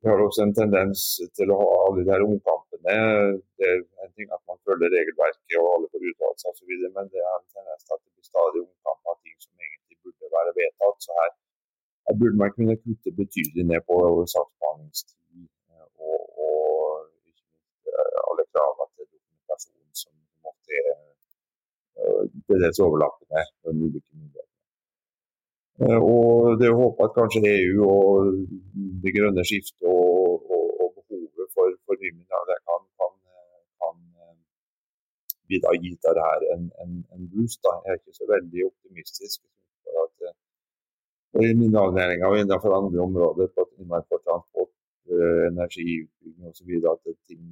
vi 0.00 0.10
har 0.10 0.24
også 0.26 0.44
en 0.44 0.56
tendens 0.60 1.06
til 1.38 1.54
å 1.54 1.60
ha 1.62 1.70
alle 1.86 2.04
de 2.04 2.14
her 2.14 2.26
omkampene. 2.28 2.98
Det 3.56 3.70
er 3.72 3.80
en 4.04 4.14
ting 4.18 4.28
at 4.36 4.42
man 4.50 4.60
følger 4.68 4.92
regelverket 4.98 5.60
og 5.62 5.72
alle 5.76 5.92
får 5.92 6.08
uttalelser 6.10 6.52
osv., 6.52 6.76
men 6.98 7.12
det 7.14 7.22
er 7.24 7.34
en 7.38 7.50
tendens 7.56 7.86
til 7.86 7.96
at 7.96 8.02
det 8.02 8.12
blir 8.12 8.32
stadig 8.32 8.66
omkamp 8.66 9.13
burde 10.04 10.34
være 10.36 10.52
vedtatt. 10.60 10.98
Så 11.04 11.10
her, 11.18 11.30
her 12.06 12.14
burde 12.20 12.40
man 12.42 12.54
kunne 12.56 12.76
kutte 12.84 13.10
betydelig 13.20 13.64
ned 13.70 13.80
på 13.88 13.96
saksbehandlingstid 14.34 15.18
eh, 15.72 15.88
og, 16.08 16.20
og 16.44 16.58
eh, 17.90 18.18
alle 18.28 18.44
kravene 18.52 18.90
til 18.96 19.06
dokumentasjon 19.14 20.00
som 20.02 20.12
måtte 20.46 20.80
til 22.46 22.64
dels 22.64 22.82
overlappende 22.86 23.42
med 23.62 23.84
ulike 23.86 24.10
myndigheter. 24.18 24.50
Eh, 25.82 26.00
og 26.12 26.58
det 26.58 26.66
er 26.68 26.74
å 26.74 26.82
håpe 26.84 27.06
at 27.06 27.16
kanskje 27.18 27.54
EU 27.58 27.86
og 27.88 28.34
det 29.02 29.14
grønne 29.16 29.44
skiftet 29.48 29.88
og, 29.90 30.44
og, 30.54 30.66
og 30.82 30.88
behovet 30.98 31.48
for, 31.54 31.72
for 31.86 31.98
det 32.02 32.12
kan, 32.68 32.82
kan, 33.00 33.14
kan 33.82 33.96
vi 35.48 35.60
da 35.64 35.72
gi 35.82 35.92
det 36.04 36.24
her 36.28 36.46
en, 36.54 36.64
en, 36.82 36.92
en, 37.14 37.24
boost. 37.32 37.60
Da. 37.64 37.72
Jeg 37.84 37.92
er 37.92 38.00
ikke 38.00 38.18
så 38.20 38.26
veldig 38.34 38.66
optimistisk. 38.70 39.40
Og 41.34 41.40
I 41.48 41.52
mineralnæringa 41.60 42.24
og 42.30 42.36
innenfor 42.38 42.70
andre 42.78 43.00
områder, 43.08 43.46
på 43.54 43.62
for 44.08 44.18
transport, 44.26 44.72
eh, 45.12 45.42
energiutbygging 45.52 46.46
osv., 46.50 46.70
at 46.92 47.00
ting 47.28 47.42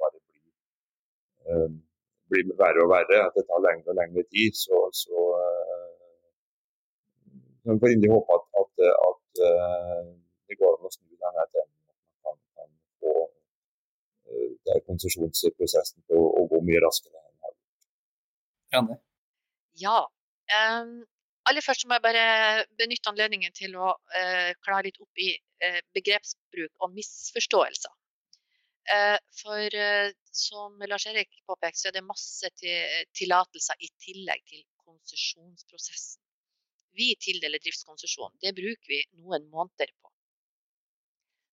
bare 0.00 0.18
blir, 0.26 0.42
uh, 1.48 1.70
blir 2.28 2.44
verre 2.62 2.80
og 2.84 2.90
verre. 2.96 3.18
At 3.26 3.34
det 3.36 3.44
tar 3.48 3.64
lengre 3.66 3.88
og 3.92 3.98
lengre 4.00 4.22
tid. 4.34 4.52
Så, 4.64 4.76
så 5.02 5.16
vi 7.64 7.78
får 7.80 7.92
inderlig 7.92 8.12
håpe 8.16 8.32
at, 8.36 8.46
at, 8.62 8.72
at, 9.08 9.24
det 10.48 10.56
går 10.60 10.72
an 10.76 10.88
å 10.88 10.92
snu 10.94 11.06
denne 11.24 11.44
trenden. 11.52 11.80
At 11.90 11.98
man 12.26 12.36
kan, 12.36 12.38
kan 12.56 12.70
få 13.00 13.12
uh, 14.30 14.80
konsesjonsprosessen 14.88 16.00
til 16.06 16.20
å, 16.20 16.26
å, 16.40 16.46
gå 16.52 16.60
mye 16.68 16.82
raskere 16.86 17.16
enn 17.16 17.28
den 17.30 17.40
har 17.44 17.54
gjort. 17.54 19.02
Ja. 19.84 19.98
Um, 20.50 20.94
aller 21.50 21.64
først 21.64 21.86
må 21.86 21.96
jeg 21.96 22.04
bare 22.04 22.64
benytte 22.78 23.10
anledningen 23.10 23.54
til 23.56 23.74
å 23.78 23.94
eh, 24.16 24.52
klare 24.64 24.86
litt 24.86 25.00
opp 25.02 25.22
i 25.22 25.32
eh, 25.34 25.80
begrepsbruk 25.96 26.84
og 26.84 26.94
misforståelser. 26.94 27.92
Eh, 28.94 29.18
for 29.40 29.76
som 30.34 30.80
Lars 30.90 31.06
Erik 31.10 31.42
påpekte, 31.48 31.82
så 31.82 31.90
er 31.90 31.98
det 31.98 32.06
masse 32.06 32.50
tillatelser 32.58 33.86
i 33.86 33.90
tillegg 34.06 34.42
til 34.48 34.64
konsesjonsprosessen. 34.86 36.22
Vi 36.98 37.12
tildeler 37.22 37.62
driftskonsesjon. 37.62 38.34
Det 38.42 38.54
bruker 38.56 38.90
vi 38.90 39.04
noen 39.20 39.46
måneder 39.52 39.92
på. 40.02 40.10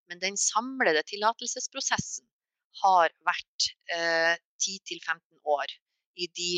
Men 0.09 0.23
den 0.23 0.39
samlede 0.39 1.03
tillatelsesprosessen 1.09 2.25
har 2.81 3.13
vært 3.27 3.67
10-15 3.91 5.19
år 5.57 5.73
i 6.17 6.29
de 6.37 6.51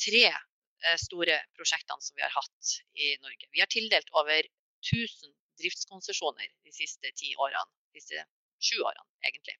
tre 0.00 0.30
Eh, 0.30 0.53
store 1.00 1.38
prosjektene 1.56 2.04
som 2.04 2.16
vi 2.18 2.24
har 2.24 2.34
hatt 2.34 2.74
i 2.94 3.14
Norge. 3.22 3.48
Vi 3.52 3.62
har 3.62 3.70
tildelt 3.72 4.10
over 4.12 4.46
1000 4.84 5.32
driftskonsesjoner 5.60 6.48
de 6.66 6.72
siste 6.74 7.12
ti 7.18 7.34
årene. 7.36 7.66
De 7.94 8.02
siste 8.02 8.24
sju 8.64 8.80
årene, 8.82 9.06
egentlig. 9.28 9.56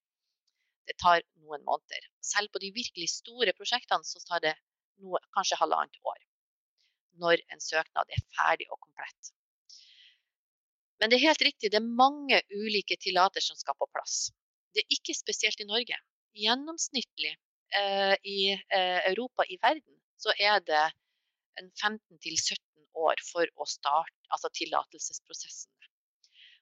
Det 0.89 0.97
tar 1.01 1.23
noen 1.43 1.65
måneder. 1.65 2.09
Selv 2.25 2.53
på 2.53 2.61
de 2.63 2.73
virkelig 2.75 3.09
store 3.13 3.55
prosjektene 3.57 4.05
så 4.07 4.21
tar 4.29 4.43
det 4.45 4.55
noe, 5.03 5.21
kanskje 5.37 5.61
halvannet 5.61 6.01
år. 6.05 6.21
Når 7.23 7.45
en 7.55 7.63
søknad 7.63 8.11
er 8.11 8.25
ferdig 8.35 8.67
og 8.71 8.81
komplett. 8.83 9.33
Men 11.01 11.11
det 11.11 11.19
er 11.19 11.29
helt 11.29 11.45
riktig, 11.47 11.71
det 11.71 11.81
er 11.81 11.97
mange 12.03 12.41
ulike 12.55 12.97
tillatelser 13.01 13.55
som 13.55 13.61
skal 13.61 13.77
på 13.79 13.89
plass. 13.93 14.29
Det 14.75 14.83
er 14.83 14.97
ikke 14.97 15.17
spesielt 15.17 15.61
i 15.63 15.69
Norge. 15.69 15.99
Gjennomsnittlig 16.39 17.33
eh, 17.35 18.15
i 18.27 18.39
eh, 18.55 19.01
Europa, 19.11 19.47
i 19.47 19.59
verden, 19.63 19.99
så 20.19 20.35
er 20.39 20.63
det 20.67 20.85
en 21.61 21.71
15-17 21.71 22.59
år 22.95 23.21
for 23.27 23.51
å 23.61 23.67
starte 23.69 24.35
altså 24.35 24.51
tillatelsesprosessen. 24.59 25.71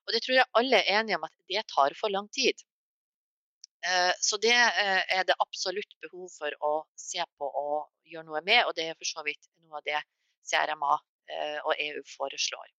Og 0.07 0.15
det 0.15 0.23
tror 0.25 0.39
jeg 0.39 0.51
alle 0.59 0.81
er 0.83 1.01
enige 1.01 1.19
om 1.19 1.27
at 1.29 1.35
det 1.51 1.63
tar 1.71 1.95
for 1.99 2.13
lang 2.13 2.29
tid. 2.35 2.59
Eh, 3.87 4.13
så 4.21 4.39
det 4.43 4.55
eh, 4.55 5.03
er 5.19 5.25
det 5.27 5.39
absolutt 5.43 5.97
behov 6.05 6.29
for 6.35 6.55
å 6.63 6.73
se 6.99 7.23
på 7.39 7.49
og 7.49 7.89
gjøre 8.07 8.27
noe 8.29 8.43
med, 8.47 8.65
og 8.67 8.77
det 8.79 8.89
er 8.89 8.99
for 8.99 9.09
så 9.09 9.25
vidt 9.27 9.49
noe 9.65 9.81
av 9.81 9.87
det 9.87 9.99
CRMA 10.51 10.99
eh, 11.31 11.59
og 11.63 11.75
EU 11.79 12.03
foreslår. 12.17 12.71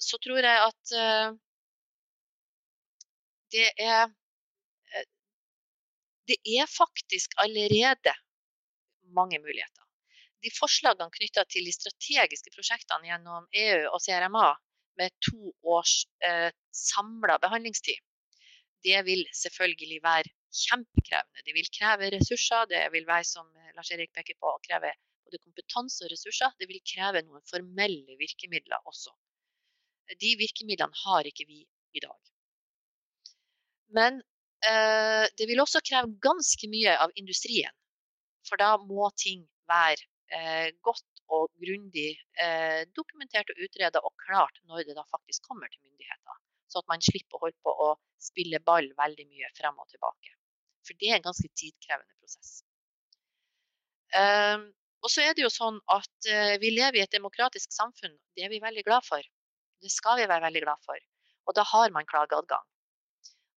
Så 0.00 0.18
tror 0.20 0.44
jeg 0.44 0.60
at 0.60 0.90
det 3.54 3.70
er 3.80 4.10
Det 6.28 6.36
er 6.44 6.68
faktisk 6.68 7.32
allerede 7.42 8.12
mange 9.16 9.40
muligheter 9.40 9.89
de 10.44 10.52
forslagene 10.56 11.12
knytta 11.16 11.44
til 11.52 11.66
de 11.68 11.74
strategiske 11.74 12.52
prosjektene 12.54 13.10
gjennom 13.10 13.48
EU 13.64 13.88
og 13.90 14.00
CRMA 14.04 14.48
med 15.00 15.12
to 15.24 15.52
års 15.74 16.04
eh, 16.26 16.50
samla 16.74 17.38
behandlingstid, 17.42 18.00
det 18.84 19.00
vil 19.06 19.22
selvfølgelig 19.36 20.00
være 20.04 20.32
kjempekrevende. 20.64 21.44
Det 21.46 21.54
vil 21.56 21.68
kreve 21.76 22.10
ressurser. 22.16 22.66
Det 22.70 22.80
vil 22.94 23.06
være, 23.06 23.26
som 23.28 23.46
Lars 23.76 23.90
Erik 23.92 24.12
peker 24.16 24.38
på, 24.40 24.52
kreve 24.66 24.92
både 25.26 25.42
kompetanse 25.44 26.04
og 26.06 26.12
ressurser. 26.12 26.54
Det 26.58 26.68
vil 26.70 26.80
kreve 26.92 27.22
noen 27.26 27.44
formelle 27.50 28.16
virkemidler 28.20 28.80
også. 28.88 29.12
De 30.20 30.34
virkemidlene 30.40 31.02
har 31.04 31.28
ikke 31.28 31.46
vi 31.46 31.60
i 31.94 32.02
dag. 32.02 32.18
Men 33.94 34.22
eh, 34.66 35.26
det 35.38 35.46
vil 35.50 35.62
også 35.62 35.82
kreve 35.86 36.16
ganske 36.22 36.70
mye 36.72 36.96
av 37.04 37.12
industrien. 37.20 37.74
For 38.48 38.58
da 38.58 38.74
må 38.80 39.10
ting 39.20 39.44
være 39.70 40.00
eh, 40.00 40.09
godt 40.86 41.22
og 41.34 41.48
grundig 41.62 42.10
eh, 42.42 42.82
dokumentert 42.94 43.50
og 43.50 43.62
utreda 43.64 44.02
og 44.06 44.12
klart 44.26 44.60
når 44.70 44.84
det 44.88 44.96
da 44.98 45.04
faktisk 45.10 45.46
kommer 45.48 45.70
til 45.70 45.82
myndigheter. 45.82 46.38
Så 46.70 46.82
at 46.82 46.90
man 46.90 47.02
slipper 47.02 47.38
å 47.38 47.44
holde 47.46 47.58
på 47.66 47.74
å 47.86 47.88
spille 48.22 48.60
ball 48.62 48.86
veldig 48.98 49.26
mye 49.26 49.50
frem 49.58 49.78
og 49.82 49.88
tilbake. 49.90 50.34
For 50.86 50.98
det 51.00 51.10
er 51.10 51.18
en 51.18 51.26
ganske 51.26 51.50
tidkrevende 51.62 52.14
prosess. 52.20 52.52
Um, 54.14 54.70
og 55.02 55.10
så 55.12 55.24
er 55.24 55.34
det 55.34 55.44
jo 55.44 55.52
sånn 55.52 55.78
at 55.90 56.30
uh, 56.30 56.54
vi 56.62 56.72
lever 56.74 57.00
i 57.00 57.04
et 57.04 57.14
demokratisk 57.14 57.74
samfunn. 57.74 58.16
Det 58.36 58.46
er 58.46 58.52
vi 58.52 58.62
veldig 58.62 58.84
glad 58.86 59.06
for. 59.06 59.22
Det 59.80 59.90
skal 59.92 60.18
vi 60.20 60.28
være 60.30 60.46
veldig 60.46 60.62
glad 60.66 60.82
for. 60.86 60.98
Og 61.48 61.56
da 61.58 61.64
har 61.66 61.94
man 61.94 62.08
klageadgang. 62.10 62.66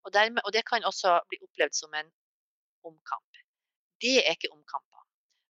Og, 0.04 0.12
dermed, 0.14 0.42
og 0.46 0.54
det 0.56 0.66
kan 0.68 0.86
også 0.88 1.20
bli 1.30 1.40
opplevd 1.46 1.78
som 1.78 1.94
en 1.98 2.10
omkamp. 2.84 3.42
Det 4.04 4.18
er 4.24 4.36
ikke 4.36 4.52
omkamper. 4.52 4.93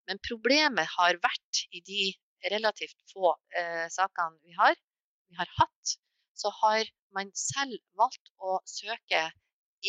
Men 0.09 0.19
problemet 0.27 0.89
har 0.97 1.19
vært 1.23 1.63
i 1.71 1.81
de 1.87 2.03
relativt 2.51 2.97
få 3.13 3.35
eh, 3.57 3.85
sakene 3.91 4.39
vi 4.43 4.55
har, 4.57 4.75
vi 5.29 5.39
har 5.39 5.51
hatt, 5.59 5.93
så 6.35 6.51
har 6.61 6.89
man 7.15 7.31
selv 7.37 7.79
valgt 7.99 8.31
å 8.41 8.57
søke 8.67 9.29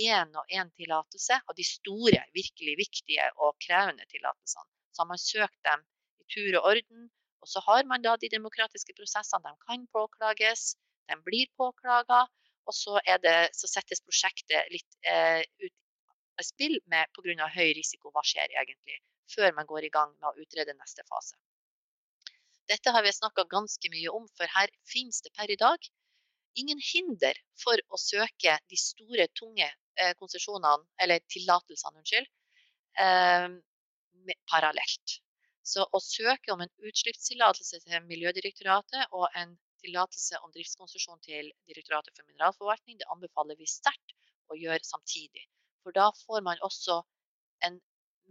én 0.05 0.31
og 0.39 0.55
én 0.59 0.71
tillatelse 0.79 1.39
av 1.49 1.57
de 1.59 1.67
store, 1.67 2.23
virkelig 2.37 2.77
viktige 2.81 3.27
og 3.43 3.59
krevende 3.67 4.07
tillatelsene. 4.11 4.71
Så 4.95 5.03
har 5.03 5.11
man 5.11 5.23
søkt 5.23 5.61
dem 5.67 5.85
i 6.23 6.27
tur 6.35 6.59
og 6.61 6.71
orden. 6.73 7.09
Og 7.45 7.51
så 7.51 7.61
har 7.67 7.85
man 7.91 8.03
da 8.03 8.15
de 8.17 8.31
demokratiske 8.33 8.95
prosessene. 8.97 9.51
De 9.51 9.67
kan 9.69 9.87
påklages, 9.93 10.75
de 11.11 11.19
blir 11.27 11.51
påklaga. 11.61 12.25
Og 12.65 12.73
så, 12.73 12.97
det, 13.23 13.35
så, 13.53 13.69
settes 13.69 14.01
prosjektet 14.01 14.71
litt 14.73 15.01
eh, 15.11 15.43
ut 15.61 15.75
av 16.41 16.47
spill 16.47 16.79
med 16.89 17.11
pga. 17.13 17.51
høy 17.57 17.75
risiko. 17.77 18.11
Hva 18.15 18.23
skjer 18.25 18.57
egentlig? 18.63 18.97
Før 19.33 19.55
man 19.57 19.67
går 19.67 19.87
i 19.89 19.93
gang 19.95 20.15
med 20.21 20.31
å 20.31 20.45
utrede 20.45 20.77
neste 20.79 21.05
fase. 21.09 21.37
Dette 22.69 22.93
har 22.97 23.05
vi 23.05 23.13
snakka 23.13 23.45
ganske 23.51 23.91
mye 23.93 24.13
om, 24.17 24.25
for 24.39 24.49
her 24.57 24.73
finnes 24.89 25.21
det 25.25 25.35
per 25.37 25.51
i 25.53 25.61
dag 25.61 25.91
ingen 26.61 26.81
hinder 26.93 27.39
for 27.61 27.81
å 27.91 27.99
søke 28.01 28.57
de 28.71 28.79
store, 28.79 29.27
tunge 29.39 29.67
eh, 29.67 30.15
konsesjonene, 30.21 30.87
eller 31.03 31.23
tillatelsene, 31.35 32.01
unnskyld, 32.01 32.31
eh, 33.05 34.37
parallelt. 34.51 35.19
Så 35.65 35.85
å 35.85 36.01
søke 36.01 36.53
om 36.53 36.61
en 36.61 36.73
utslippstillatelse 36.85 37.81
til 37.85 38.09
Miljødirektoratet 38.09 39.13
og 39.17 39.27
en 39.41 39.57
tillatelse 39.85 40.41
om 40.45 40.53
driftskonsesjon 40.53 41.21
til 41.25 41.51
Direktoratet 41.69 42.15
for 42.17 42.29
mineralforvaltning, 42.29 43.01
det 43.01 43.09
anbefaler 43.13 43.59
vi 43.61 43.69
sterkt 43.69 44.15
å 44.53 44.59
gjøre 44.61 44.85
samtidig. 44.85 45.45
For 45.83 45.97
da 45.97 46.11
får 46.25 46.45
man 46.45 46.61
også 46.65 47.01
en 47.67 47.81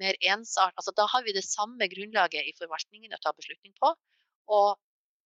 mer 0.01 0.17
ensart 0.33 0.73
altså 0.79 0.93
Da 0.97 1.05
har 1.09 1.23
vi 1.25 1.35
det 1.35 1.45
samme 1.45 1.87
grunnlaget 1.91 2.49
i 2.49 2.55
forvaltningen 2.57 3.13
å 3.13 3.21
ta 3.23 3.33
beslutning 3.37 3.73
på. 3.81 3.93
Og 4.57 4.77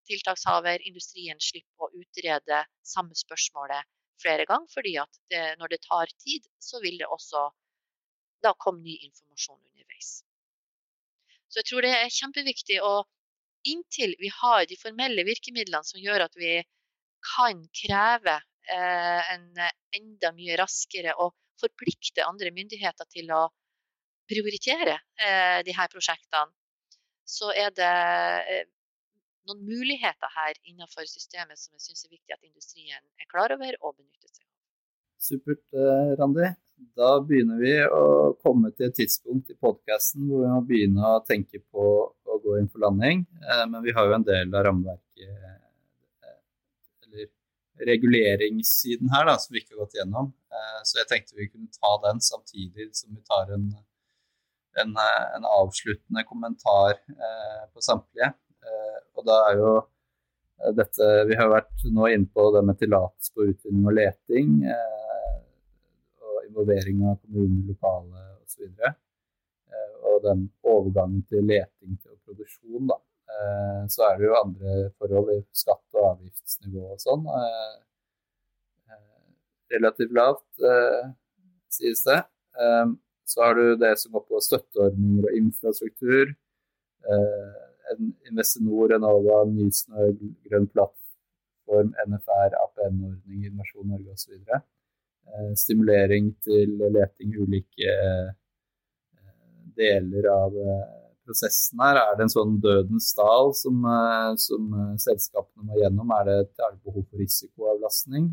tiltakshaver, 0.08 0.82
industrien, 0.88 1.40
slipper 1.40 1.86
å 1.86 1.92
utrede 2.00 2.62
samme 2.86 3.16
spørsmålet 3.18 3.88
flere 4.22 4.46
ganger. 4.48 4.70
fordi 4.74 4.96
at 4.98 5.36
når 5.60 5.74
det 5.74 5.82
tar 5.84 6.10
tid, 6.24 6.46
så 6.58 6.80
vil 6.80 6.98
det 6.98 7.06
også 7.06 7.48
da 8.42 8.54
komme 8.58 8.82
ny 8.82 8.96
informasjon 9.08 9.58
underveis. 9.58 10.22
Så 11.48 11.60
jeg 11.60 11.68
tror 11.70 11.84
det 11.84 11.94
er 11.96 12.12
kjempeviktig 12.12 12.82
Og 12.84 13.06
inntil 13.66 14.14
vi 14.20 14.30
har 14.32 14.66
de 14.70 14.76
formelle 14.78 15.24
virkemidlene 15.26 15.84
som 15.84 16.00
gjør 16.00 16.28
at 16.28 16.36
vi 16.38 16.60
kan 17.34 17.64
kreve 17.74 18.36
eh, 18.70 19.32
en 19.34 19.48
enda 19.98 20.30
mye 20.36 20.56
raskere 20.60 21.16
og 21.18 21.34
forplikte 21.60 22.26
andre 22.26 22.52
myndigheter 22.54 23.08
til 23.10 23.32
å 23.34 23.48
prioritere 24.28 24.98
eh, 25.24 25.60
de 25.66 25.74
her 25.74 25.90
prosjektene, 25.92 26.52
så 27.28 27.50
er 27.52 27.72
det 27.76 27.94
eh, 28.54 28.66
noen 29.48 29.64
muligheter 29.68 30.32
her 30.32 30.56
innenfor 30.68 31.08
systemet 31.08 31.60
som 31.60 31.76
jeg 31.76 31.88
syns 31.88 32.06
er 32.06 32.14
viktig 32.16 32.36
at 32.36 32.46
industrien 32.46 33.02
er 33.20 33.28
klar 33.32 33.52
over 33.56 33.76
og 33.82 33.96
benytter 33.96 34.30
seg 34.30 34.44
av. 34.44 34.54
Supert, 35.28 35.64
eh, 35.74 36.14
Randi. 36.20 36.48
Da 36.94 37.16
begynner 37.26 37.58
vi 37.58 37.72
å 37.82 38.34
komme 38.38 38.70
til 38.70 38.86
et 38.86 38.94
tidspunkt 39.00 39.50
i 39.50 39.56
podkasten 39.58 40.28
hvor 40.28 40.44
vi 40.44 40.52
må 40.52 40.60
begynne 40.68 41.14
å 41.16 41.24
tenke 41.26 41.58
på 41.58 41.86
å 42.06 42.36
gå 42.44 42.54
inn 42.60 42.70
for 42.70 42.84
landing. 42.84 43.24
Eh, 43.42 43.64
men 43.72 43.82
vi 43.84 43.94
har 43.96 44.06
jo 44.06 44.14
en 44.14 44.28
del 44.28 44.54
av 44.54 44.68
rammeverket, 44.68 45.56
eller 47.08 47.26
reguleringssiden 47.88 49.10
her, 49.12 49.26
da, 49.26 49.36
som 49.42 49.52
vi 49.54 49.60
ikke 49.62 49.74
har 49.74 49.84
gått 49.84 49.98
gjennom. 49.98 50.32
Så 50.86 50.98
jeg 50.98 51.08
tenkte 51.10 51.36
vi 51.38 51.50
kunne 51.50 51.70
ta 51.74 51.92
den 52.06 52.18
samtidig 52.22 52.88
som 52.96 53.12
vi 53.14 53.20
tar 53.26 53.52
en 53.54 53.68
en, 54.82 54.94
eh, 54.96 55.24
en 55.36 55.46
avsluttende 55.48 56.24
kommentar 56.28 56.96
eh, 56.96 57.62
på 57.72 57.84
samtlige. 57.84 58.32
Eh, 58.64 58.98
og 59.16 59.26
da 59.28 59.38
er 59.50 59.62
jo 59.62 59.72
dette 60.74 61.06
Vi 61.28 61.36
har 61.38 61.52
vært 61.52 61.84
nå 61.94 62.08
inne 62.10 62.26
på 62.34 62.48
det 62.50 62.64
med 62.66 62.80
tillatelse 62.80 63.30
på 63.30 63.44
utvinning 63.46 63.84
og 63.86 63.94
leting. 63.94 64.56
og 66.18 66.40
involvering 66.48 67.04
av 67.06 67.20
kommuner, 67.22 67.62
lokale 67.68 68.24
osv. 68.42 68.64
Så 68.66 68.90
og 70.08 70.24
den 70.24 70.48
overgangen 70.66 71.22
til 71.30 71.46
leting 71.46 71.98
til 72.02 72.16
produksjon, 72.26 72.88
da. 72.90 72.98
Eh, 73.28 73.82
så 73.92 74.08
er 74.08 74.18
det 74.18 74.26
jo 74.26 74.40
andre 74.40 74.90
forhold 74.98 75.30
i 75.36 75.40
skatt- 75.52 75.94
og 75.94 76.08
avgiftsnivå 76.12 76.84
og 76.94 77.02
sånn. 77.02 77.26
Eh, 77.38 77.76
relativt 79.76 80.12
lavt, 80.16 80.46
sies 81.68 82.02
det. 82.08 82.22
Så 83.28 83.42
har 83.44 83.58
du 83.58 83.76
det 83.76 83.92
som 84.00 84.14
går 84.14 84.24
på 84.28 84.40
støtteordninger 84.40 85.26
og 85.28 85.36
infrastruktur. 85.36 86.32
Investinor, 88.28 88.94
Enova, 88.96 89.42
Nysnø, 89.48 90.08
Grønn 90.48 90.68
plattform, 90.72 91.92
NFR, 92.08 92.56
APN-ordning, 92.62 93.44
Innovasjon 93.50 93.92
Norge 93.92 94.16
osv. 94.16 94.60
Stimulering 95.60 96.32
til 96.44 96.72
leting 96.96 97.34
i 97.34 97.42
ulike 97.44 97.98
deler 99.76 100.30
av 100.32 100.56
prosessen 101.28 101.80
her? 101.82 102.00
Er 102.00 102.16
det 102.16 102.26
en 102.26 102.32
sånn 102.32 102.56
dødens 102.64 103.10
dal 103.18 103.52
som, 103.56 103.84
eh, 103.92 104.32
som 104.40 104.68
eh, 104.72 104.94
selskapene 105.04 105.66
må 105.68 105.80
gjennom? 105.82 106.12
Er 106.18 106.28
det, 106.28 106.38
er 106.56 106.74
det 106.74 106.84
behov 106.86 107.04
for 107.04 107.22
risikoavlastning? 107.22 108.30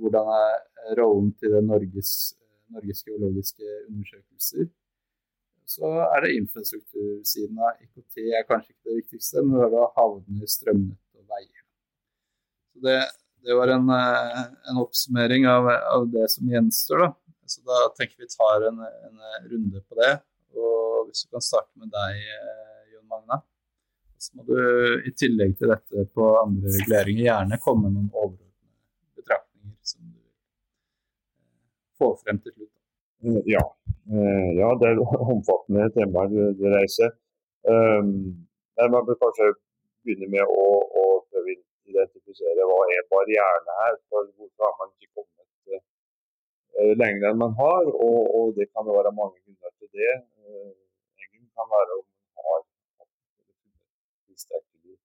hvordan 0.00 0.28
er 0.36 0.94
rollen 0.98 1.32
til 1.40 1.56
Norges, 1.64 2.12
Norges 2.72 3.02
geologiske 3.06 3.66
undersøkelser? 3.88 4.70
Så 5.72 5.88
er 6.04 6.24
det 6.24 6.36
infrastruktursiden 6.36 7.60
av 7.62 7.78
IKT 7.80 8.18
er 8.36 8.46
kanskje 8.48 8.74
ikke 8.74 8.90
det 8.90 8.98
viktigste, 9.00 9.44
men 9.46 9.62
det 9.72 9.80
er 9.80 9.94
havner, 9.96 10.48
strømnett 10.50 11.20
og 11.20 11.24
veier. 11.32 11.62
Så 12.72 12.82
det, 12.86 12.98
det 13.46 13.56
var 13.58 13.72
en, 13.74 13.88
eh, 13.96 14.42
en 14.70 14.82
oppsummering 14.82 15.46
av, 15.50 15.68
av, 15.68 16.08
det 16.12 16.26
som 16.34 16.50
gjenstår. 16.50 17.06
Da. 17.06 17.38
Så 17.54 17.64
da 17.68 17.78
tenker 17.96 18.24
vi 18.24 18.28
tar 18.34 18.68
en, 18.68 18.82
en, 18.82 19.24
runde 19.52 19.82
på 19.86 19.98
det. 20.00 20.12
Og 20.56 21.08
hvis 21.08 21.24
du 21.24 21.32
kan 21.32 21.44
starte 21.44 21.72
med 21.80 21.88
deg, 21.94 22.20
eh, 22.36 22.92
Jon 22.94 23.08
Magne. 23.10 23.40
Så 24.22 24.36
må 24.38 24.46
du 24.46 24.58
i 25.08 25.10
tillegg 25.18 25.56
til 25.58 25.72
dette 25.72 26.06
på 26.14 26.28
andre 26.44 26.70
reguleringer 26.76 27.24
gjerne 27.26 27.62
komme 27.62 27.88
med 27.88 27.96
noen 27.96 28.12
overordnede 28.12 29.18
betraktninger 29.18 29.74
som 29.82 30.04
du 30.04 30.14
vil 30.14 30.28
eh, 30.30 31.91
få 32.02 32.12
frem 32.22 32.42
til 32.44 32.54
slutt. 32.56 32.72
Ja. 33.46 33.62
ja, 34.60 34.68
det 34.80 34.88
er 34.88 35.02
omfattende 35.32 35.86
temaer 35.94 36.32
du 36.58 36.64
reiser. 36.76 37.12
Men 37.62 38.88
man 38.94 39.06
bør 39.06 39.20
kanskje 39.20 39.52
begynne 40.02 40.28
med 40.34 40.42
å, 40.42 40.64
å 41.02 41.04
prøve 41.30 41.54
identifisere 41.92 42.66
hva 42.68 42.78
er 42.96 43.08
barrierene 43.12 43.78
her. 43.80 43.98
for 44.08 44.28
Hvorfor 44.36 44.66
har 44.66 44.74
man 44.80 44.92
ikke 44.94 45.10
kommet 45.16 45.82
uh, 46.78 46.92
lenger 47.02 47.30
enn 47.30 47.42
man 47.44 47.54
har? 47.60 47.90
Og, 48.06 48.20
og, 48.38 48.46
det 48.58 48.68
kan 48.72 48.88
være 48.88 49.14
mange 49.18 49.38
grunner 49.42 49.72
til 49.78 49.90
det. 49.98 50.14
En 51.22 51.48
kan 51.58 51.70
være 51.76 51.98
om 51.98 52.06
man 52.06 52.48
har 52.50 52.60
tilstrekkelig 54.26 54.96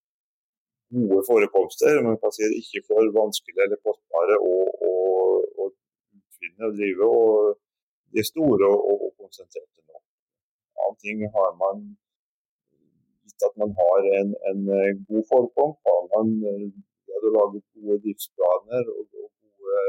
gode 1.11 1.23
forekomster. 1.29 2.01
Man 2.09 2.19
kan 2.23 2.35
si 2.37 2.49
ikke 2.61 2.85
for 2.89 3.11
vanskelig 3.21 3.65
eller 3.65 3.83
kostbare 3.87 4.39
å, 4.51 4.55
å, 4.89 4.93
å 5.63 5.69
utvinne 6.37 6.69
og 6.69 6.77
drive. 6.79 7.09
og 7.21 7.57
de 8.15 8.23
store 8.31 8.67
og, 8.73 8.93
og 9.05 9.09
konsentrerte 9.21 9.81
nå. 9.87 9.97
Annen 10.81 10.99
ting 11.03 11.23
har 11.37 11.49
man 11.63 11.87
at 13.47 13.53
man 13.61 13.71
har 13.81 13.99
en, 14.19 14.29
en 14.49 14.61
eh, 14.77 14.91
god 15.09 15.23
forekomst. 15.31 15.79
Har 15.89 16.03
man 16.13 16.29
eh, 16.51 16.69
å 17.27 17.33
laget 17.35 17.63
gode 17.75 17.97
driftsplaner 18.05 18.89
og, 18.93 19.03
og 19.21 19.29
gode, 19.43 19.81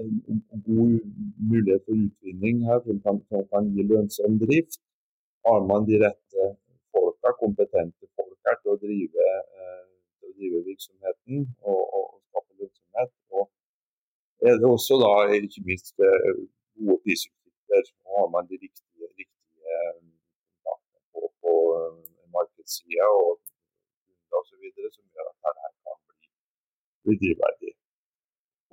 en, 0.00 0.10
god 0.68 0.94
mulighet 1.50 1.84
for 1.86 1.94
utvinning 2.06 2.64
her 2.68 2.80
som 2.86 3.00
kan, 3.04 3.20
som 3.30 3.44
kan, 3.52 3.70
gi 3.74 3.86
lønnsom 3.90 4.38
drift, 4.42 4.80
har 5.46 5.60
man 5.70 5.86
de 5.88 6.00
rette 6.02 6.48
folka, 6.94 7.34
kompetente 7.42 8.10
folka 8.18 8.56
til 8.62 8.74
å 8.74 8.80
drive, 8.86 9.28
eh, 9.60 9.84
til 10.18 10.32
å 10.32 10.36
drive 10.40 10.64
virksomheten 10.70 11.46
og, 11.62 11.82
og, 11.82 12.06
og 12.16 12.20
skape 12.30 12.62
lønnsomhet. 12.62 13.14
Og 13.38 13.46
er 14.48 14.54
det 14.60 14.68
også 14.76 14.94
da 15.04 15.12
ikke 15.38 15.60
minst 15.70 15.96
gode 16.76 16.98
prisutsikter, 17.04 17.84
Nå 18.04 18.10
har 18.20 18.28
man 18.34 18.44
de 18.50 18.56
riktige, 18.64 19.06
riktige 19.20 19.74
på 21.12 21.20
på 21.42 21.52
markedssida 22.34 23.06
og 23.22 23.32
osv. 24.40 24.62
som 24.96 25.04
gjør 25.14 25.26
at 25.30 25.36
dette 25.44 25.68
kan 25.84 25.96
bli, 26.08 26.28
bli 27.04 27.14
drivverdig. 27.22 27.72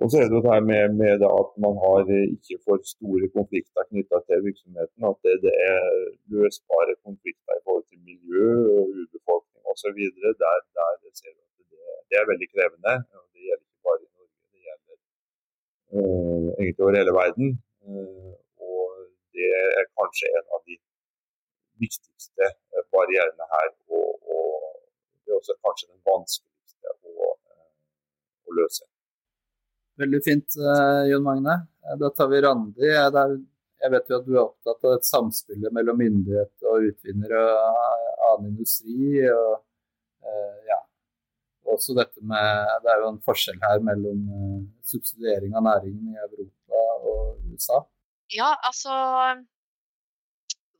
Og 0.02 0.06
så 0.10 0.16
er 0.18 0.26
det 0.26 0.36
dette 0.36 0.56
med, 0.70 0.84
med 1.02 1.22
at 1.40 1.50
man 1.64 1.74
har 1.84 2.00
ikke 2.36 2.56
for 2.64 2.76
store 2.94 3.26
konflikter 3.36 3.82
knytta 3.90 4.16
til 4.26 4.44
virksomheten. 4.48 5.00
At 5.10 5.18
det, 5.24 5.34
det, 5.44 5.54
er 5.72 5.82
løsbare 6.34 6.94
konflikter 7.06 7.52
i 7.54 7.64
forhold 7.64 7.86
til 7.90 7.98
miljø 8.10 8.48
og 8.76 8.82
urbefolkning 8.98 9.62
osv. 9.72 9.98
Der, 10.42 10.56
der 10.76 10.90
ser 11.20 11.32
vi 11.36 11.42
at 11.46 11.54
det, 11.70 11.80
det, 12.08 12.14
er 12.20 12.30
veldig 12.32 12.48
krevende. 12.54 12.94
og 13.18 13.24
Det 13.32 13.40
gjelder 13.46 13.66
ikke 13.68 13.84
bare 13.88 14.00
i 14.06 14.10
Norge, 14.16 14.36
det 14.54 14.60
gjelder 14.66 14.96
uh, 14.98 15.73
egentlig 15.92 16.82
over 16.84 16.96
hele 16.98 17.14
verden. 17.14 17.54
Uh, 17.84 18.32
og 18.62 19.04
det 19.36 19.50
er 19.52 19.92
kanskje 19.98 20.30
en 20.38 20.46
av 20.56 20.62
de 20.68 20.78
viktigste 21.82 22.46
eh, 22.48 22.84
barrierene 22.94 23.48
her. 23.52 23.70
Og, 23.90 24.32
og, 24.34 24.66
det 25.24 25.32
er 25.32 25.38
også 25.40 25.56
kanskje 25.64 25.90
den 25.90 26.02
vanskeligste 26.08 26.96
å, 27.10 27.30
eh, 27.50 27.70
å 28.48 28.56
løse. 28.60 28.86
Veldig 30.02 30.22
fint, 30.26 30.58
eh, 30.58 31.02
Jon 31.10 31.26
Magne. 31.26 31.58
Da 32.00 32.10
tar 32.16 32.30
vi 32.32 32.42
Randi. 32.44 32.88
Jeg 32.88 33.92
vet 33.92 34.10
jo 34.10 34.18
at 34.18 34.26
du 34.26 34.32
er 34.34 34.42
opptatt 34.46 34.86
av 34.88 34.96
et 34.96 35.06
samspill 35.06 35.66
mellom 35.76 35.98
myndighet 36.00 36.68
og 36.70 36.88
utvinner 36.88 37.34
og 37.36 37.56
annen 38.30 38.54
industri. 38.54 39.20
og 39.28 39.60
også 41.74 41.96
dette 41.98 42.22
med, 42.22 42.70
Det 42.84 42.92
er 42.92 43.02
jo 43.02 43.10
en 43.12 43.22
forskjell 43.26 43.58
her 43.62 43.82
mellom 43.84 44.22
subsidiering 44.86 45.56
av 45.58 45.66
næringen 45.66 46.14
i 46.14 46.20
Europa 46.26 46.84
og 47.10 47.50
USA. 47.52 47.82
Ja, 48.32 48.54
altså 48.62 48.94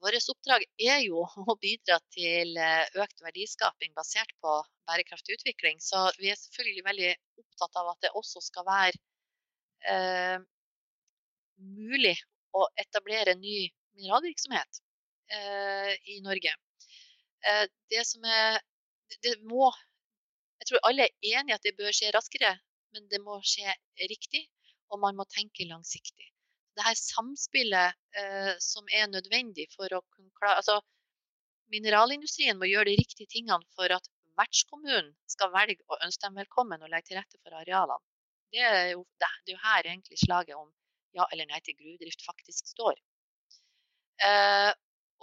Vårt 0.05 0.27
oppdrag 0.29 0.67
er 0.85 0.99
jo 1.01 1.23
å 1.25 1.55
bidra 1.57 1.97
til 2.13 2.59
eh, 2.61 2.85
økt 3.01 3.23
verdiskaping 3.25 3.95
basert 3.97 4.35
på 4.45 4.59
bærekraftig 4.85 5.39
utvikling. 5.39 5.79
Så 5.81 6.11
vi 6.19 6.29
er 6.29 6.37
selvfølgelig 6.37 6.85
veldig 6.85 7.13
opptatt 7.41 7.79
av 7.81 7.89
at 7.95 8.05
det 8.05 8.11
også 8.21 8.43
skal 8.45 8.67
være 8.69 9.01
eh, 9.89 10.37
mulig 11.57 12.19
å 12.53 12.67
etablere 12.85 13.37
ny 13.41 13.57
mineralvirksomhet 13.97 14.83
eh, 15.33 15.97
i 16.13 16.21
Norge. 16.27 16.53
Eh, 17.49 17.65
det 17.89 18.05
som 18.05 18.29
er 18.29 18.61
det 19.25 19.39
må 19.49 19.71
Jeg 20.65 20.73
tror 20.73 20.87
alle 20.89 21.09
er 21.11 21.41
enige 21.41 21.59
at 21.59 21.67
det 21.67 21.77
bør 21.77 21.93
skje 21.93 22.13
raskere, 22.17 22.55
men 22.97 23.09
det 23.13 23.21
må 23.21 23.37
skje 23.45 23.75
riktig, 24.09 24.47
og 24.89 25.03
man 25.03 25.19
må 25.19 25.27
tenke 25.29 25.69
langsiktig 25.69 26.35
det 26.75 26.85
her 26.87 26.97
samspillet 26.99 27.95
eh, 28.19 28.55
som 28.63 28.89
er 28.91 29.11
nødvendig 29.11 29.69
for 29.75 29.93
å 29.95 30.03
kunne 30.15 30.33
klare 30.39 30.63
altså, 30.63 30.81
Mineralindustrien 31.73 32.59
må 32.61 32.69
gjøre 32.69 32.91
de 32.91 32.99
riktige 33.01 33.31
tingene 33.31 33.65
for 33.75 33.91
at 33.95 34.09
vertskommunen 34.39 35.09
skal 35.31 35.53
velge 35.55 35.81
å 35.89 35.99
ønske 36.05 36.27
dem 36.27 36.37
velkommen 36.39 36.83
og 36.85 36.91
legge 36.93 37.09
til 37.09 37.19
rette 37.19 37.39
for 37.41 37.57
arealene. 37.57 38.03
Det 38.53 38.63
er 38.63 38.91
jo, 38.93 39.01
det, 39.19 39.31
det 39.47 39.55
er 39.55 39.57
jo 39.57 39.63
her 39.63 39.89
egentlig 39.89 40.19
slaget 40.21 40.59
om 40.59 40.69
ja 41.17 41.27
eller 41.33 41.49
nei 41.49 41.61
til 41.65 41.79
gruvedrift 41.79 42.23
faktisk 42.27 42.69
står. 42.75 43.01
Eh, 44.29 44.71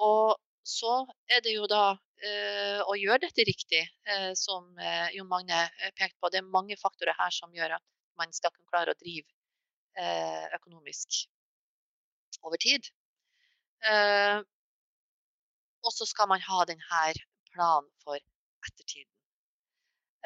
og 0.02 0.40
så 0.68 0.96
er 1.30 1.44
det 1.46 1.54
jo 1.54 1.70
da 1.72 1.84
å 2.22 2.96
gjøre 3.00 3.24
dette 3.26 3.46
riktig, 3.48 3.82
eh, 4.06 4.32
som 4.38 4.68
eh, 4.78 5.10
Jon 5.16 5.30
Magne 5.30 5.64
eh, 5.66 5.94
pekte 5.98 6.20
på. 6.22 6.30
Det 6.30 6.42
er 6.42 6.54
mange 6.54 6.78
faktorer 6.78 7.18
her 7.18 7.34
som 7.34 7.54
gjør 7.56 7.78
at 7.78 7.86
man 8.20 8.34
skal 8.36 8.54
kunne 8.54 8.70
klare 8.70 8.94
å 8.94 9.00
drive 9.00 9.28
økonomisk 10.56 11.26
over 12.48 12.56
tid. 12.62 12.86
Eh, 13.90 14.40
og 15.82 15.92
så 15.92 16.08
skal 16.08 16.30
man 16.32 16.44
ha 16.46 16.62
denne 16.70 17.02
planen 17.52 17.90
for 18.06 18.16
ettertiden. 18.16 19.10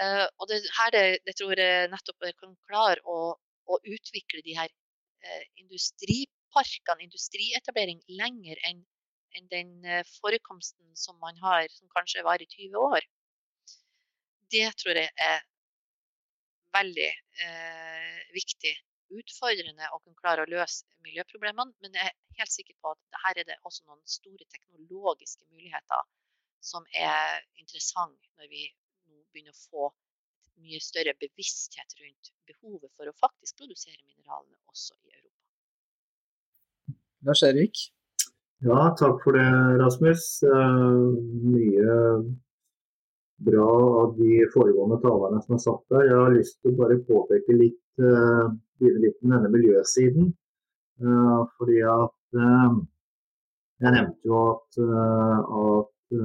Eh, 0.03 0.25
og 0.37 0.51
det 0.51 0.61
her 0.77 0.93
det, 0.93 1.03
det 1.25 1.37
tror 1.39 1.57
jeg 1.57 1.89
nettopp 1.89 2.27
jeg 2.27 2.37
kan 2.37 2.53
klare 2.67 3.01
å, 3.09 3.33
å 3.65 3.79
utvikle 3.81 4.43
de 4.45 4.57
her 4.59 4.69
industriparkene, 5.57 6.33
parkene 6.55 7.03
industrietablering 7.03 8.01
lenger 8.19 8.59
enn 8.69 8.83
enn 9.37 9.51
den 9.51 9.71
forekomsten 10.17 10.95
som 10.97 11.19
man 11.23 11.37
har, 11.43 11.67
som 11.73 11.91
kanskje 11.93 12.23
var 12.25 12.41
i 12.41 12.47
20 12.49 12.79
år. 12.79 13.05
Det 14.51 14.67
tror 14.79 14.97
jeg 14.99 15.11
er 15.27 15.43
veldig 16.75 17.09
eh, 17.45 18.19
viktig. 18.35 18.73
Utfordrende 19.15 19.89
å 19.93 19.99
kunne 20.01 20.17
klare 20.19 20.43
å 20.43 20.49
løse 20.49 20.87
miljøproblemene, 21.05 21.75
men 21.83 21.97
jeg 21.97 22.09
er 22.09 22.39
helt 22.39 22.53
sikker 22.53 22.77
på 22.81 22.93
at 22.95 23.19
her 23.25 23.41
er 23.41 23.47
det 23.47 23.59
også 23.67 23.85
noen 23.85 24.01
store 24.09 24.47
teknologiske 24.51 25.45
muligheter 25.51 26.07
som 26.65 26.87
er 26.97 27.43
interessant 27.61 28.31
når 28.39 28.49
vi 28.49 28.65
nå 29.05 29.21
begynner 29.31 29.53
å 29.53 29.61
få 29.69 29.91
mye 30.63 30.79
større 30.81 31.13
bevissthet 31.19 31.97
rundt 31.99 32.31
behovet 32.49 32.91
for 32.97 33.11
å 33.11 33.17
faktisk 33.19 33.59
produsere 33.61 34.01
mineralene 34.07 34.57
også 34.71 34.97
i 35.03 35.13
Europa. 35.13 35.41
Lars 37.27 37.43
Erik? 37.45 37.89
Ja, 38.65 38.95
takk 38.97 39.19
for 39.21 39.35
det, 39.37 39.45
Rasmus. 39.77 40.23
Uh, 40.41 41.13
mye 41.53 41.95
bra 43.45 43.65
av 44.01 44.13
de 44.17 44.39
foregående 44.53 44.97
talerne 45.03 45.41
som 45.43 45.57
er 45.57 45.59
satt 45.61 45.83
der. 45.93 46.07
Jeg 46.07 46.17
har 46.17 46.31
lyst 46.33 46.55
til 46.63 46.71
å 46.71 46.79
bare 46.79 46.97
påpeke 47.05 47.57
litt, 47.59 47.83
uh, 48.01 48.47
litt 48.81 49.19
med 49.21 49.35
denne 49.35 49.51
miljøsiden. 49.53 50.31
Uh, 51.03 51.45
fordi 51.59 51.83
at 51.85 52.13
Jeg 53.83 53.91
nevnte 53.91 54.27
jo 54.27 54.39
at, 54.49 54.77
at 54.79 56.15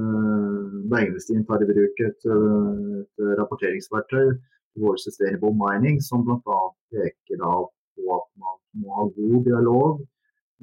bergindustrien 0.91 1.43
tar 1.47 1.63
i 1.63 1.67
bruk 1.67 1.99
et, 2.03 2.25
et 2.25 3.23
rapporteringsverktøy, 3.39 4.31
World 4.79 5.03
Sustainable 5.03 5.51
Mining, 5.59 5.99
som 6.03 6.23
bl.a. 6.25 6.59
peker 6.95 7.43
på 7.43 8.07
at 8.15 8.27
man 8.39 8.57
må 8.81 8.95
ha 8.97 9.05
god 9.17 9.43
dialog 9.47 10.01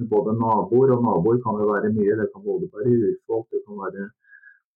både 0.06 0.34
naboer, 0.38 0.94
og 0.94 1.02
naboer 1.02 1.42
kan 1.42 1.58
jo 1.60 1.66
være 1.72 1.92
mye. 1.96 2.16
Det 2.20 2.28
kan 2.32 2.44
både 2.44 2.70
være 2.74 2.94
urfolk, 3.08 3.46
det 3.50 3.62
kan 3.66 3.78
være 3.82 4.08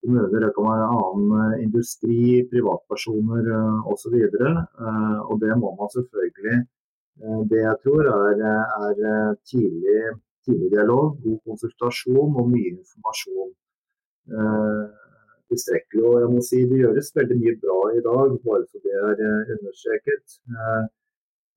kommuner, 0.03 0.39
det 0.43 0.51
kan 0.55 0.67
være 0.71 0.87
annen 0.99 1.27
eh, 1.39 1.63
industri, 1.65 2.19
privatpersoner 2.51 3.43
eh, 3.57 3.91
osv. 3.91 4.15
Eh, 4.19 5.19
og 5.29 5.35
det 5.43 5.53
må 5.61 5.75
man 5.79 5.93
selvfølgelig 5.95 6.57
Det 7.49 7.59
jeg 7.61 7.77
tror 7.83 8.07
er, 8.09 8.39
er 8.89 9.35
tidlig, 9.49 9.99
tidlig, 10.45 10.69
dialog, 10.75 11.17
god 11.25 11.39
konsultasjon 11.47 12.33
og 12.41 12.49
mye 12.49 12.71
informasjon. 12.79 13.51
Tilstrekkelig. 15.53 16.03
Og 16.09 16.15
jeg 16.23 16.29
må 16.33 16.41
si 16.47 16.63
det 16.71 16.79
gjøres 16.81 17.13
veldig 17.19 17.37
mye 17.43 17.55
bra 17.61 17.77
i 17.93 18.01
dag, 18.09 18.33
bare 18.47 18.65
så 18.65 18.81
det 18.87 18.95
er 18.97 19.53
understreket. 19.55 20.37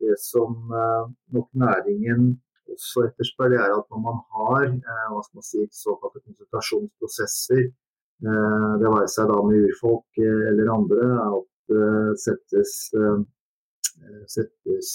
Det 0.04 0.18
som 0.20 0.52
nok 1.32 1.48
næringen 1.64 2.36
også 2.76 3.08
etterspør, 3.08 3.50
det 3.52 3.58
er 3.64 3.74
at 3.74 3.90
når 3.92 4.04
man 4.04 4.22
har 4.36 4.68
eh, 4.68 5.08
hva 5.12 5.24
skal 5.24 5.40
man 5.40 5.48
si, 5.48 5.66
såkalte 5.80 6.22
konsultasjonsprosesser, 6.22 7.66
eh, 7.66 8.72
det 8.80 8.94
være 8.94 9.12
seg 9.16 9.32
da 9.32 9.42
med 9.48 9.66
urfolk 9.66 10.22
eh, 10.22 10.42
eller 10.52 10.72
andre, 10.78 11.10
at 11.26 11.52
det 11.66 12.20
settes, 12.22 12.72
settes 14.30 14.90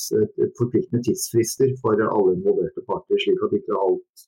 forpliktende 0.56 1.02
tidsfrister 1.04 1.74
for 1.82 2.00
alle 2.00 2.38
involverte 2.38 2.80
parter, 2.88 3.20
slik 3.20 3.44
at 3.44 3.58
ikke 3.58 3.76
alt 3.76 4.24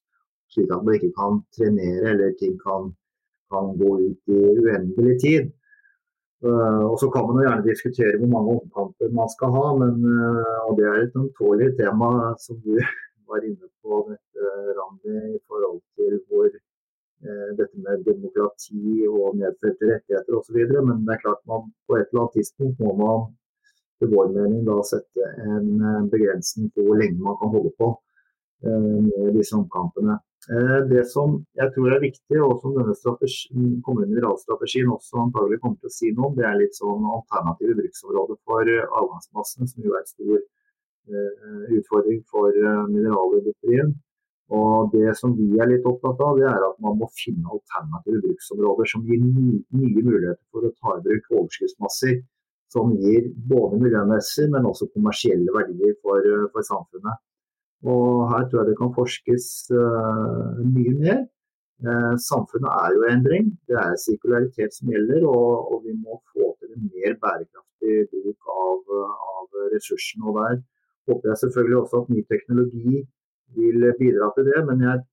slik 0.53 0.69
at 0.73 0.85
man 0.85 0.97
ikke 0.97 1.13
kan 1.19 1.41
trenere 1.57 2.05
eller 2.13 2.37
ting 2.41 2.55
kan, 2.67 2.81
kan 3.51 3.65
gå 3.81 3.91
ut 4.07 4.33
i 4.37 4.39
uendelig 4.63 5.15
tid. 5.25 5.51
Uh, 6.43 6.83
og 6.91 6.95
Så 7.01 7.07
kan 7.13 7.23
man 7.25 7.37
jo 7.37 7.45
gjerne 7.45 7.69
diskutere 7.71 8.19
hvor 8.19 8.31
mange 8.35 8.49
omkamper 8.59 9.07
man 9.19 9.29
skal 9.35 9.49
ha, 9.57 9.65
men, 9.81 9.93
uh, 10.03 10.59
og 10.67 10.71
det 10.77 10.85
er 10.87 10.97
et 10.99 11.19
ømtålig 11.21 11.69
tema 11.79 12.09
som 12.45 12.59
du 12.65 12.73
var 13.33 13.45
inne 13.49 13.69
på 13.81 14.03
dette, 14.09 14.49
Randi, 14.77 15.17
i 15.37 15.39
forhold 15.49 15.79
til 15.97 16.17
hvor 16.29 16.49
eh, 16.49 17.49
dette 17.59 17.85
med 17.85 18.03
demokrati 18.07 19.07
og 19.09 19.39
nedfelte 19.39 19.89
rettigheter 19.91 20.39
osv. 20.39 20.59
Men 20.89 21.05
det 21.07 21.15
er 21.15 21.23
klart 21.25 21.41
man 21.49 21.71
på 21.87 21.97
et 21.97 22.07
eller 22.09 22.25
annet 22.25 22.37
tidspunkt 22.39 22.83
må 22.83 22.93
man 23.01 23.31
til 23.99 24.11
vår 24.13 24.33
mening 24.37 24.63
da 24.67 24.79
sette 24.87 25.31
en 25.47 25.71
eh, 25.79 26.03
begrensning 26.13 26.69
på 26.73 26.85
hvor 26.87 27.01
lenge 27.01 27.19
man 27.23 27.39
kan 27.41 27.53
holde 27.55 27.73
på 27.81 27.89
eh, 28.67 28.87
med 29.09 29.33
disse 29.39 29.57
omkampene. 29.57 30.19
Eh, 30.51 30.79
det 30.91 31.05
som 31.11 31.39
jeg 31.59 31.71
tror 31.75 31.95
er 31.95 32.03
viktig, 32.03 32.39
og 32.45 32.57
som 32.61 32.75
denne 32.77 32.97
kommende 33.87 34.33
også 34.33 35.21
antagelig 35.25 35.61
kommer 35.63 35.79
til 35.79 35.91
å 35.91 35.97
si 35.99 36.11
noe 36.11 36.31
om, 36.31 36.35
det 36.37 36.49
er 36.49 36.59
litt 36.59 36.75
sånn 36.75 37.07
alternative 37.19 37.79
bruksområder 37.79 38.41
for 38.43 38.75
avgangsmassene, 39.03 39.71
som 39.71 39.87
jo 39.87 39.95
er 39.99 40.05
Eh, 40.09 40.43
utfordring 41.77 42.23
for 42.31 42.49
eh, 42.49 42.83
mineralindustrien. 42.89 43.93
Og 44.53 44.91
Det 44.93 45.15
som 45.17 45.33
vi 45.37 45.47
er 45.57 45.69
litt 45.71 45.85
opptatt 45.87 46.19
av, 46.21 46.37
det 46.37 46.45
er 46.45 46.61
at 46.67 46.79
man 46.83 46.99
må 46.99 47.07
finne 47.17 47.49
alternative 47.49 48.21
bruksområder 48.25 48.89
som 48.91 49.05
gir 49.07 49.21
nye 49.23 50.03
muligheter 50.03 50.41
for 50.51 50.67
å 50.67 50.73
ta 50.77 50.97
i 50.97 51.03
bruk 51.07 51.29
overskuddsmasser 51.31 52.19
som 52.73 52.93
gir 52.97 53.29
både 53.49 53.79
miljømessig, 53.81 54.49
men 54.53 54.67
også 54.69 54.89
kommersielle 54.93 55.53
verdier 55.53 55.95
for, 56.01 56.19
eh, 56.19 56.47
for 56.53 56.65
samfunnet. 56.69 57.21
Og 57.83 58.29
Her 58.31 58.47
tror 58.47 58.61
jeg 58.61 58.69
det 58.69 58.79
kan 58.79 58.93
forskes 58.95 59.45
uh, 59.75 60.55
mye 60.63 60.93
mer. 61.03 61.17
Samfunnet 62.23 62.69
er 62.71 62.93
jo 62.95 63.01
endring. 63.11 63.49
Det 63.67 63.75
er 63.75 63.97
sirkularitet 63.99 64.71
som 64.71 64.87
gjelder, 64.87 65.25
og, 65.27 65.67
og, 65.67 65.81
vi 65.83 65.91
må 65.91 66.15
få 66.31 66.53
til 66.61 66.71
en 66.77 66.85
mer 66.93 67.17
bærekraftig 67.19 68.05
bruk 68.13 68.53
av, 68.55 68.93
av 69.33 69.67
ressursene. 69.73 70.23
Og 70.31 70.39
der 70.39 70.61
håper 71.09 71.31
jeg 71.31 71.41
selvfølgelig 71.43 71.79
også 71.81 72.03
at 72.03 72.13
ny 72.13 72.21
teknologi 72.31 73.01
vil 73.57 73.89
bidra 73.99 74.29
til 74.35 74.47
det. 74.49 74.61
Men 74.69 74.85
jeg, 74.87 75.03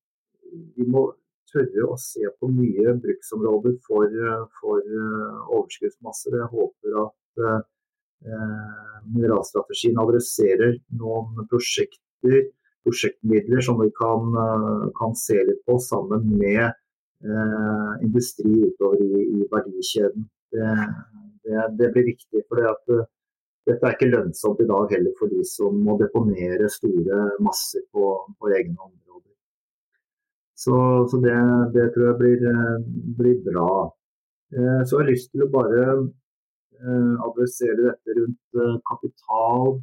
vi 0.77 0.87
må 0.89 1.09
tørre 1.51 1.89
å 1.91 1.99
se 2.01 2.31
på 2.39 2.51
nye 2.53 2.95
bruksområder 3.03 3.77
for, 3.87 4.15
for 4.61 4.87
uh, 4.87 5.41
overskuddsmasser. 5.57 6.39
Jeg 6.39 6.51
håper 6.55 6.99
at 7.05 7.45
eh, 7.47 7.61
mineralstrategien 9.11 9.99
adresserer 10.01 10.77
noen 11.01 11.47
prosjekter, 11.51 12.51
prosjektmidler 12.87 13.65
som 13.65 13.81
vi 13.83 13.91
kan, 13.99 14.31
uh, 14.37 14.87
kan 14.99 15.17
se 15.19 15.39
litt 15.49 15.63
på 15.69 15.79
sammen 15.83 16.29
med 16.41 16.63
eh, 16.69 17.93
industri 18.07 18.53
utover 18.71 19.03
i, 19.05 19.25
i 19.41 19.49
verdikjeden. 19.53 20.29
Det, 20.55 20.71
det, 21.47 21.65
det, 21.79 21.91
blir 21.95 22.13
viktig. 22.13 22.45
for 22.49 22.61
det 22.61 22.71
at 22.71 23.11
dette 23.71 23.87
er 23.87 23.97
ikke 23.97 24.11
lønnsomt 24.11 24.61
i 24.63 24.69
dag 24.69 24.91
heller 24.95 25.15
for 25.19 25.33
de 25.33 25.45
som 25.47 25.79
må 25.87 25.97
deponere 26.01 26.69
store 26.73 27.23
masser 27.45 27.87
på, 27.95 28.11
på 28.39 28.53
egne 28.53 28.77
områder. 28.77 29.35
Så, 30.61 30.77
så 31.11 31.21
det, 31.25 31.37
det, 31.75 31.87
tror 31.95 32.11
jeg 32.11 32.19
blir, 32.21 32.43
blir 33.17 33.39
bra. 33.47 33.71
Eh, 34.53 34.81
så 34.85 34.99
jeg 34.99 35.05
har 35.05 35.09
lyst 35.09 35.31
til 35.33 35.47
å 35.47 35.53
bare 35.55 35.85
eh, 35.95 37.15
adressere 37.25 37.79
dette 37.87 38.17
rundt 38.19 38.61
eh, 38.61 38.75
kapital. 38.91 39.79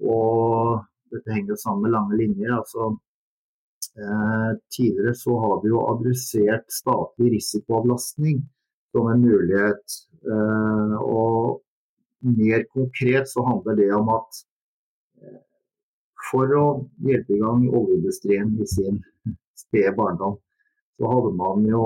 Og 0.00 0.78
dette 1.12 1.34
henger 1.34 1.58
sammen 1.60 1.86
med 1.86 1.94
lange 1.96 2.20
linjer. 2.22 2.54
altså 2.56 2.94
eh, 3.98 4.50
Tidligere 4.72 5.14
så 5.18 5.36
har 5.44 5.60
vi 5.62 5.74
jo 5.74 5.84
adressert 5.92 6.72
statlig 6.72 7.34
risikoavlastning 7.36 8.40
som 8.94 9.10
en 9.10 9.22
mulighet. 9.26 10.00
Eh, 10.24 10.96
og 11.02 11.60
mer 12.24 12.64
konkret 12.72 13.28
så 13.28 13.44
handler 13.46 13.76
det 13.76 13.92
om 13.94 14.08
at 14.14 14.40
eh, 15.22 15.38
for 16.30 16.56
å 16.56 16.64
hjelpe 17.04 17.36
i 17.36 17.40
gang 17.42 17.68
oljeindustrien 17.68 18.54
i 18.60 18.66
sin 18.68 19.02
spede 19.58 19.92
barndom, 19.96 20.38
så 20.98 21.10
hadde 21.10 21.32
man 21.36 21.64
jo 21.68 21.84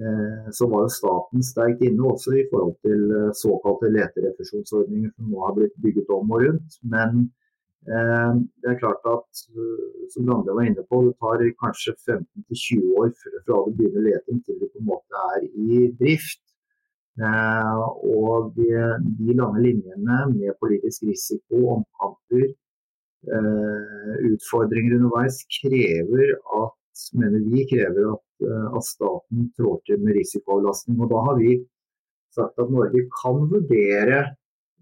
eh, 0.00 0.50
så 0.56 0.68
var 0.72 0.86
jo 0.86 0.96
staten 0.96 1.44
sterkt 1.44 1.84
inne 1.84 2.08
også 2.10 2.36
i 2.40 2.46
forhold 2.50 2.76
til 2.86 3.06
eh, 3.20 3.30
såkalte 3.38 3.92
leterefusjonsordninger 3.92 5.12
som 5.14 5.30
nå 5.30 5.46
har 5.46 5.56
blitt 5.58 5.76
bygget 5.84 6.12
om 6.14 6.32
og 6.32 6.46
rundt. 6.48 6.78
Men 6.82 7.26
det 7.84 8.64
er 8.70 8.78
klart 8.80 9.02
at 9.04 9.40
som 10.08 10.24
Rande 10.24 10.54
var 10.56 10.64
inne 10.64 10.80
på, 10.88 11.02
det 11.04 11.18
tar 11.20 11.42
kanskje 11.60 11.92
15-20 12.08 12.94
år 12.96 13.10
fra 13.18 13.58
du 13.66 13.74
begynner 13.76 14.06
leting 14.06 14.38
til 14.46 14.56
du 14.56 14.64
på 14.70 14.80
en 14.80 14.88
måte 14.88 15.24
er 15.34 15.44
i 15.44 15.82
drift. 15.98 16.40
Eh, 17.14 17.82
og 18.10 18.56
de 18.58 19.34
lange 19.38 19.60
linjene 19.62 20.16
med 20.32 20.56
politisk 20.58 21.04
risiko, 21.06 21.60
omkamper, 21.76 22.48
eh, 23.36 24.14
utfordringer 24.32 24.96
underveis 24.98 25.38
krever 25.60 26.34
at, 26.62 27.04
mener 27.14 27.44
vi, 27.46 27.62
krever 27.70 28.10
at, 28.16 28.26
eh, 28.48 28.66
at 28.76 28.88
staten 28.88 29.50
trår 29.56 29.78
til 29.86 30.02
med 30.02 30.18
risikoavlastning. 30.18 30.98
Og 31.00 31.12
da 31.12 31.22
har 31.28 31.38
vi 31.38 31.52
sagt 32.34 32.58
at 32.58 32.72
Norge 32.74 33.04
kan 33.22 33.46
vurdere 33.52 34.20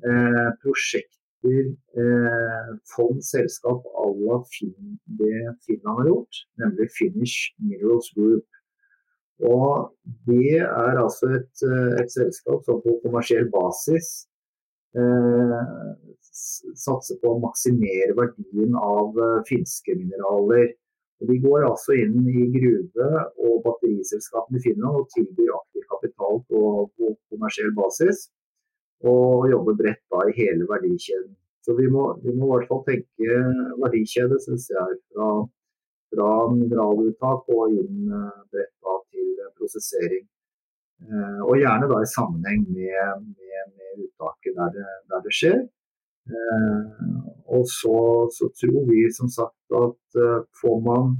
eh, 0.09 0.51
prosjekter, 0.64 1.61
eh, 2.01 2.72
fond, 2.95 3.20
selskap 3.20 3.85
à 4.03 4.09
la 4.24 4.41
fin, 4.57 4.99
det 5.20 5.53
Finland 5.66 5.99
har 6.01 6.09
gjort, 6.12 6.35
nemlig 6.62 6.89
Finnish 6.97 7.53
Minerals 7.59 8.09
Group. 8.16 8.47
Og 9.43 9.90
det 10.28 10.61
er 10.62 11.01
altså 11.01 11.32
et, 11.38 11.64
eh, 11.66 11.95
et 12.03 12.12
selskap 12.12 12.62
som 12.66 12.82
på 12.84 12.99
kommersiell 13.07 13.49
basis 13.53 14.28
satser 16.76 17.16
på 17.22 17.30
å 17.32 17.38
maksimere 17.40 18.12
verdien 18.12 18.74
av 18.76 19.16
finske 19.49 19.95
mineraler. 19.97 20.74
Og 21.22 21.30
de 21.30 21.38
går 21.38 21.64
altså 21.68 21.95
inn 22.03 22.26
i 22.26 22.49
gruve- 22.51 23.22
og 23.47 23.61
batteriselskapene 23.64 24.59
i 24.59 24.64
Finland 24.64 24.99
og 25.01 25.11
tilbyr 25.14 25.53
aktiv 25.55 25.84
kapital 25.93 26.43
på, 26.51 26.62
på 26.99 27.12
kommersiell 27.30 27.70
basis. 27.78 28.26
Og 29.07 29.49
jobber 29.51 29.78
bredt 29.78 30.03
da 30.11 30.26
i 30.26 30.34
hele 30.36 30.66
verdikjeden. 30.70 31.32
Så 31.62 31.76
vi 31.78 31.86
må, 31.90 32.09
vi 32.24 32.34
må 32.34 32.49
i 32.49 32.53
hvert 32.57 32.70
fall 32.72 32.82
tenke 32.88 33.43
verdikjede, 33.78 34.40
syns 34.43 34.66
jeg, 34.72 34.99
fra, 35.14 35.28
fra 36.12 36.28
mineraluttak 36.52 37.48
og 37.56 37.72
inn 37.72 38.06
bretta 38.52 38.82
da 38.92 38.98
til 39.10 39.32
prosessering. 39.58 40.26
Eh, 41.02 41.40
og 41.46 41.58
gjerne 41.58 41.88
da 41.90 42.00
i 42.02 42.10
sammenheng 42.10 42.66
med, 42.70 43.24
med, 43.26 43.72
med 43.76 44.04
uttaket 44.06 44.54
der 44.58 44.74
det, 44.76 44.88
der 45.10 45.24
det 45.24 45.34
skjer. 45.38 45.60
Eh, 46.30 46.78
og 47.56 47.66
så, 47.66 47.96
så, 48.36 48.48
tror 48.60 48.86
vi 48.90 49.02
som 49.16 49.30
sagt 49.32 49.76
at 49.76 50.20
får 50.60 50.78
man 50.86 51.16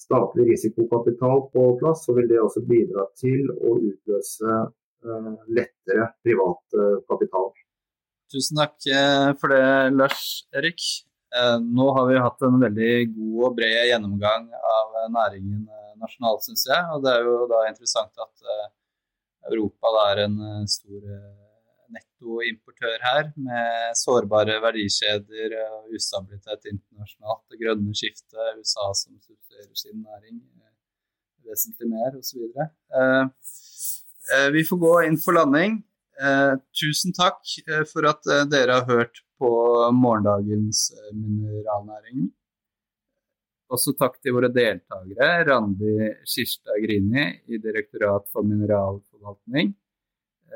statlig 0.00 0.46
risikokapital 0.52 1.44
på 1.52 1.64
plass, 1.80 2.06
så 2.06 2.14
vil 2.16 2.30
det 2.30 2.40
også 2.40 2.62
bidra 2.66 3.04
til 3.18 3.50
å 3.52 3.76
utløse 3.76 4.58
lettere 5.54 6.08
privat 6.26 6.78
kapital. 7.10 7.52
Tusen 8.32 8.58
takk 8.58 8.88
for 9.38 9.54
det, 9.54 9.62
Lars 9.94 10.22
Erik. 10.58 10.82
Nå 11.62 11.86
har 11.96 12.06
vi 12.08 12.20
hatt 12.24 12.44
en 12.46 12.60
veldig 12.62 12.92
god 13.12 13.40
og 13.48 13.56
bred 13.58 13.90
gjennomgang 13.90 14.46
av 14.54 14.94
næringen 15.12 15.66
nasjonalt, 16.00 16.46
syns 16.46 16.64
jeg. 16.70 16.86
Og 16.94 17.04
det 17.04 17.12
er 17.12 17.26
jo 17.26 17.34
da 17.50 17.64
interessant 17.68 18.24
at 18.24 18.46
Europa 19.50 19.92
er 20.06 20.22
en 20.24 20.38
stor 20.70 21.04
nettoimportør 21.94 22.96
her, 23.02 23.30
med 23.36 23.96
sårbare 23.98 24.58
verdikjeder 24.62 25.54
og 25.64 25.94
ustabilitet 25.96 26.68
internasjonalt. 26.72 27.44
Det 27.50 27.60
grønne 27.62 27.94
skiftet, 27.96 28.38
USA 28.60 28.88
som 29.00 29.16
subsidierer 29.16 29.74
sin 29.78 30.02
næring 30.02 30.40
eh, 30.40 30.72
vesentlig 31.48 31.90
mer, 31.92 32.18
osv. 32.18 32.48
Eh, 32.58 33.24
eh, 34.36 34.48
vi 34.56 34.64
får 34.68 34.82
gå 34.84 34.94
inn 35.08 35.20
for 35.22 35.38
landing. 35.38 35.80
Tusen 36.74 37.14
takk 37.14 37.44
for 37.92 38.08
at 38.10 38.26
dere 38.50 38.80
har 38.80 38.88
hørt 38.88 39.20
på 39.38 39.50
morgendagens 39.94 40.88
mineralnæring. 41.14 42.24
Også 43.70 43.92
takk 43.94 44.16
til 44.24 44.34
våre 44.34 44.48
deltakere, 44.50 45.28
Randi 45.46 46.08
Kirstad 46.26 46.80
Grini 46.82 47.26
i 47.46 47.60
Direktorat 47.62 48.26
for 48.32 48.42
mineralforvaltning, 48.42 49.76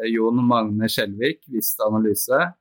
Eh, 0.01 0.09
Jon 0.15 0.47
Magne 0.47 0.89
Skjelvik, 0.89 1.45
Vista 1.47 1.87
Analyse. 1.87 2.53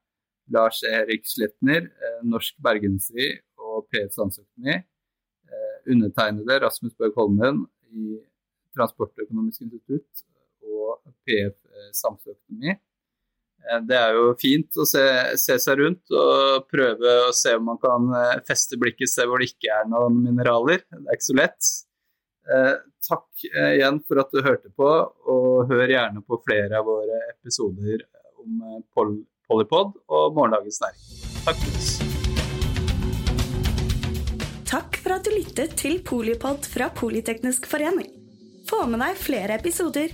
Lars 0.52 0.84
Erik 0.84 1.26
Sletner, 1.26 1.86
eh, 1.86 2.20
Norsk 2.28 2.58
Bergensri 2.58 3.28
og 3.58 3.88
PF 3.90 4.18
Landsøkonomi. 4.18 4.76
Eh, 5.52 5.78
undertegnede 5.94 6.60
Rasmus 6.60 6.94
Børg 6.94 7.16
Holmen 7.16 7.66
i 7.92 8.20
Transportøkonomisk 8.76 9.62
institutt 9.62 10.24
og 10.64 11.02
PF 11.26 11.56
Samfunnsøkonomi. 11.94 12.76
Det 13.88 13.96
er 13.98 14.16
jo 14.18 14.32
fint 14.42 14.80
å 14.82 14.88
se, 14.90 15.04
se, 15.38 15.56
seg 15.62 15.78
rundt 15.80 16.14
og 16.18 16.66
prøve 16.72 17.14
å 17.28 17.34
se 17.36 17.54
om 17.56 17.68
man 17.70 17.78
kan 17.82 18.10
feste 18.48 18.80
blikket 18.82 19.06
et 19.06 19.14
sted 19.14 19.30
hvor 19.30 19.42
det 19.42 19.52
ikke 19.52 19.70
er 19.76 19.90
noen 19.92 20.18
mineraler. 20.26 20.82
Det 20.90 21.04
er 21.06 21.20
ikke 21.20 21.28
så 21.30 21.38
lett. 21.38 21.70
Eh, 22.50 22.74
takk 23.08 23.44
eh, 23.54 23.76
igjen 23.78 24.00
for 24.08 24.22
at 24.22 24.32
du 24.34 24.42
hørte 24.42 24.72
på, 24.74 24.88
og 25.34 25.70
hør 25.70 25.86
gjerne 25.86 26.24
på 26.26 26.40
flere 26.46 26.80
av 26.80 26.88
våre 26.90 27.20
episoder 27.36 28.02
om 28.42 28.64
eh, 28.66 28.80
Pol 28.96 29.20
Polypod 29.52 29.94
og 30.08 30.36
Morgendagens 30.38 30.80
næring. 30.82 31.06
Takk 31.46 31.62
for 31.62 31.78
oss. 31.78 31.92
Takk 34.72 35.00
for 35.04 35.18
at 35.18 35.28
du 35.28 35.34
lyttet 35.36 35.76
til 35.80 36.00
Polipod 36.08 36.68
fra 36.72 36.88
Politeknisk 36.96 37.68
forening. 37.70 38.10
Få 38.70 38.86
med 38.88 39.04
deg 39.04 39.20
flere 39.20 39.58
episoder, 39.60 40.14